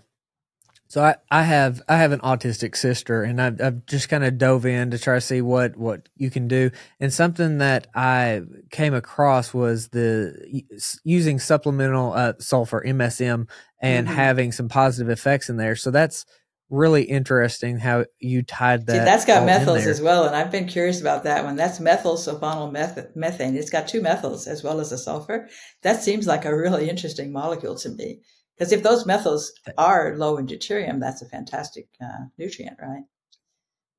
So 0.96 1.04
I, 1.04 1.16
I 1.30 1.42
have 1.42 1.82
I 1.90 1.98
have 1.98 2.12
an 2.12 2.20
autistic 2.20 2.74
sister, 2.74 3.22
and 3.22 3.38
I've, 3.38 3.60
I've 3.60 3.84
just 3.84 4.08
kind 4.08 4.24
of 4.24 4.38
dove 4.38 4.64
in 4.64 4.92
to 4.92 4.98
try 4.98 5.16
to 5.16 5.20
see 5.20 5.42
what 5.42 5.76
what 5.76 6.08
you 6.16 6.30
can 6.30 6.48
do. 6.48 6.70
And 6.98 7.12
something 7.12 7.58
that 7.58 7.86
I 7.94 8.40
came 8.70 8.94
across 8.94 9.52
was 9.52 9.88
the 9.88 10.64
using 11.04 11.38
supplemental 11.38 12.14
uh, 12.14 12.32
sulfur 12.38 12.82
MSM 12.82 13.46
and 13.82 14.06
mm-hmm. 14.06 14.16
having 14.16 14.52
some 14.52 14.70
positive 14.70 15.10
effects 15.10 15.50
in 15.50 15.58
there. 15.58 15.76
So 15.76 15.90
that's 15.90 16.24
really 16.70 17.02
interesting 17.02 17.78
how 17.78 18.06
you 18.18 18.42
tied 18.42 18.86
that. 18.86 18.92
See, 18.92 18.98
that's 19.04 19.26
got 19.26 19.46
methyls 19.46 19.84
as 19.84 20.00
well, 20.00 20.24
and 20.24 20.34
I've 20.34 20.50
been 20.50 20.66
curious 20.66 20.98
about 21.02 21.24
that 21.24 21.44
one. 21.44 21.56
That's 21.56 21.78
methyl 21.78 22.16
sulfonyl 22.16 22.72
meth- 22.72 23.14
methane. 23.14 23.54
It's 23.54 23.68
got 23.68 23.86
two 23.86 24.00
methyls 24.00 24.48
as 24.48 24.64
well 24.64 24.80
as 24.80 24.92
a 24.92 24.98
sulfur. 24.98 25.50
That 25.82 26.02
seems 26.02 26.26
like 26.26 26.46
a 26.46 26.56
really 26.56 26.88
interesting 26.88 27.32
molecule 27.32 27.74
to 27.74 27.90
me. 27.90 28.20
Because 28.56 28.72
if 28.72 28.82
those 28.82 29.04
methyls 29.04 29.48
are 29.76 30.16
low 30.16 30.38
in 30.38 30.46
deuterium, 30.46 31.00
that's 31.00 31.20
a 31.20 31.28
fantastic 31.28 31.88
uh, 32.02 32.26
nutrient, 32.38 32.78
right? 32.80 33.04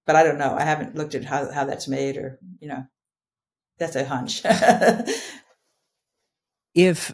But 0.05 0.15
I 0.15 0.23
don't 0.23 0.39
know. 0.39 0.55
I 0.57 0.63
haven't 0.63 0.95
looked 0.95 1.15
at 1.15 1.25
how, 1.25 1.51
how 1.51 1.65
that's 1.65 1.87
made 1.87 2.17
or, 2.17 2.39
you 2.59 2.67
know, 2.67 2.85
that's 3.77 3.95
a 3.95 4.05
hunch. 4.05 4.41
if, 6.73 7.13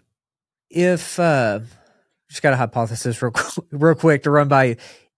if, 0.69 1.19
uh, 1.19 1.59
just 2.29 2.41
got 2.41 2.53
a 2.53 2.57
hypothesis 2.57 3.21
real, 3.21 3.33
real 3.71 3.95
quick 3.95 4.23
to 4.23 4.31
run 4.31 4.47
by 4.47 4.63
you. 4.63 4.75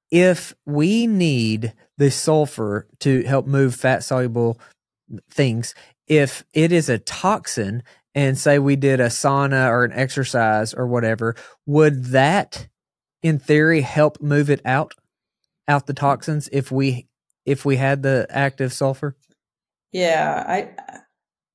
If 0.10 0.56
we 0.66 1.08
need 1.08 1.74
the 1.98 2.10
sulfur 2.10 2.88
to 3.00 3.24
help 3.24 3.46
move 3.46 3.76
fat 3.76 4.04
soluble 4.04 4.60
things, 5.30 5.76
if 6.08 6.44
it 6.54 6.72
is 6.72 6.90
a 6.90 7.00
toxin 7.00 7.84
and 8.16 8.38
say 8.38 8.58
we 8.58 8.78
did 8.78 9.02
a 9.02 9.08
sauna 9.08 9.70
or 9.70 9.84
an 9.84 9.92
exercise 9.92 10.74
or 10.74 10.88
whatever, 10.88 11.36
would 11.66 12.06
that 12.06 12.68
in 13.22 13.38
theory 13.38 13.82
help 13.82 14.22
move 14.22 14.50
it 14.50 14.62
out 14.66 14.94
out 15.68 15.86
the 15.86 15.94
toxins 15.94 16.48
if 16.52 16.72
we 16.72 17.08
if 17.46 17.66
we 17.66 17.76
had 17.76 18.02
the 18.02 18.26
active 18.30 18.72
sulfur? 18.72 19.18
Yeah, 19.92 20.44
I 20.48 20.70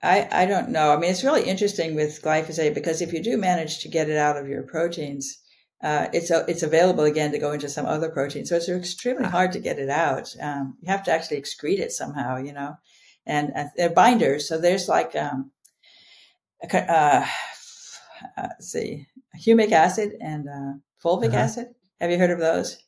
I 0.02 0.42
I 0.42 0.46
don't 0.46 0.68
know. 0.68 0.92
I 0.92 0.96
mean, 0.98 1.10
it's 1.10 1.24
really 1.24 1.44
interesting 1.44 1.94
with 1.94 2.22
glyphosate 2.22 2.74
because 2.74 3.00
if 3.00 3.12
you 3.12 3.22
do 3.22 3.36
manage 3.36 3.80
to 3.80 3.88
get 3.88 4.10
it 4.10 4.16
out 4.16 4.36
of 4.36 4.48
your 4.48 4.62
proteins, 4.62 5.38
uh, 5.82 6.08
it's 6.12 6.30
a, 6.30 6.44
it's 6.46 6.62
available 6.62 7.04
again 7.04 7.32
to 7.32 7.38
go 7.38 7.52
into 7.52 7.68
some 7.68 7.86
other 7.86 8.10
protein. 8.10 8.44
So 8.44 8.56
it's 8.56 8.68
extremely 8.68 9.24
ah. 9.24 9.30
hard 9.30 9.52
to 9.52 9.60
get 9.60 9.78
it 9.78 9.88
out. 9.88 10.34
Um, 10.40 10.76
you 10.82 10.90
have 10.90 11.04
to 11.04 11.12
actually 11.12 11.40
excrete 11.40 11.78
it 11.78 11.92
somehow, 11.92 12.36
you 12.36 12.52
know, 12.52 12.74
and 13.26 13.52
uh, 13.56 13.64
they're 13.76 13.90
binders. 13.90 14.46
So 14.48 14.58
there's 14.58 14.88
like 14.88 15.16
um, 15.16 15.52
uh, 16.72 17.26
uh, 18.36 18.48
see, 18.60 19.06
humic 19.38 19.72
acid 19.72 20.12
and 20.20 20.48
uh, 20.48 20.72
fulvic 21.02 21.28
uh-huh. 21.28 21.36
acid. 21.36 21.68
Have 22.00 22.10
you 22.10 22.18
heard 22.18 22.30
of 22.30 22.38
those? 22.38 22.82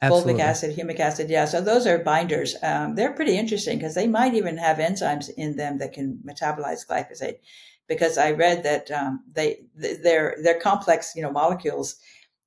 Absolutely. 0.00 0.34
Fulvic 0.34 0.40
acid, 0.40 0.76
humic 0.76 1.00
acid, 1.00 1.28
yeah. 1.28 1.44
So 1.44 1.60
those 1.60 1.86
are 1.86 1.98
binders. 1.98 2.56
Um, 2.62 2.94
they're 2.94 3.12
pretty 3.12 3.36
interesting 3.36 3.78
because 3.78 3.94
they 3.94 4.06
might 4.06 4.34
even 4.34 4.56
have 4.58 4.78
enzymes 4.78 5.28
in 5.36 5.56
them 5.56 5.78
that 5.78 5.92
can 5.92 6.20
metabolize 6.24 6.86
glyphosate. 6.86 7.38
Because 7.88 8.18
I 8.18 8.32
read 8.32 8.62
that 8.64 8.90
um, 8.90 9.24
they 9.32 9.60
they're 9.74 10.36
they're 10.42 10.60
complex, 10.60 11.14
you 11.16 11.22
know, 11.22 11.32
molecules 11.32 11.96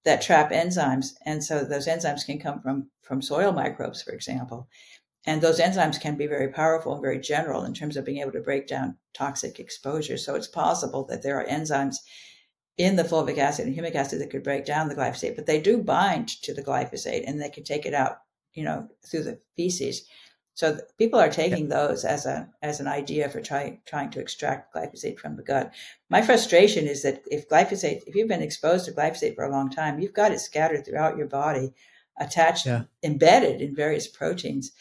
that 0.03 0.21
trap 0.21 0.51
enzymes, 0.51 1.13
and 1.25 1.43
so 1.43 1.63
those 1.63 1.87
enzymes 1.87 2.25
can 2.25 2.39
come 2.39 2.61
from 2.61 2.89
from 3.01 3.21
soil 3.21 3.51
microbes, 3.51 4.01
for 4.01 4.11
example. 4.11 4.67
And 5.25 5.41
those 5.41 5.59
enzymes 5.59 6.01
can 6.01 6.17
be 6.17 6.25
very 6.25 6.47
powerful 6.47 6.93
and 6.93 7.01
very 7.01 7.19
general 7.19 7.63
in 7.63 7.73
terms 7.73 7.95
of 7.95 8.05
being 8.05 8.21
able 8.21 8.31
to 8.31 8.39
break 8.39 8.67
down 8.67 8.97
toxic 9.13 9.59
exposure. 9.59 10.17
So 10.17 10.35
it's 10.35 10.47
possible 10.47 11.05
that 11.05 11.21
there 11.21 11.39
are 11.39 11.45
enzymes 11.45 11.97
in 12.77 12.95
the 12.95 13.03
fulvic 13.03 13.37
acid 13.37 13.67
and 13.67 13.75
humic 13.77 13.93
acid 13.93 14.19
that 14.19 14.31
could 14.31 14.43
break 14.43 14.65
down 14.65 14.89
the 14.89 14.95
glyphosate, 14.95 15.35
but 15.35 15.45
they 15.45 15.61
do 15.61 15.77
bind 15.77 16.27
to 16.41 16.53
the 16.53 16.63
glyphosate 16.63 17.23
and 17.27 17.39
they 17.39 17.49
can 17.49 17.63
take 17.63 17.85
it 17.85 17.93
out, 17.93 18.21
you 18.53 18.63
know, 18.63 18.87
through 19.05 19.23
the 19.23 19.39
feces. 19.55 20.07
So 20.53 20.79
people 20.97 21.19
are 21.19 21.29
taking 21.29 21.69
those 21.69 22.03
as 22.03 22.25
a 22.25 22.49
as 22.61 22.79
an 22.79 22.87
idea 22.87 23.29
for 23.29 23.41
trying 23.41 23.81
trying 23.85 24.09
to 24.11 24.19
extract 24.19 24.73
glyphosate 24.73 25.19
from 25.19 25.35
the 25.35 25.43
gut. 25.43 25.71
My 26.09 26.21
frustration 26.21 26.87
is 26.87 27.03
that 27.03 27.23
if 27.29 27.47
glyphosate, 27.47 28.01
if 28.07 28.15
you've 28.15 28.27
been 28.27 28.41
exposed 28.41 28.85
to 28.85 28.91
glyphosate 28.91 29.35
for 29.35 29.45
a 29.45 29.51
long 29.51 29.69
time, 29.69 29.99
you've 29.99 30.13
got 30.13 30.31
it 30.31 30.39
scattered 30.39 30.85
throughout 30.85 31.17
your 31.17 31.27
body, 31.27 31.73
attached, 32.19 32.65
yeah. 32.65 32.83
embedded 33.03 33.61
in 33.61 33.75
various 33.75 34.07
proteins. 34.07 34.71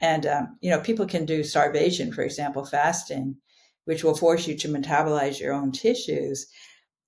And, 0.00 0.26
um, 0.26 0.58
you 0.60 0.70
know, 0.70 0.80
people 0.80 1.06
can 1.06 1.24
do 1.24 1.42
starvation, 1.42 2.12
for 2.12 2.22
example, 2.22 2.64
fasting, 2.64 3.36
which 3.84 4.04
will 4.04 4.16
force 4.16 4.46
you 4.46 4.56
to 4.56 4.68
metabolize 4.68 5.40
your 5.40 5.52
own 5.52 5.72
tissues. 5.72 6.46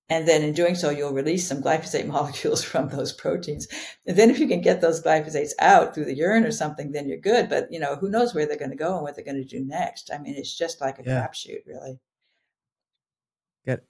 And 0.08 0.26
then 0.26 0.42
in 0.42 0.54
doing 0.54 0.74
so, 0.74 0.90
you'll 0.90 1.12
release 1.12 1.46
some 1.46 1.62
glyphosate 1.62 2.06
molecules 2.08 2.64
from 2.64 2.88
those 2.88 3.12
proteins. 3.12 3.68
And 4.06 4.16
then 4.16 4.30
if 4.30 4.40
you 4.40 4.48
can 4.48 4.60
get 4.60 4.80
those 4.80 5.02
glyphosates 5.02 5.52
out 5.60 5.94
through 5.94 6.06
the 6.06 6.16
urine 6.16 6.44
or 6.44 6.50
something, 6.50 6.90
then 6.90 7.08
you're 7.08 7.18
good. 7.18 7.48
But, 7.48 7.70
you 7.70 7.78
know, 7.78 7.96
who 7.96 8.10
knows 8.10 8.34
where 8.34 8.46
they're 8.46 8.56
going 8.56 8.72
to 8.72 8.76
go 8.76 8.94
and 8.94 9.02
what 9.02 9.14
they're 9.14 9.24
going 9.24 9.42
to 9.42 9.44
do 9.44 9.64
next. 9.64 10.10
I 10.12 10.18
mean, 10.18 10.34
it's 10.34 10.56
just 10.56 10.80
like 10.80 10.98
a 10.98 11.04
yeah. 11.04 11.26
crapshoot, 11.26 11.66
really. 11.66 12.00
Good 13.64 13.82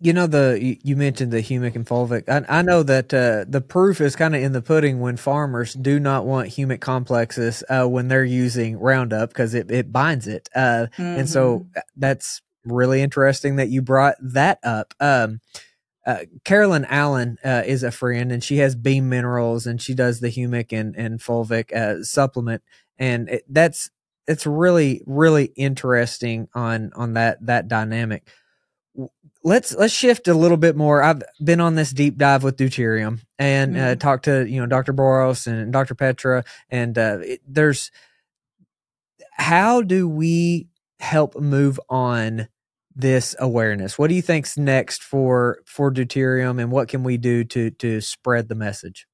you 0.00 0.12
know 0.12 0.26
the 0.26 0.78
you 0.82 0.96
mentioned 0.96 1.32
the 1.32 1.42
humic 1.42 1.74
and 1.74 1.86
fulvic. 1.86 2.28
I, 2.28 2.58
I 2.58 2.62
know 2.62 2.82
that 2.82 3.12
uh, 3.12 3.44
the 3.48 3.60
proof 3.60 4.00
is 4.00 4.16
kind 4.16 4.34
of 4.34 4.42
in 4.42 4.52
the 4.52 4.62
pudding 4.62 5.00
when 5.00 5.16
farmers 5.16 5.74
do 5.74 5.98
not 6.00 6.26
want 6.26 6.50
humic 6.50 6.80
complexes 6.80 7.62
uh, 7.68 7.86
when 7.86 8.08
they're 8.08 8.24
using 8.24 8.78
Roundup 8.78 9.30
because 9.30 9.54
it, 9.54 9.70
it 9.70 9.92
binds 9.92 10.26
it, 10.26 10.48
uh, 10.54 10.86
mm-hmm. 10.96 11.02
and 11.02 11.28
so 11.28 11.60
mm-hmm. 11.60 11.68
Uh, 11.76 11.80
that's 11.96 12.42
really 12.64 13.02
interesting 13.02 13.56
that 13.56 13.68
you 13.68 13.82
brought 13.82 14.16
that 14.20 14.58
up. 14.62 14.94
Um, 15.00 15.40
uh, 16.06 16.20
Carolyn 16.44 16.84
Allen 16.86 17.38
uh, 17.44 17.62
is 17.64 17.82
a 17.82 17.90
friend, 17.90 18.32
and 18.32 18.42
she 18.42 18.58
has 18.58 18.74
Beam 18.74 19.08
Minerals, 19.08 19.66
and 19.66 19.80
she 19.80 19.94
does 19.94 20.20
the 20.20 20.28
humic 20.28 20.72
and 20.72 20.96
and 20.96 21.20
fulvic 21.20 22.04
supplement, 22.04 22.62
and 22.98 23.28
it, 23.28 23.44
that's 23.48 23.90
it's 24.26 24.46
really 24.46 25.02
really 25.06 25.46
interesting 25.56 26.48
on 26.54 26.92
on 26.94 27.14
that 27.14 27.44
that 27.46 27.68
dynamic 27.68 28.28
let's 29.44 29.74
let's 29.74 29.92
shift 29.92 30.28
a 30.28 30.34
little 30.34 30.56
bit 30.56 30.76
more. 30.76 31.02
I've 31.02 31.22
been 31.42 31.60
on 31.60 31.74
this 31.74 31.92
deep 31.92 32.16
dive 32.16 32.42
with 32.42 32.56
deuterium 32.56 33.20
and 33.38 33.76
uh, 33.76 33.80
mm-hmm. 33.80 33.92
uh, 33.92 33.94
talked 33.96 34.24
to 34.26 34.48
you 34.48 34.60
know 34.60 34.66
Dr. 34.66 34.92
Boros 34.92 35.46
and 35.46 35.72
Dr. 35.72 35.94
Petra, 35.94 36.44
and 36.70 36.96
uh, 36.96 37.18
it, 37.22 37.40
there's 37.46 37.90
how 39.32 39.82
do 39.82 40.08
we 40.08 40.68
help 41.00 41.36
move 41.36 41.80
on 41.88 42.48
this 42.94 43.34
awareness? 43.38 43.98
What 43.98 44.08
do 44.08 44.14
you 44.14 44.22
think's 44.22 44.56
next 44.56 45.02
for 45.02 45.58
for 45.64 45.90
deuterium, 45.92 46.60
and 46.60 46.70
what 46.70 46.88
can 46.88 47.02
we 47.02 47.16
do 47.16 47.44
to 47.44 47.70
to 47.70 48.00
spread 48.00 48.48
the 48.48 48.54
message? 48.54 49.06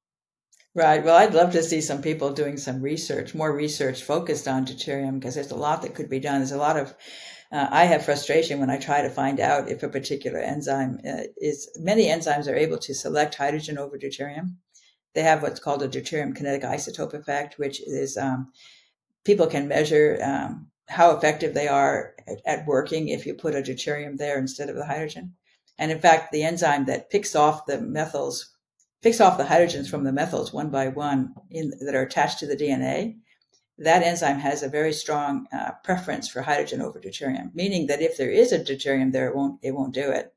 Right. 0.75 1.03
Well, 1.03 1.17
I'd 1.17 1.35
love 1.35 1.53
to 1.53 1.63
see 1.63 1.81
some 1.81 2.03
people 2.03 2.33
doing 2.33 2.57
some 2.57 2.81
research, 2.81 3.35
more 3.35 3.53
research 3.53 4.05
focused 4.05 4.47
on 4.47 4.65
deuterium, 4.65 5.19
because 5.19 5.35
there's 5.35 5.51
a 5.51 5.57
lot 5.57 5.83
that 5.83 5.95
could 5.95 6.09
be 6.09 6.21
done. 6.21 6.39
There's 6.39 6.53
a 6.53 6.59
lot 6.59 6.77
of 6.77 6.95
uh, 7.51 7.69
I 7.71 7.85
have 7.85 8.05
frustration 8.05 8.61
when 8.61 8.71
I 8.71 8.77
try 8.77 9.01
to 9.01 9.09
find 9.09 9.41
out 9.41 9.71
if 9.71 9.83
a 9.83 9.89
particular 9.89 10.39
enzyme 10.39 11.01
uh, 11.07 11.23
is. 11.39 11.71
Many 11.79 12.07
enzymes 12.07 12.47
are 12.47 12.57
able 12.57 12.79
to 12.79 12.95
select 12.95 13.37
hydrogen 13.37 13.79
over 13.79 13.99
deuterium. 13.99 14.57
They 15.15 15.23
have 15.23 15.43
what's 15.43 15.61
called 15.61 15.83
a 15.83 15.89
deuterium 15.89 16.37
kinetic 16.37 16.63
isotope 16.63 17.15
effect, 17.15 17.59
which 17.59 17.81
is 17.81 18.19
um, 18.19 18.53
people 19.25 19.47
can 19.47 19.67
measure 19.67 20.19
um, 20.23 20.71
how 20.89 21.17
effective 21.17 21.55
they 21.55 21.69
are 21.69 22.15
at, 22.27 22.41
at, 22.45 22.67
working 22.67 23.09
if 23.09 23.25
you 23.25 23.35
put 23.35 23.55
a 23.55 23.63
deuterium 23.63 24.19
there 24.19 24.39
instead 24.39 24.69
of 24.69 24.77
the 24.77 24.87
hydrogen. 24.87 25.35
And 25.79 25.91
in 25.91 26.01
fact, 26.01 26.33
the 26.33 26.43
enzyme 26.43 26.85
that 26.87 27.11
picks 27.11 27.35
off 27.35 27.67
the 27.67 27.79
methyls, 27.79 28.45
picks 29.03 29.21
off 29.21 29.39
the 29.39 29.45
hydrogens 29.45 29.89
from 29.89 30.05
the 30.05 30.11
methyls 30.11 30.53
one 30.53 30.71
by 30.71 30.89
one 30.89 31.35
in, 31.51 31.73
that 31.81 31.95
are 31.95 32.03
attached 32.03 32.41
to 32.41 32.47
the 32.47 32.57
DNA, 32.57 33.17
that 33.79 34.03
enzyme 34.03 34.41
has 34.41 34.63
a 34.63 34.69
very 34.69 34.93
strong 34.93 35.47
uh, 35.53 35.71
preference 35.85 36.29
for 36.29 36.43
hydrogen 36.43 36.83
over 36.83 36.99
deuterium, 36.99 37.55
meaning 37.55 37.87
that 37.87 38.03
if 38.03 38.17
there 38.17 38.31
is 38.31 38.53
a 38.53 38.59
deuterium 38.59 39.13
there, 39.13 39.29
it 39.29 39.37
won't 39.37 39.61
it 39.63 39.73
won't 39.73 39.95
do 39.95 40.11
it. 40.11 40.35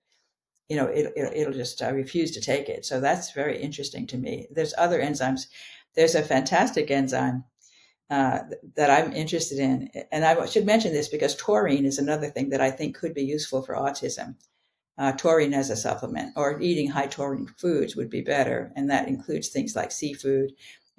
You 0.70 0.78
know, 0.78 0.86
it, 0.86 1.12
it 1.16 1.46
will 1.46 1.54
just 1.54 1.82
uh, 1.82 1.92
refuse 1.92 2.32
to 2.32 2.42
take 2.42 2.70
it. 2.70 2.86
So 2.86 3.02
that's 3.02 3.34
very 3.34 3.62
interesting 3.62 4.08
to 4.08 4.18
me. 4.18 4.48
There's 4.52 4.74
other 4.78 5.02
enzymes. 5.02 5.48
There's 5.96 6.16
a 6.16 6.22
fantastic 6.22 6.90
enzyme 6.90 7.44
uh, 8.10 8.40
that 8.76 8.90
I'm 8.90 9.12
interested 9.14 9.60
in, 9.60 9.90
and 10.12 10.24
I 10.24 10.46
should 10.46 10.66
mention 10.66 10.94
this 10.94 11.10
because 11.10 11.36
taurine 11.36 11.86
is 11.86 11.98
another 11.98 12.30
thing 12.30 12.50
that 12.50 12.62
I 12.62 12.70
think 12.72 12.96
could 12.96 13.14
be 13.14 13.24
useful 13.24 13.64
for 13.64 13.76
autism. 13.76 14.36
Uh, 14.98 15.14
taurine 15.14 15.54
as 15.54 15.70
a 15.70 15.76
supplement, 15.76 16.34
or 16.36 16.62
eating 16.62 16.90
high 16.90 17.08
taurine 17.08 17.48
foods 17.58 17.96
would 17.96 18.10
be 18.10 18.22
better, 18.22 18.72
and 18.76 18.90
that 18.90 19.08
includes 19.08 19.48
things 19.48 19.76
like 19.76 19.92
seafood, 19.92 20.52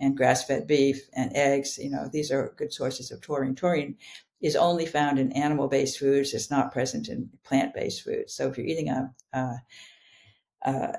and 0.02 0.16
grass-fed 0.16 0.66
beef 0.66 1.08
and 1.14 1.34
eggs. 1.34 1.78
You 1.78 1.88
know, 1.88 2.08
these 2.12 2.32
are 2.32 2.54
good 2.58 2.72
sources 2.72 3.10
of 3.12 3.20
taurine. 3.20 3.54
Taurine 3.54 3.96
is 4.40 4.56
only 4.56 4.84
found 4.84 5.18
in 5.18 5.30
animal-based 5.32 5.98
foods. 5.98 6.34
It's 6.34 6.50
not 6.50 6.72
present 6.72 7.08
in 7.08 7.30
plant-based 7.44 8.02
foods. 8.02 8.34
So 8.34 8.48
if 8.48 8.58
you're 8.58 8.66
eating 8.66 8.88
a, 8.88 9.14
a, 9.32 9.54
a, 10.66 10.94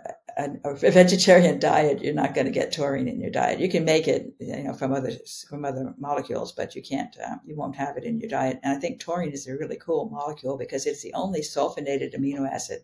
a 0.63 0.73
vegetarian 0.75 1.59
diet, 1.59 2.01
you're 2.01 2.13
not 2.13 2.33
going 2.33 2.45
to 2.45 2.51
get 2.59 2.71
taurine 2.71 3.09
in 3.09 3.19
your 3.19 3.29
diet. 3.29 3.59
You 3.59 3.69
can 3.69 3.83
make 3.83 4.07
it, 4.07 4.33
you 4.39 4.63
know, 4.63 4.73
from 4.73 4.93
other 4.93 5.11
from 5.49 5.65
other 5.65 5.93
molecules, 5.97 6.53
but 6.53 6.73
you 6.73 6.81
can't. 6.81 7.15
Uh, 7.19 7.35
you 7.45 7.55
won't 7.57 7.75
have 7.75 7.97
it 7.97 8.05
in 8.05 8.19
your 8.21 8.29
diet. 8.29 8.59
And 8.63 8.77
I 8.77 8.79
think 8.79 8.99
taurine 8.99 9.33
is 9.33 9.47
a 9.47 9.57
really 9.57 9.77
cool 9.77 10.09
molecule 10.09 10.57
because 10.57 10.85
it's 10.85 11.03
the 11.03 11.13
only 11.13 11.41
sulfonated 11.41 12.15
amino 12.15 12.49
acid, 12.49 12.79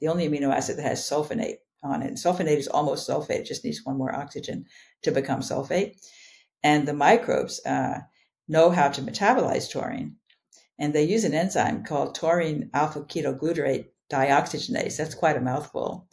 the 0.00 0.08
only 0.08 0.28
amino 0.28 0.52
acid 0.52 0.78
that 0.78 0.82
has 0.82 1.08
sulfonate 1.08 1.58
on 1.84 2.02
it. 2.02 2.14
sulfonate 2.14 2.58
is 2.58 2.68
almost 2.68 3.08
sulfate; 3.08 3.40
it 3.40 3.46
just 3.46 3.64
needs 3.64 3.84
one 3.84 3.98
more 3.98 4.14
oxygen 4.14 4.66
to 5.02 5.12
become 5.12 5.40
sulfate. 5.40 5.96
And 6.62 6.88
the 6.88 6.94
microbes 6.94 7.64
uh, 7.66 8.00
know 8.48 8.70
how 8.70 8.88
to 8.88 9.02
metabolize 9.02 9.70
taurine, 9.70 10.16
and 10.78 10.92
they 10.92 11.04
use 11.04 11.24
an 11.24 11.34
enzyme 11.34 11.84
called 11.84 12.14
taurine 12.14 12.70
alpha 12.72 13.02
ketoglutarate 13.02 13.86
dioxygenase. 14.10 14.96
That's 14.96 15.14
quite 15.14 15.36
a 15.36 15.40
mouthful. 15.40 16.08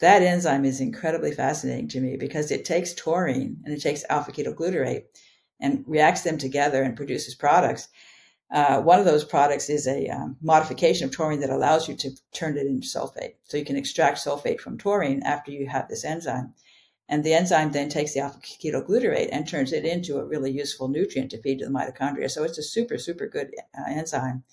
That 0.00 0.22
enzyme 0.22 0.64
is 0.64 0.80
incredibly 0.80 1.32
fascinating 1.32 1.88
to 1.88 2.00
me 2.00 2.16
because 2.16 2.50
it 2.50 2.64
takes 2.64 2.94
taurine 2.94 3.58
and 3.64 3.74
it 3.74 3.80
takes 3.80 4.04
alpha 4.10 4.32
ketoglutarate 4.32 5.04
and 5.60 5.84
reacts 5.86 6.22
them 6.22 6.36
together 6.36 6.82
and 6.82 6.96
produces 6.96 7.34
products. 7.34 7.88
Uh, 8.54 8.80
one 8.80 9.00
of 9.00 9.04
those 9.04 9.24
products 9.24 9.68
is 9.68 9.86
a 9.86 10.06
um, 10.08 10.36
modification 10.40 11.06
of 11.06 11.12
taurine 11.12 11.40
that 11.40 11.50
allows 11.50 11.88
you 11.88 11.96
to 11.96 12.10
turn 12.32 12.56
it 12.56 12.66
into 12.66 12.86
sulfate. 12.86 13.34
So 13.42 13.56
you 13.56 13.64
can 13.64 13.76
extract 13.76 14.24
sulfate 14.24 14.60
from 14.60 14.78
taurine 14.78 15.22
after 15.24 15.50
you 15.50 15.66
have 15.66 15.88
this 15.88 16.04
enzyme. 16.04 16.54
And 17.08 17.22
the 17.22 17.34
enzyme 17.34 17.72
then 17.72 17.90
takes 17.90 18.14
the 18.14 18.20
alpha 18.20 18.38
ketoglutarate 18.38 19.28
and 19.30 19.46
turns 19.46 19.72
it 19.72 19.84
into 19.84 20.18
a 20.18 20.24
really 20.24 20.52
useful 20.52 20.88
nutrient 20.88 21.32
to 21.32 21.42
feed 21.42 21.58
to 21.58 21.66
the 21.66 21.70
mitochondria. 21.70 22.30
So 22.30 22.44
it's 22.44 22.56
a 22.56 22.62
super, 22.62 22.96
super 22.96 23.26
good 23.26 23.50
uh, 23.76 23.90
enzyme 23.90 24.44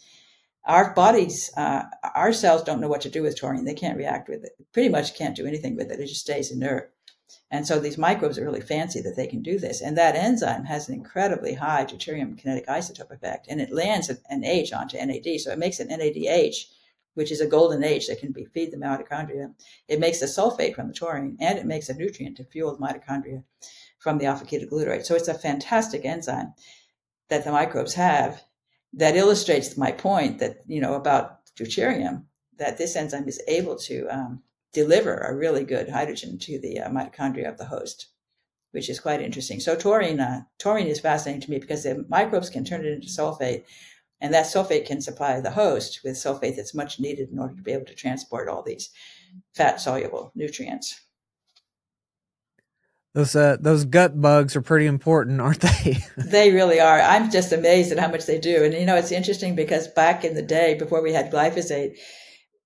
our 0.66 0.93
bodies, 0.93 1.52
uh, 1.58 1.84
our 2.14 2.32
cells 2.32 2.64
don't 2.64 2.80
know 2.80 2.88
what 2.88 3.02
to 3.02 3.10
do 3.10 3.24
with 3.24 3.38
taurine. 3.38 3.66
They 3.66 3.74
can't 3.74 3.97
react 3.97 4.30
with 4.30 4.43
it. 4.43 4.52
Pretty 4.74 4.89
much 4.89 5.16
can't 5.16 5.36
do 5.36 5.47
anything 5.47 5.76
with 5.76 5.91
it. 5.91 5.99
It 5.99 6.08
just 6.08 6.22
stays 6.22 6.52
inert. 6.52 6.93
And 7.50 7.68
so 7.68 7.80
these 7.80 7.98
microbes 7.98 8.38
are 8.38 8.44
really 8.44 8.62
fancy 8.62 9.02
that 9.02 9.16
they 9.16 9.28
can 9.28 9.42
do 9.42 9.60
this. 9.60 9.82
And 9.82 9.98
that 9.98 10.16
enzyme 10.16 10.66
has 10.66 10.88
an 10.88 10.96
incredibly 10.96 11.54
high 11.54 11.86
deuterium 11.86 12.38
kinetic 12.38 12.68
isotope 12.68 13.12
effect, 13.12 13.48
and 13.50 13.60
it 13.60 13.72
lands 13.72 14.10
an 14.30 14.44
H 14.44 14.74
onto 14.74 14.98
NAD. 14.98 15.40
So 15.40 15.52
it 15.52 15.60
makes 15.60 15.80
an 15.80 15.90
NADH, 15.90 16.66
which 17.14 17.32
is 17.32 17.42
a 17.42 17.48
golden 17.48 17.84
H 17.84 18.08
that 18.08 18.20
can 18.20 18.32
be 18.32 18.46
feed 18.46 18.72
the 18.72 18.78
mitochondria. 18.78 19.54
It 19.88 20.00
makes 20.00 20.22
a 20.22 20.26
sulfate 20.26 20.76
from 20.76 20.88
the 20.88 20.94
taurine, 20.94 21.38
and 21.40 21.60
it 21.60 21.66
makes 21.66 21.90
a 21.90 21.94
nutrient 21.94 22.38
to 22.38 22.46
fuel 22.46 22.76
the 22.76 22.86
mitochondria 22.86 23.44
from 24.00 24.18
the 24.18 24.26
alpha 24.26 24.46
ketoglutarate. 24.46 25.06
So 25.06 25.16
it's 25.16 25.28
a 25.28 25.34
fantastic 25.34 26.06
enzyme 26.06 26.54
that 27.30 27.44
the 27.44 27.52
microbes 27.52 27.94
have 27.94 28.44
that 28.94 29.16
illustrates 29.16 29.78
my 29.78 29.92
point 29.92 30.40
that 30.40 30.64
you 30.68 30.82
know 30.82 30.96
about 30.96 31.46
deuterium 31.56 32.26
that 32.58 32.78
this 32.78 32.96
enzyme 32.96 33.28
is 33.28 33.42
able 33.48 33.76
to 33.76 34.08
um, 34.08 34.44
deliver 34.74 35.16
a 35.16 35.36
really 35.36 35.64
good 35.64 35.90
hydrogen 35.90 36.38
to 36.40 36.60
the 36.60 36.80
uh, 36.80 36.90
mitochondria 36.90 37.50
of 37.50 37.58
the 37.58 37.66
host, 37.66 38.08
which 38.72 38.90
is 38.90 39.00
quite 39.00 39.22
interesting. 39.22 39.60
So 39.60 39.76
taurine, 39.76 40.20
uh, 40.20 40.42
taurine 40.60 40.88
is 40.88 41.00
fascinating 41.00 41.42
to 41.42 41.52
me 41.52 41.60
because 41.60 41.84
the 41.84 42.06
microbes 42.10 42.50
can 42.50 42.64
turn 42.64 42.86
it 42.86 42.94
into 42.94 43.08
sulfate, 43.08 43.64
and 44.20 44.34
that 44.34 44.46
sulfate 44.46 44.86
can 44.86 45.02
supply 45.02 45.40
the 45.40 45.52
host 45.52 46.02
with 46.04 46.16
sulfate 46.16 46.56
that's 46.56 46.76
much 46.76 47.00
needed 47.00 47.30
in 47.30 47.40
order 47.40 47.56
to 47.56 47.62
be 47.64 47.72
able 47.72 47.86
to 47.86 47.96
transport 47.96 48.48
all 48.48 48.64
these 48.64 48.90
fat 49.56 49.82
soluble 49.82 50.32
nutrients. 50.36 51.00
Those 53.14 53.36
uh, 53.36 53.58
those 53.60 53.84
gut 53.84 54.22
bugs 54.22 54.56
are 54.56 54.62
pretty 54.62 54.86
important, 54.86 55.42
aren't 55.42 55.60
they? 55.60 55.98
they 56.18 56.54
really 56.54 56.80
are. 56.80 57.02
I'm 57.02 57.30
just 57.30 57.52
amazed 57.52 57.92
at 57.92 58.00
how 58.00 58.08
much 58.08 58.26
they 58.26 58.40
do. 58.40 58.64
And 58.64 58.74
you 58.74 58.86
know, 58.86 58.96
it's 58.96 59.12
interesting 59.12 59.54
because 59.54 59.90
back 59.90 60.24
in 60.24 60.34
the 60.34 60.42
day, 60.42 60.76
before 60.76 61.02
we 61.02 61.12
had 61.12 61.30
glyphosate, 61.30 61.98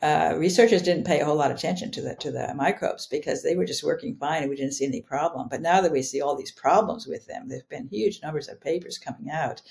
uh, 0.02 0.36
researchers 0.38 0.82
didn't 0.82 1.06
pay 1.06 1.22
a 1.22 1.26
whole 1.26 1.38
lot 1.38 1.52
of 1.52 1.58
attention 1.58 1.90
to 1.92 2.02
the 2.02 2.16
to 2.16 2.32
the 2.32 2.54
microbes 2.54 3.08
because 3.08 3.42
they 3.42 3.56
were 3.56 3.66
just 3.66 3.84
working 3.84 4.16
fine 4.16 4.42
and 4.42 4.50
we 4.50 4.56
didn't 4.56 4.74
see 4.74 4.86
any 4.86 5.02
problem. 5.02 5.48
But 5.50 5.62
now 5.62 5.82
that 5.82 5.92
we 5.92 6.02
see 6.02 6.22
all 6.22 6.36
these 6.36 6.52
problems 6.52 7.08
with 7.08 7.26
them, 7.28 7.48
there've 7.48 7.70
been 7.70 7.88
huge 7.88 8.22
numbers 8.22 8.50
of 8.50 8.60
papers 8.60 8.98
coming 8.98 9.32
out 9.32 9.62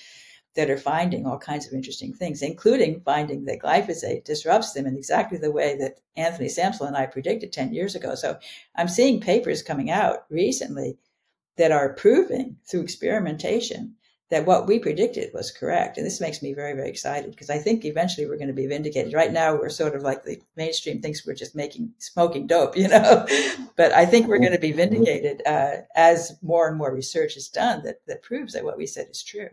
that 0.54 0.70
are 0.70 0.78
finding 0.78 1.26
all 1.26 1.38
kinds 1.38 1.66
of 1.66 1.72
interesting 1.72 2.14
things, 2.14 2.40
including 2.40 3.00
finding 3.00 3.44
that 3.44 3.60
glyphosate 3.60 4.24
disrupts 4.24 4.72
them 4.72 4.86
in 4.86 4.96
exactly 4.96 5.36
the 5.36 5.50
way 5.50 5.76
that 5.76 5.98
Anthony 6.16 6.48
Samsel 6.48 6.86
and 6.86 6.96
I 6.96 7.06
predicted 7.06 7.52
10 7.52 7.74
years 7.74 7.94
ago. 7.94 8.14
So 8.14 8.38
I'm 8.76 8.88
seeing 8.88 9.20
papers 9.20 9.62
coming 9.62 9.90
out 9.90 10.24
recently 10.30 10.96
that 11.56 11.72
are 11.72 11.92
proving 11.92 12.56
through 12.64 12.82
experimentation 12.82 13.96
that 14.30 14.46
what 14.46 14.66
we 14.66 14.78
predicted 14.78 15.30
was 15.34 15.50
correct. 15.50 15.98
And 15.98 16.06
this 16.06 16.20
makes 16.20 16.42
me 16.42 16.54
very, 16.54 16.72
very 16.72 16.88
excited 16.88 17.30
because 17.30 17.50
I 17.50 17.58
think 17.58 17.84
eventually 17.84 18.26
we're 18.26 18.38
going 18.38 18.48
to 18.48 18.54
be 18.54 18.66
vindicated. 18.66 19.12
Right 19.12 19.32
now, 19.32 19.54
we're 19.54 19.68
sort 19.68 19.94
of 19.94 20.02
like 20.02 20.24
the 20.24 20.40
mainstream 20.56 21.00
thinks 21.00 21.26
we're 21.26 21.34
just 21.34 21.54
making 21.54 21.92
smoking 21.98 22.46
dope, 22.46 22.76
you 22.76 22.88
know. 22.88 23.26
but 23.76 23.92
I 23.92 24.06
think 24.06 24.26
we're 24.26 24.38
going 24.38 24.52
to 24.52 24.58
be 24.58 24.72
vindicated 24.72 25.42
uh, 25.46 25.82
as 25.94 26.36
more 26.42 26.68
and 26.68 26.78
more 26.78 26.92
research 26.92 27.36
is 27.36 27.48
done 27.48 27.82
that, 27.84 28.00
that 28.06 28.22
proves 28.22 28.54
that 28.54 28.64
what 28.64 28.78
we 28.78 28.86
said 28.86 29.08
is 29.10 29.22
true. 29.22 29.50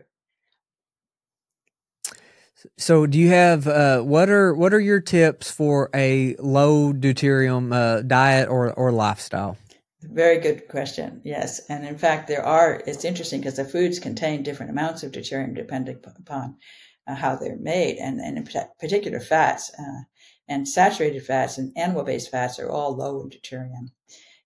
So, 2.78 3.06
do 3.06 3.18
you 3.18 3.28
have 3.28 3.66
uh, 3.66 4.02
what 4.02 4.30
are 4.30 4.54
what 4.54 4.72
are 4.72 4.80
your 4.80 5.00
tips 5.00 5.50
for 5.50 5.90
a 5.92 6.36
low 6.36 6.92
deuterium 6.92 7.74
uh, 7.74 8.02
diet 8.02 8.48
or 8.48 8.72
or 8.72 8.92
lifestyle? 8.92 9.56
Very 10.02 10.38
good 10.38 10.68
question. 10.68 11.20
Yes, 11.24 11.60
and 11.68 11.86
in 11.86 11.96
fact, 11.96 12.28
there 12.28 12.44
are. 12.44 12.82
It's 12.86 13.04
interesting 13.04 13.40
because 13.40 13.56
the 13.56 13.64
foods 13.64 13.98
contain 13.98 14.42
different 14.42 14.70
amounts 14.70 15.02
of 15.02 15.12
deuterium 15.12 15.54
depending 15.54 16.00
upon 16.04 16.58
uh, 17.06 17.14
how 17.14 17.36
they're 17.36 17.56
made, 17.56 17.96
and 17.98 18.20
and 18.20 18.36
in 18.36 18.48
particular 18.78 19.20
fats 19.20 19.70
uh, 19.78 20.02
and 20.48 20.68
saturated 20.68 21.24
fats 21.24 21.56
and 21.56 21.72
animal-based 21.76 22.30
fats 22.30 22.58
are 22.58 22.68
all 22.68 22.96
low 22.96 23.20
in 23.22 23.30
deuterium. 23.30 23.92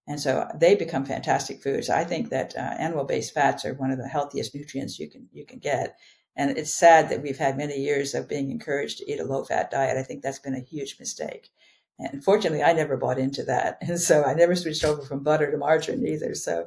And 0.06 0.20
so 0.20 0.48
they 0.54 0.74
become 0.74 1.04
fantastic 1.04 1.62
foods. 1.62 1.90
I 1.90 2.04
think 2.04 2.30
that 2.30 2.54
uh, 2.56 2.60
animal-based 2.78 3.34
fats 3.34 3.64
are 3.64 3.74
one 3.74 3.90
of 3.90 3.98
the 3.98 4.08
healthiest 4.08 4.54
nutrients 4.54 4.98
you 4.98 5.10
can 5.10 5.28
you 5.32 5.46
can 5.46 5.58
get 5.58 5.96
and 6.36 6.58
it's 6.58 6.74
sad 6.74 7.08
that 7.08 7.22
we've 7.22 7.38
had 7.38 7.56
many 7.56 7.78
years 7.78 8.14
of 8.14 8.28
being 8.28 8.50
encouraged 8.50 8.98
to 8.98 9.10
eat 9.10 9.20
a 9.20 9.24
low 9.24 9.42
fat 9.42 9.70
diet. 9.70 9.96
I 9.96 10.02
think 10.02 10.22
that's 10.22 10.38
been 10.38 10.54
a 10.54 10.60
huge 10.60 10.96
mistake. 11.00 11.50
And 11.98 12.22
fortunately, 12.22 12.62
I 12.62 12.74
never 12.74 12.96
bought 12.96 13.18
into 13.18 13.42
that. 13.44 13.78
And 13.88 14.00
so 14.00 14.24
I 14.24 14.34
never 14.34 14.54
switched 14.54 14.84
over 14.84 15.02
from 15.02 15.22
butter 15.22 15.50
to 15.50 15.56
margarine 15.56 16.06
either. 16.06 16.34
So 16.34 16.66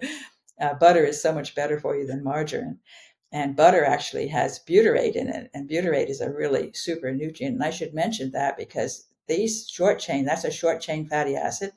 uh, 0.60 0.74
butter 0.74 1.06
is 1.06 1.22
so 1.22 1.32
much 1.34 1.56
better 1.56 1.80
for 1.80 1.96
you 1.96 2.06
than 2.08 2.24
margarine. 2.24 2.80
And 3.32 3.56
butter 3.56 3.86
actually 3.86 4.28
has 4.30 4.60
butyrate 4.68 5.16
in 5.16 5.30
it. 5.30 5.52
And 5.54 5.70
butyrate 5.70 6.10
is 6.10 6.22
a 6.22 6.32
really 6.32 6.72
super 6.74 7.14
nutrient. 7.14 7.56
And 7.56 7.64
I 7.64 7.70
should 7.70 7.94
mention 7.94 8.32
that 8.32 8.58
because 8.58 9.06
these 9.28 9.70
short 9.70 10.00
chain, 10.00 10.26
that's 10.26 10.46
a 10.46 10.52
short 10.52 10.82
chain 10.82 11.08
fatty 11.08 11.36
acid. 11.36 11.74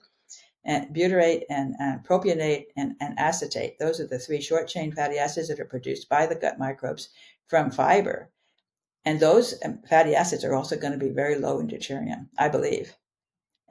And 0.64 0.94
butyrate 0.94 1.42
and, 1.50 1.74
and 1.78 2.02
propionate 2.04 2.66
and, 2.76 2.94
and 3.00 3.18
acetate, 3.18 3.78
those 3.78 4.00
are 4.00 4.06
the 4.06 4.18
three 4.18 4.40
short 4.40 4.68
chain 4.68 4.92
fatty 4.92 5.18
acids 5.18 5.48
that 5.48 5.60
are 5.60 5.66
produced 5.66 6.08
by 6.08 6.24
the 6.24 6.36
gut 6.36 6.58
microbes 6.58 7.10
from 7.48 7.70
fiber. 7.70 8.30
And 9.04 9.18
those 9.18 9.58
um, 9.64 9.80
fatty 9.90 10.14
acids 10.14 10.44
are 10.44 10.54
also 10.54 10.78
going 10.78 10.92
to 10.92 10.98
be 10.98 11.10
very 11.10 11.36
low 11.36 11.58
in 11.58 11.66
deuterium, 11.68 12.28
I 12.38 12.48
believe. 12.48 12.96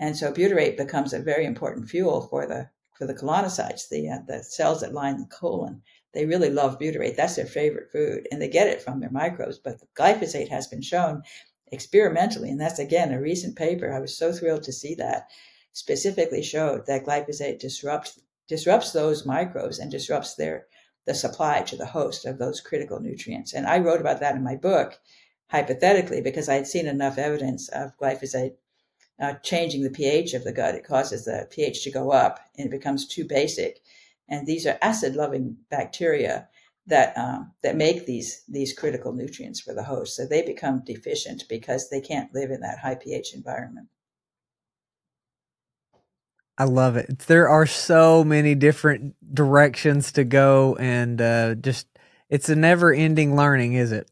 And 0.03 0.17
so 0.17 0.31
butyrate 0.31 0.77
becomes 0.77 1.13
a 1.13 1.19
very 1.19 1.45
important 1.45 1.87
fuel 1.87 2.21
for 2.21 2.47
the 2.47 2.71
for 2.97 3.05
the 3.05 3.13
colonocytes, 3.13 3.87
the 3.87 4.09
uh, 4.09 4.17
the 4.27 4.43
cells 4.43 4.81
that 4.81 4.95
line 4.95 5.19
the 5.19 5.27
colon. 5.27 5.83
They 6.13 6.25
really 6.25 6.49
love 6.49 6.79
butyrate. 6.79 7.15
That's 7.15 7.35
their 7.35 7.45
favorite 7.45 7.91
food, 7.91 8.27
and 8.31 8.41
they 8.41 8.47
get 8.47 8.65
it 8.65 8.81
from 8.81 8.99
their 8.99 9.11
microbes. 9.11 9.59
But 9.59 9.79
glyphosate 9.93 10.49
has 10.49 10.65
been 10.65 10.81
shown 10.81 11.21
experimentally, 11.71 12.49
and 12.49 12.59
that's 12.59 12.79
again 12.79 13.13
a 13.13 13.21
recent 13.21 13.55
paper. 13.55 13.93
I 13.93 13.99
was 13.99 14.17
so 14.17 14.33
thrilled 14.33 14.63
to 14.63 14.73
see 14.73 14.95
that 14.95 15.29
specifically 15.71 16.41
showed 16.41 16.87
that 16.87 17.05
glyphosate 17.05 17.59
disrupts 17.59 18.19
disrupts 18.47 18.93
those 18.93 19.23
microbes 19.23 19.77
and 19.77 19.91
disrupts 19.91 20.33
their 20.33 20.65
the 21.05 21.13
supply 21.13 21.61
to 21.61 21.75
the 21.75 21.85
host 21.85 22.25
of 22.25 22.39
those 22.39 22.59
critical 22.59 22.99
nutrients. 22.99 23.53
And 23.53 23.67
I 23.67 23.77
wrote 23.77 24.01
about 24.01 24.19
that 24.21 24.35
in 24.35 24.43
my 24.43 24.55
book, 24.55 24.99
hypothetically, 25.49 26.21
because 26.21 26.49
I 26.49 26.55
had 26.55 26.65
seen 26.65 26.87
enough 26.87 27.19
evidence 27.19 27.69
of 27.69 27.95
glyphosate 27.99 28.55
uh, 29.19 29.33
changing 29.43 29.83
the 29.83 29.89
pH 29.89 30.33
of 30.33 30.43
the 30.43 30.53
gut. 30.53 30.75
It 30.75 30.85
causes 30.85 31.25
the 31.25 31.47
pH 31.49 31.83
to 31.83 31.91
go 31.91 32.11
up 32.11 32.39
and 32.57 32.67
it 32.67 32.71
becomes 32.71 33.07
too 33.07 33.25
basic. 33.25 33.81
And 34.27 34.47
these 34.47 34.65
are 34.65 34.77
acid 34.81 35.15
loving 35.15 35.57
bacteria 35.69 36.47
that 36.87 37.15
um, 37.17 37.51
that 37.63 37.75
make 37.75 38.05
these 38.05 38.43
these 38.47 38.73
critical 38.73 39.13
nutrients 39.13 39.59
for 39.59 39.73
the 39.73 39.83
host. 39.83 40.15
So 40.15 40.25
they 40.25 40.41
become 40.41 40.83
deficient 40.85 41.43
because 41.49 41.89
they 41.89 42.01
can't 42.01 42.33
live 42.33 42.51
in 42.51 42.61
that 42.61 42.79
high 42.79 42.95
pH 42.95 43.33
environment. 43.33 43.87
I 46.57 46.65
love 46.65 46.95
it. 46.95 47.19
There 47.19 47.49
are 47.49 47.65
so 47.65 48.23
many 48.23 48.55
different 48.55 49.15
directions 49.33 50.11
to 50.13 50.23
go, 50.23 50.75
and 50.79 51.19
uh, 51.21 51.55
just 51.55 51.87
it's 52.29 52.49
a 52.49 52.55
never 52.55 52.93
ending 52.93 53.35
learning, 53.35 53.73
is 53.73 53.91
it? 53.91 54.09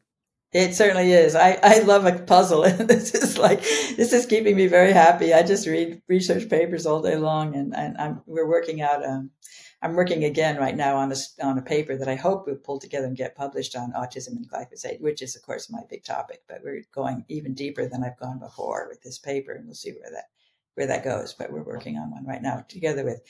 It 0.52 0.74
certainly 0.74 1.12
is. 1.12 1.36
I, 1.36 1.58
I 1.62 1.78
love 1.80 2.06
a 2.06 2.18
puzzle, 2.18 2.62
this 2.78 3.14
is 3.14 3.38
like 3.38 3.60
this 3.60 4.12
is 4.12 4.26
keeping 4.26 4.56
me 4.56 4.66
very 4.66 4.92
happy. 4.92 5.32
I 5.32 5.44
just 5.44 5.66
read 5.66 6.02
research 6.08 6.48
papers 6.48 6.86
all 6.86 7.00
day 7.00 7.16
long, 7.16 7.54
and, 7.54 7.74
and 7.74 7.96
I'm 7.98 8.22
we're 8.26 8.48
working 8.48 8.82
out. 8.82 9.06
Um, 9.06 9.30
I'm 9.82 9.94
working 9.94 10.24
again 10.24 10.56
right 10.56 10.76
now 10.76 10.96
on 10.96 11.12
a 11.12 11.16
on 11.40 11.56
a 11.56 11.62
paper 11.62 11.96
that 11.96 12.08
I 12.08 12.16
hope 12.16 12.46
we'll 12.46 12.56
pull 12.56 12.80
together 12.80 13.06
and 13.06 13.16
get 13.16 13.36
published 13.36 13.76
on 13.76 13.92
autism 13.92 14.36
and 14.36 14.50
glyphosate, 14.50 15.00
which 15.00 15.22
is 15.22 15.36
of 15.36 15.42
course 15.42 15.70
my 15.70 15.82
big 15.88 16.02
topic. 16.02 16.42
But 16.48 16.62
we're 16.64 16.82
going 16.92 17.24
even 17.28 17.54
deeper 17.54 17.86
than 17.86 18.02
I've 18.02 18.18
gone 18.18 18.40
before 18.40 18.88
with 18.88 19.02
this 19.02 19.18
paper, 19.18 19.52
and 19.52 19.66
we'll 19.66 19.74
see 19.74 19.92
where 19.92 20.10
that 20.10 20.30
where 20.74 20.88
that 20.88 21.04
goes. 21.04 21.32
But 21.32 21.52
we're 21.52 21.62
working 21.62 21.96
on 21.96 22.10
one 22.10 22.26
right 22.26 22.42
now 22.42 22.64
together 22.68 23.04
with 23.04 23.22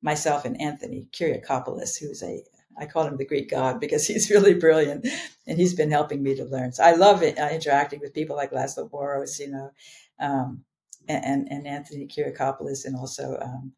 myself 0.00 0.46
and 0.46 0.58
Anthony 0.58 1.06
Kyriakopoulos, 1.12 1.98
who's 2.00 2.22
a 2.22 2.42
I 2.78 2.86
call 2.86 3.06
him 3.06 3.16
the 3.16 3.26
Greek 3.26 3.50
god 3.50 3.80
because 3.80 4.06
he's 4.08 4.30
really 4.30 4.54
brilliant, 4.54 5.06
and 5.46 5.58
he's 5.58 5.74
been 5.74 5.90
helping 5.90 6.22
me 6.22 6.34
to 6.36 6.44
learn. 6.44 6.72
So 6.72 6.84
I 6.84 6.92
love 6.92 7.22
it, 7.22 7.38
uh, 7.38 7.48
interacting 7.50 8.00
with 8.00 8.14
people 8.14 8.36
like 8.36 8.52
Laszlo 8.52 8.90
Boros, 8.90 9.38
you 9.38 9.50
know, 9.50 9.70
um, 10.20 10.64
and 11.08 11.48
and 11.50 11.66
Anthony 11.66 12.06
Kyriakopoulos, 12.06 12.84
and 12.84 12.96
also 12.96 13.38
um, 13.40 13.72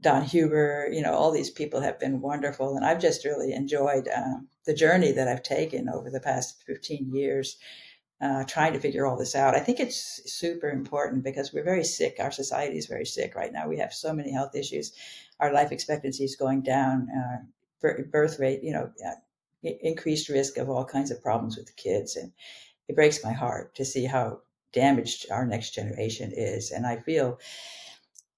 Don 0.00 0.22
Huber, 0.22 0.88
you 0.92 1.00
know, 1.00 1.14
all 1.14 1.30
these 1.30 1.50
people 1.50 1.80
have 1.80 1.98
been 1.98 2.20
wonderful. 2.20 2.76
And 2.76 2.84
I've 2.84 3.00
just 3.00 3.24
really 3.24 3.52
enjoyed 3.52 4.08
uh, 4.08 4.40
the 4.66 4.74
journey 4.74 5.12
that 5.12 5.28
I've 5.28 5.42
taken 5.42 5.88
over 5.88 6.10
the 6.10 6.20
past 6.20 6.62
15 6.66 7.14
years, 7.14 7.56
uh, 8.20 8.44
trying 8.44 8.74
to 8.74 8.80
figure 8.80 9.06
all 9.06 9.16
this 9.16 9.34
out. 9.34 9.54
I 9.54 9.60
think 9.60 9.80
it's 9.80 10.20
super 10.30 10.68
important 10.68 11.24
because 11.24 11.52
we're 11.52 11.64
very 11.64 11.84
sick. 11.84 12.16
Our 12.18 12.30
society 12.30 12.76
is 12.76 12.86
very 12.86 13.06
sick 13.06 13.34
right 13.34 13.52
now. 13.52 13.68
We 13.68 13.78
have 13.78 13.94
so 13.94 14.12
many 14.12 14.32
health 14.32 14.54
issues. 14.54 14.92
Our 15.40 15.52
life 15.52 15.72
expectancy 15.72 16.24
is 16.24 16.36
going 16.36 16.62
down, 16.62 17.08
uh, 17.10 17.38
birth 17.80 18.38
rate, 18.38 18.62
you 18.62 18.72
know, 18.72 18.90
uh, 19.06 19.14
increased 19.62 20.28
risk 20.28 20.58
of 20.58 20.68
all 20.68 20.84
kinds 20.84 21.10
of 21.10 21.22
problems 21.22 21.56
with 21.56 21.66
the 21.66 21.72
kids. 21.72 22.16
And 22.16 22.32
it 22.88 22.96
breaks 22.96 23.24
my 23.24 23.32
heart 23.32 23.74
to 23.76 23.84
see 23.84 24.04
how 24.04 24.40
damaged 24.72 25.26
our 25.30 25.46
next 25.46 25.70
generation 25.70 26.32
is. 26.34 26.70
And 26.70 26.86
I 26.86 26.96
feel 26.96 27.38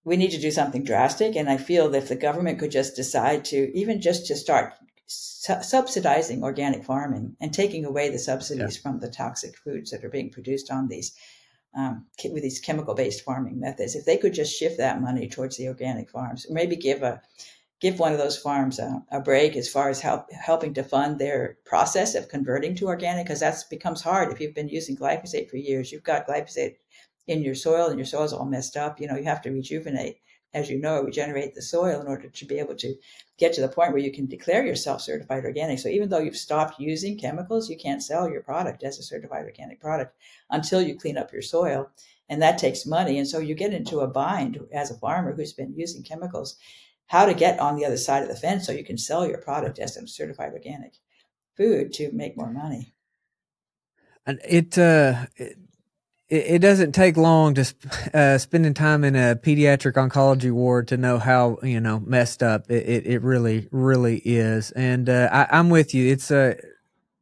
we 0.05 0.17
need 0.17 0.31
to 0.31 0.41
do 0.41 0.51
something 0.51 0.85
drastic. 0.85 1.37
And 1.37 1.51
I 1.51 1.57
feel 1.57 1.91
that 1.91 2.05
if 2.05 2.09
the 2.09 2.17
government 2.17 2.59
could 2.59 2.71
just 2.71 2.97
decide 2.97 3.45
to, 3.47 3.77
even 3.77 4.01
just 4.01 4.27
to 4.27 4.37
start 4.37 4.75
su- 5.07 5.63
subsidizing 5.63 6.43
organic 6.43 6.85
farming 6.85 7.37
and 7.41 7.53
taking 7.53 7.85
away 7.85 8.09
the 8.09 8.19
subsidies 8.19 8.77
yeah. 8.77 8.83
from 8.83 9.01
the 9.01 9.11
toxic 9.11 9.57
foods 9.57 9.91
that 9.91 10.05
are 10.05 10.11
being 10.11 10.31
produced 10.31 10.71
on 10.71 10.89
these 10.89 11.15
um, 11.75 12.07
with 12.25 12.43
these 12.43 12.61
chemical-based 12.61 13.23
farming 13.23 13.61
methods, 13.61 13.95
if 13.95 14.05
they 14.05 14.17
could 14.17 14.33
just 14.35 14.59
shift 14.59 14.79
that 14.79 15.01
money 15.01 15.29
towards 15.29 15.57
the 15.57 15.69
organic 15.69 16.11
farms, 16.11 16.47
maybe 16.49 16.77
give 16.77 17.03
a 17.03 17.21
give 17.81 17.99
one 17.99 18.13
of 18.13 18.19
those 18.19 18.39
farms 18.39 18.79
a, 18.79 19.03
a 19.11 19.21
break 19.21 19.57
as 19.57 19.69
far 19.69 19.89
as 19.89 20.01
help, 20.01 20.31
helping 20.33 20.75
to 20.75 20.83
fund 20.83 21.19
their 21.19 21.59
process 21.65 22.15
of 22.15 22.29
converting 22.29 22.75
to 22.75 22.87
organic, 22.87 23.27
because 23.27 23.41
that 23.41 23.63
becomes 23.71 24.03
hard 24.03 24.33
if 24.33 24.41
you've 24.41 24.55
been 24.55 24.69
using 24.69 24.97
glyphosate 24.97 25.49
for 25.49 25.57
years. 25.57 25.93
You've 25.93 26.03
got 26.03 26.27
glyphosate 26.27 26.77
in 27.27 27.43
your 27.43 27.55
soil 27.55 27.89
and 27.89 27.99
your 27.99 28.07
soil's 28.07 28.33
all 28.33 28.47
messed 28.47 28.77
up, 28.77 29.01
you 29.01 29.07
know, 29.07 29.17
you 29.17 29.25
have 29.25 29.43
to 29.43 29.51
rejuvenate, 29.51 30.17
as 30.55 30.71
you 30.71 30.81
know, 30.81 31.03
regenerate 31.03 31.55
the 31.55 31.63
soil 31.63 32.01
in 32.01 32.07
order 32.07 32.29
to 32.29 32.45
be 32.47 32.59
able 32.59 32.75
to 32.75 32.95
get 33.39 33.53
to 33.53 33.61
the 33.61 33.69
point 33.69 33.93
where 33.93 34.03
you 34.03 34.11
can 34.11 34.27
declare 34.27 34.67
yourself 34.67 35.03
certified 35.03 35.45
organic. 35.45 35.79
So 35.79 35.89
even 35.89 36.09
though 36.09 36.21
you've 36.21 36.37
stopped 36.37 36.81
using 36.81 37.19
chemicals, 37.19 37.69
you 37.69 37.77
can't 37.77 38.03
sell 38.03 38.29
your 38.29 38.41
product 38.41 38.83
as 38.83 38.99
a 38.99 39.03
certified 39.03 39.45
organic 39.45 39.79
product 39.79 40.17
until 40.51 40.81
you 40.81 40.99
clean 40.99 41.19
up 41.19 41.33
your 41.33 41.43
soil. 41.43 41.91
And 42.31 42.43
that 42.43 42.59
takes 42.59 42.85
money. 42.85 43.19
And 43.19 43.29
so 43.29 43.39
you 43.39 43.55
get 43.55 43.73
into 43.73 44.01
a 44.01 44.07
bind 44.07 44.59
as 44.73 44.91
a 44.91 44.99
farmer 44.99 45.35
who's 45.35 45.53
been 45.53 45.75
using 45.77 46.03
chemicals, 46.03 46.57
how 47.09 47.27
to 47.27 47.35
get 47.35 47.59
on 47.59 47.77
the 47.77 47.85
other 47.85 47.97
side 47.97 48.23
of 48.23 48.29
the 48.29 48.37
fence 48.37 48.67
so 48.67 48.73
you 48.73 48.85
can 48.85 48.99
sell 48.99 49.27
your 49.27 49.39
product 49.39 49.79
as 49.79 49.97
a 49.97 50.07
certified 50.07 50.53
organic 50.53 50.95
food 51.57 51.93
to 51.95 52.13
make 52.13 52.37
more 52.37 52.51
money. 52.51 52.95
And 54.25 54.41
it, 54.45 54.79
uh, 54.79 55.27
it 55.37 55.59
it, 56.29 56.59
doesn't 56.61 56.93
take 56.93 57.17
long 57.17 57.55
to 57.55 57.75
uh, 58.13 58.39
spending 58.39 58.75
time 58.75 59.05
in 59.05 59.17
a 59.17 59.35
pediatric 59.35 59.95
oncology 59.95 60.53
ward 60.53 60.89
to 60.89 60.97
know 60.97 61.19
how 61.19 61.59
you 61.63 61.81
know 61.81 62.01
messed 62.01 62.43
up 62.43 62.71
it, 62.71 62.87
it, 62.87 63.07
it 63.07 63.23
really 63.23 63.69
really 63.71 64.19
is. 64.19 64.71
And 64.73 65.09
uh, 65.09 65.29
I, 65.33 65.59
am 65.59 65.71
with 65.71 65.95
you. 65.95 66.11
It's 66.13 66.31
a 66.31 66.57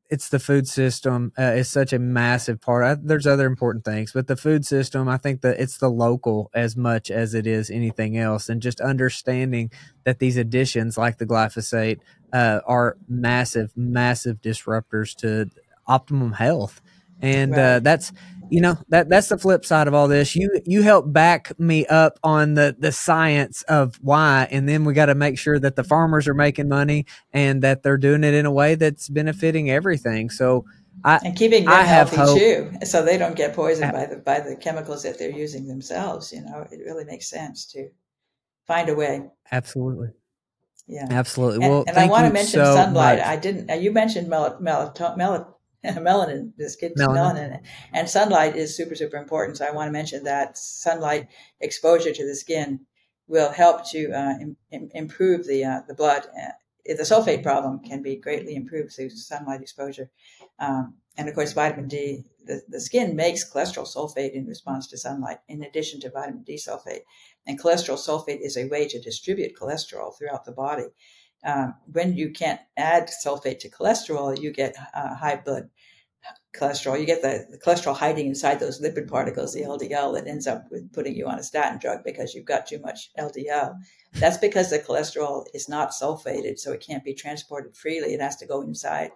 it's 0.08 0.28
the 0.28 0.38
food 0.38 0.68
system 0.68 1.32
uh, 1.38 1.42
is 1.42 1.68
such 1.68 1.92
a 1.92 1.98
massive 1.98 2.60
part. 2.60 2.84
I, 2.84 2.94
there's 2.94 3.26
other 3.26 3.46
important 3.46 3.84
things, 3.84 4.12
but 4.12 4.26
the 4.26 4.36
food 4.36 4.64
system, 4.64 5.08
I 5.08 5.16
think 5.16 5.40
that 5.40 5.58
it's 5.58 5.78
the 5.78 5.88
local 5.88 6.50
as 6.54 6.76
much 6.76 7.10
as 7.10 7.34
it 7.34 7.46
is 7.46 7.70
anything 7.70 8.16
else, 8.16 8.48
and 8.48 8.62
just 8.62 8.80
understanding 8.80 9.70
that 10.04 10.18
these 10.18 10.36
additions, 10.36 10.96
like 10.96 11.18
the 11.18 11.26
glyphosate, 11.26 11.98
uh, 12.32 12.60
are 12.66 12.96
massive, 13.08 13.72
massive 13.76 14.40
disruptors 14.40 15.14
to 15.16 15.50
optimum 15.86 16.32
health, 16.32 16.80
and 17.20 17.54
uh, 17.54 17.80
that's 17.80 18.12
you 18.50 18.60
know 18.60 18.76
that 18.88 19.08
that's 19.08 19.28
the 19.28 19.38
flip 19.38 19.64
side 19.64 19.88
of 19.88 19.94
all 19.94 20.08
this 20.08 20.36
you 20.36 20.50
you 20.64 20.82
help 20.82 21.12
back 21.12 21.58
me 21.58 21.86
up 21.86 22.18
on 22.22 22.54
the 22.54 22.76
the 22.78 22.92
science 22.92 23.62
of 23.62 23.96
why 24.02 24.46
and 24.50 24.68
then 24.68 24.84
we 24.84 24.94
got 24.94 25.06
to 25.06 25.14
make 25.14 25.38
sure 25.38 25.58
that 25.58 25.76
the 25.76 25.84
farmers 25.84 26.28
are 26.28 26.34
making 26.34 26.68
money 26.68 27.04
and 27.32 27.62
that 27.62 27.82
they're 27.82 27.98
doing 27.98 28.24
it 28.24 28.34
in 28.34 28.46
a 28.46 28.52
way 28.52 28.74
that's 28.74 29.08
benefiting 29.08 29.70
everything 29.70 30.30
so 30.30 30.64
I, 31.04 31.20
and 31.24 31.36
keeping 31.36 31.64
them 31.64 31.74
I 31.74 31.82
healthy 31.82 32.16
too, 32.38 32.72
so 32.84 33.04
they 33.04 33.18
don't 33.18 33.36
get 33.36 33.54
poisoned 33.54 33.92
by 33.92 34.06
the 34.06 34.16
by 34.16 34.40
the 34.40 34.56
chemicals 34.56 35.02
that 35.02 35.18
they're 35.18 35.30
using 35.30 35.68
themselves. 35.68 36.32
You 36.32 36.40
know, 36.40 36.66
it 36.70 36.80
really 36.84 37.04
makes 37.04 37.28
sense 37.28 37.66
to 37.72 37.90
find 38.66 38.88
a 38.88 38.94
way. 38.94 39.22
Absolutely. 39.52 40.08
Yeah, 40.86 41.06
absolutely. 41.10 41.64
And, 41.64 41.70
well, 41.70 41.84
and 41.86 41.98
I 41.98 42.06
want 42.06 42.26
to 42.26 42.32
mention 42.32 42.64
so 42.64 42.74
sunlight. 42.74 43.18
Much. 43.18 43.26
I 43.26 43.36
didn't. 43.36 43.82
You 43.82 43.92
mentioned 43.92 44.28
melatonin 44.28 45.46
melanin, 46.00 46.52
this 46.56 46.76
kid's 46.76 47.00
melanin. 47.00 47.50
melanin. 47.50 47.60
And 47.92 48.08
sunlight 48.08 48.56
is 48.56 48.76
super, 48.76 48.94
super 48.94 49.16
important. 49.16 49.58
So 49.58 49.66
I 49.66 49.70
want 49.70 49.88
to 49.88 49.92
mention 49.92 50.24
that 50.24 50.58
sunlight 50.58 51.28
exposure 51.60 52.12
to 52.12 52.26
the 52.26 52.34
skin 52.34 52.80
will 53.28 53.50
help 53.50 53.88
to 53.90 54.10
uh, 54.12 54.34
Im- 54.72 54.90
improve 54.94 55.46
the 55.46 55.64
uh, 55.64 55.80
the 55.88 55.94
blood. 55.94 56.26
Uh, 56.26 56.52
the 56.86 57.02
sulfate 57.02 57.42
problem 57.42 57.80
can 57.80 58.00
be 58.00 58.16
greatly 58.16 58.54
improved 58.54 58.92
through 58.92 59.10
sunlight 59.10 59.60
exposure. 59.60 60.08
Um, 60.60 60.94
and 61.18 61.28
of 61.28 61.34
course, 61.34 61.52
vitamin 61.52 61.88
D, 61.88 62.24
the, 62.44 62.62
the 62.68 62.80
skin 62.80 63.16
makes 63.16 63.50
cholesterol 63.50 63.86
sulfate 63.86 64.32
in 64.32 64.46
response 64.46 64.86
to 64.88 64.98
sunlight, 64.98 65.38
in 65.48 65.62
addition 65.62 66.00
to 66.00 66.10
vitamin 66.10 66.44
D 66.44 66.54
sulfate. 66.54 67.00
And 67.46 67.60
cholesterol 67.60 67.98
sulfate 67.98 68.40
is 68.40 68.56
a 68.56 68.68
way 68.68 68.86
to 68.88 69.00
distribute 69.00 69.56
cholesterol 69.56 70.16
throughout 70.16 70.44
the 70.44 70.52
body. 70.52 70.86
Um, 71.44 71.74
when 71.92 72.16
you 72.16 72.30
can't 72.30 72.60
add 72.76 73.10
sulfate 73.24 73.60
to 73.60 73.70
cholesterol, 73.70 74.40
you 74.40 74.52
get 74.52 74.76
uh, 74.94 75.14
high 75.14 75.36
blood 75.36 75.70
cholesterol. 76.56 76.98
You 76.98 77.06
get 77.06 77.22
the, 77.22 77.46
the, 77.50 77.58
cholesterol 77.58 77.96
hiding 77.96 78.26
inside 78.26 78.60
those 78.60 78.80
lipid 78.80 79.08
particles, 79.08 79.52
the 79.52 79.62
LDL, 79.62 80.14
that 80.14 80.26
ends 80.26 80.46
up 80.46 80.66
with 80.70 80.92
putting 80.92 81.14
you 81.14 81.26
on 81.26 81.38
a 81.38 81.42
statin 81.42 81.78
drug 81.78 82.02
because 82.04 82.34
you've 82.34 82.44
got 82.44 82.66
too 82.66 82.78
much 82.78 83.10
LDL. 83.18 83.76
That's 84.14 84.38
because 84.38 84.70
the 84.70 84.78
cholesterol 84.78 85.44
is 85.54 85.68
not 85.68 85.90
sulfated, 85.90 86.58
so 86.58 86.72
it 86.72 86.84
can't 86.86 87.04
be 87.04 87.14
transported 87.14 87.76
freely. 87.76 88.14
It 88.14 88.20
has 88.20 88.36
to 88.36 88.46
go 88.46 88.62
inside 88.62 89.10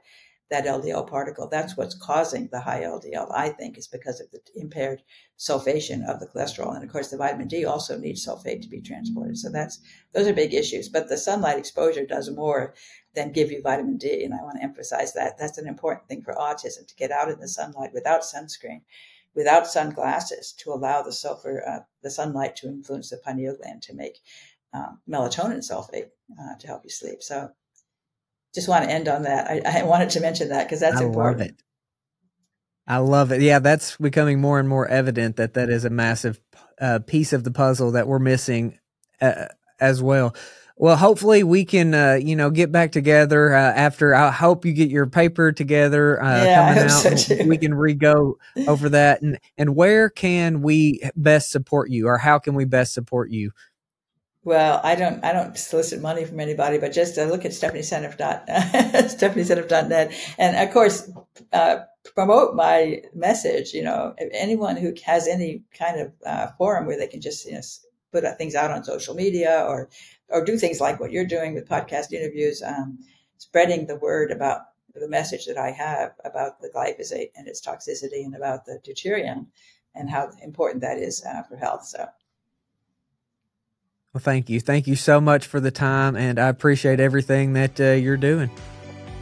that 0.51 0.67
LDL 0.67 1.07
particle. 1.07 1.49
That's 1.49 1.77
what's 1.77 1.95
causing 1.95 2.49
the 2.49 2.61
high 2.61 2.83
LDL, 2.83 3.31
I 3.33 3.51
think, 3.51 3.79
is 3.79 3.87
because 3.87 4.21
of 4.21 4.31
the 4.33 4.41
impaired 4.57 5.03
sulfation 5.39 6.05
of 6.09 6.19
the 6.19 6.27
cholesterol. 6.27 6.75
And 6.75 6.83
of 6.85 6.91
course, 6.91 7.09
the 7.09 7.17
vitamin 7.17 7.47
D 7.47 7.65
also 7.65 7.97
needs 7.97 8.27
sulfate 8.27 8.61
to 8.63 8.69
be 8.69 8.81
transported. 8.81 9.39
So 9.39 9.49
that's 9.49 9.79
those 10.13 10.27
are 10.27 10.33
big 10.33 10.53
issues. 10.53 10.89
But 10.89 11.09
the 11.09 11.17
sunlight 11.17 11.59
exposure 11.59 12.05
does 12.05 12.29
more 12.31 12.75
than 13.15 13.33
give 13.33 13.53
you 13.53 13.63
vitamin 13.63 13.97
D. 13.97 14.25
And 14.25 14.35
I 14.35 14.43
want 14.43 14.57
to 14.57 14.65
emphasize 14.65 15.13
that. 15.15 15.39
That's 15.39 15.59
an 15.59 15.69
important 15.69 16.09
thing 16.09 16.23
for 16.23 16.35
autism 16.35 16.87
to 16.87 16.97
get 16.97 17.13
out 17.13 17.31
in 17.31 17.39
the 17.39 17.49
sunlight 17.49 17.93
without 17.95 18.23
sunscreen, 18.23 18.83
without 19.35 19.69
sunglasses, 19.69 20.53
to 20.59 20.73
allow 20.73 21.03
the 21.03 21.13
sulfur, 21.13 21.63
uh, 21.67 21.81
the 22.03 22.11
sunlight 22.11 22.57
to 22.57 22.67
influence 22.67 23.11
the 23.11 23.19
pineal 23.19 23.57
gland 23.57 23.83
to 23.83 23.95
make 23.95 24.19
um, 24.73 25.01
melatonin 25.09 25.59
sulfate 25.59 26.11
uh, 26.41 26.57
to 26.59 26.67
help 26.67 26.83
you 26.83 26.91
sleep. 26.91 27.23
So 27.23 27.51
just 28.55 28.69
want 28.69 28.85
to 28.85 28.91
end 28.91 29.09
on 29.09 29.23
that. 29.23 29.67
I, 29.67 29.81
I 29.81 29.83
wanted 29.85 30.11
to 30.11 30.21
mention 30.21 30.49
that 30.49 30.65
because 30.65 30.81
that's 30.81 31.01
I 31.01 31.05
important. 31.05 31.41
Love 31.41 31.49
it. 31.49 31.55
I 32.87 32.97
love 32.97 33.31
it. 33.31 33.41
Yeah, 33.41 33.61
that's 33.61 33.97
becoming 33.97 34.41
more 34.41 34.59
and 34.59 34.69
more 34.69 34.89
evident 34.89 35.37
that 35.37 35.55
that 35.55 35.71
is 35.71 35.85
a 35.85 35.91
massive 35.91 36.41
uh, 36.81 36.99
piece 37.07 37.33
of 37.33 37.45
the 37.45 37.53
puzzle 37.53 37.93
that 37.93 38.09
we're 38.09 38.19
missing 38.19 38.79
uh, 39.21 39.47
as 39.79 40.03
well. 40.03 40.35
Well, 40.77 40.97
hopefully 40.97 41.45
we 41.45 41.67
can, 41.67 41.93
uh, 41.93 42.15
you 42.15 42.35
know, 42.35 42.49
get 42.49 42.73
back 42.73 42.91
together 42.91 43.55
uh, 43.55 43.61
after. 43.61 44.15
I 44.15 44.31
hope 44.31 44.65
you 44.65 44.73
get 44.73 44.89
your 44.89 45.07
paper 45.07 45.53
together 45.53 46.21
uh, 46.23 46.43
yeah, 46.43 46.75
coming 46.75 46.91
out. 46.91 47.19
So 47.19 47.45
we 47.45 47.59
can 47.59 47.75
re-go 47.75 48.39
over 48.67 48.89
that. 48.89 49.21
And 49.21 49.39
and 49.59 49.77
where 49.77 50.09
can 50.09 50.63
we 50.63 51.03
best 51.15 51.51
support 51.51 51.91
you, 51.91 52.09
or 52.09 52.17
how 52.17 52.39
can 52.39 52.55
we 52.55 52.65
best 52.65 52.95
support 52.95 53.31
you? 53.31 53.53
Well, 54.43 54.81
I 54.83 54.95
don't 54.95 55.23
I 55.23 55.35
don't 55.35 55.57
solicit 55.59 56.01
money 56.01 56.25
from 56.25 56.41
anybody, 56.41 56.79
but 56.79 56.93
just 56.93 57.19
uh, 57.19 57.25
look 57.25 57.45
at 57.45 57.51
stephanieseneff 57.51 58.17
dot 58.17 58.47
stephanieseneff.net, 58.49 60.15
and 60.39 60.57
of 60.57 60.73
course 60.73 61.11
uh, 61.53 61.81
promote 62.15 62.55
my 62.55 63.03
message. 63.15 63.75
You 63.75 63.83
know, 63.83 64.15
anyone 64.33 64.79
who 64.79 64.95
has 65.05 65.29
any 65.29 65.63
kind 65.79 66.01
of 66.01 66.13
uh, 66.25 66.47
forum 66.57 66.87
where 66.87 66.97
they 66.97 67.07
can 67.07 67.21
just 67.21 67.45
you 67.45 67.53
know, 67.53 67.61
put 68.13 68.25
things 68.39 68.55
out 68.55 68.71
on 68.71 68.83
social 68.83 69.15
media 69.15 69.63
or 69.69 69.91
or 70.29 70.43
do 70.43 70.57
things 70.57 70.81
like 70.81 71.01
what 71.01 71.13
you're 71.13 71.27
doing 71.27 71.53
with 71.53 71.69
podcast 71.69 72.11
interviews, 72.13 72.63
um, 72.63 72.99
spreading 73.37 73.87
the 73.87 73.97
word 73.97 74.31
about 74.31 74.63
the 74.95 75.09
message 75.09 75.45
that 75.47 75.59
I 75.59 75.71
have 75.71 76.13
about 76.25 76.63
the 76.63 76.71
glyphosate 76.71 77.31
and 77.37 77.47
its 77.47 77.61
toxicity, 77.61 78.25
and 78.25 78.35
about 78.35 78.65
the 78.65 78.81
deuterium 78.83 79.49
and 79.95 80.09
how 80.09 80.31
important 80.43 80.81
that 80.81 80.97
is 80.97 81.23
uh, 81.27 81.43
for 81.43 81.57
health. 81.57 81.85
So. 81.85 82.09
Well, 84.13 84.21
thank 84.21 84.51
you. 84.51 84.59
Thank 84.59 84.89
you 84.89 84.97
so 84.97 85.21
much 85.21 85.47
for 85.47 85.61
the 85.61 85.71
time, 85.71 86.17
and 86.17 86.39
I 86.39 86.49
appreciate 86.49 86.99
everything 86.99 87.53
that 87.53 87.81
uh, 87.81 87.93
you're 87.93 88.17
doing. 88.17 88.51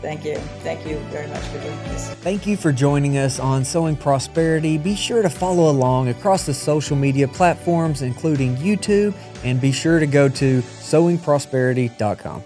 Thank 0.00 0.24
you. 0.24 0.36
Thank 0.62 0.86
you 0.86 0.96
very 1.10 1.26
much 1.26 1.42
for 1.44 1.60
doing 1.60 1.76
this. 1.84 2.10
Thank 2.14 2.46
you 2.46 2.56
for 2.56 2.72
joining 2.72 3.18
us 3.18 3.38
on 3.40 3.64
Sowing 3.64 3.96
Prosperity. 3.96 4.78
Be 4.78 4.94
sure 4.94 5.22
to 5.22 5.28
follow 5.28 5.70
along 5.70 6.08
across 6.08 6.46
the 6.46 6.54
social 6.54 6.96
media 6.96 7.26
platforms, 7.26 8.00
including 8.00 8.56
YouTube, 8.56 9.14
and 9.44 9.60
be 9.60 9.72
sure 9.72 9.98
to 9.98 10.06
go 10.06 10.28
to 10.28 10.62
sowingprosperity.com. 10.62 12.42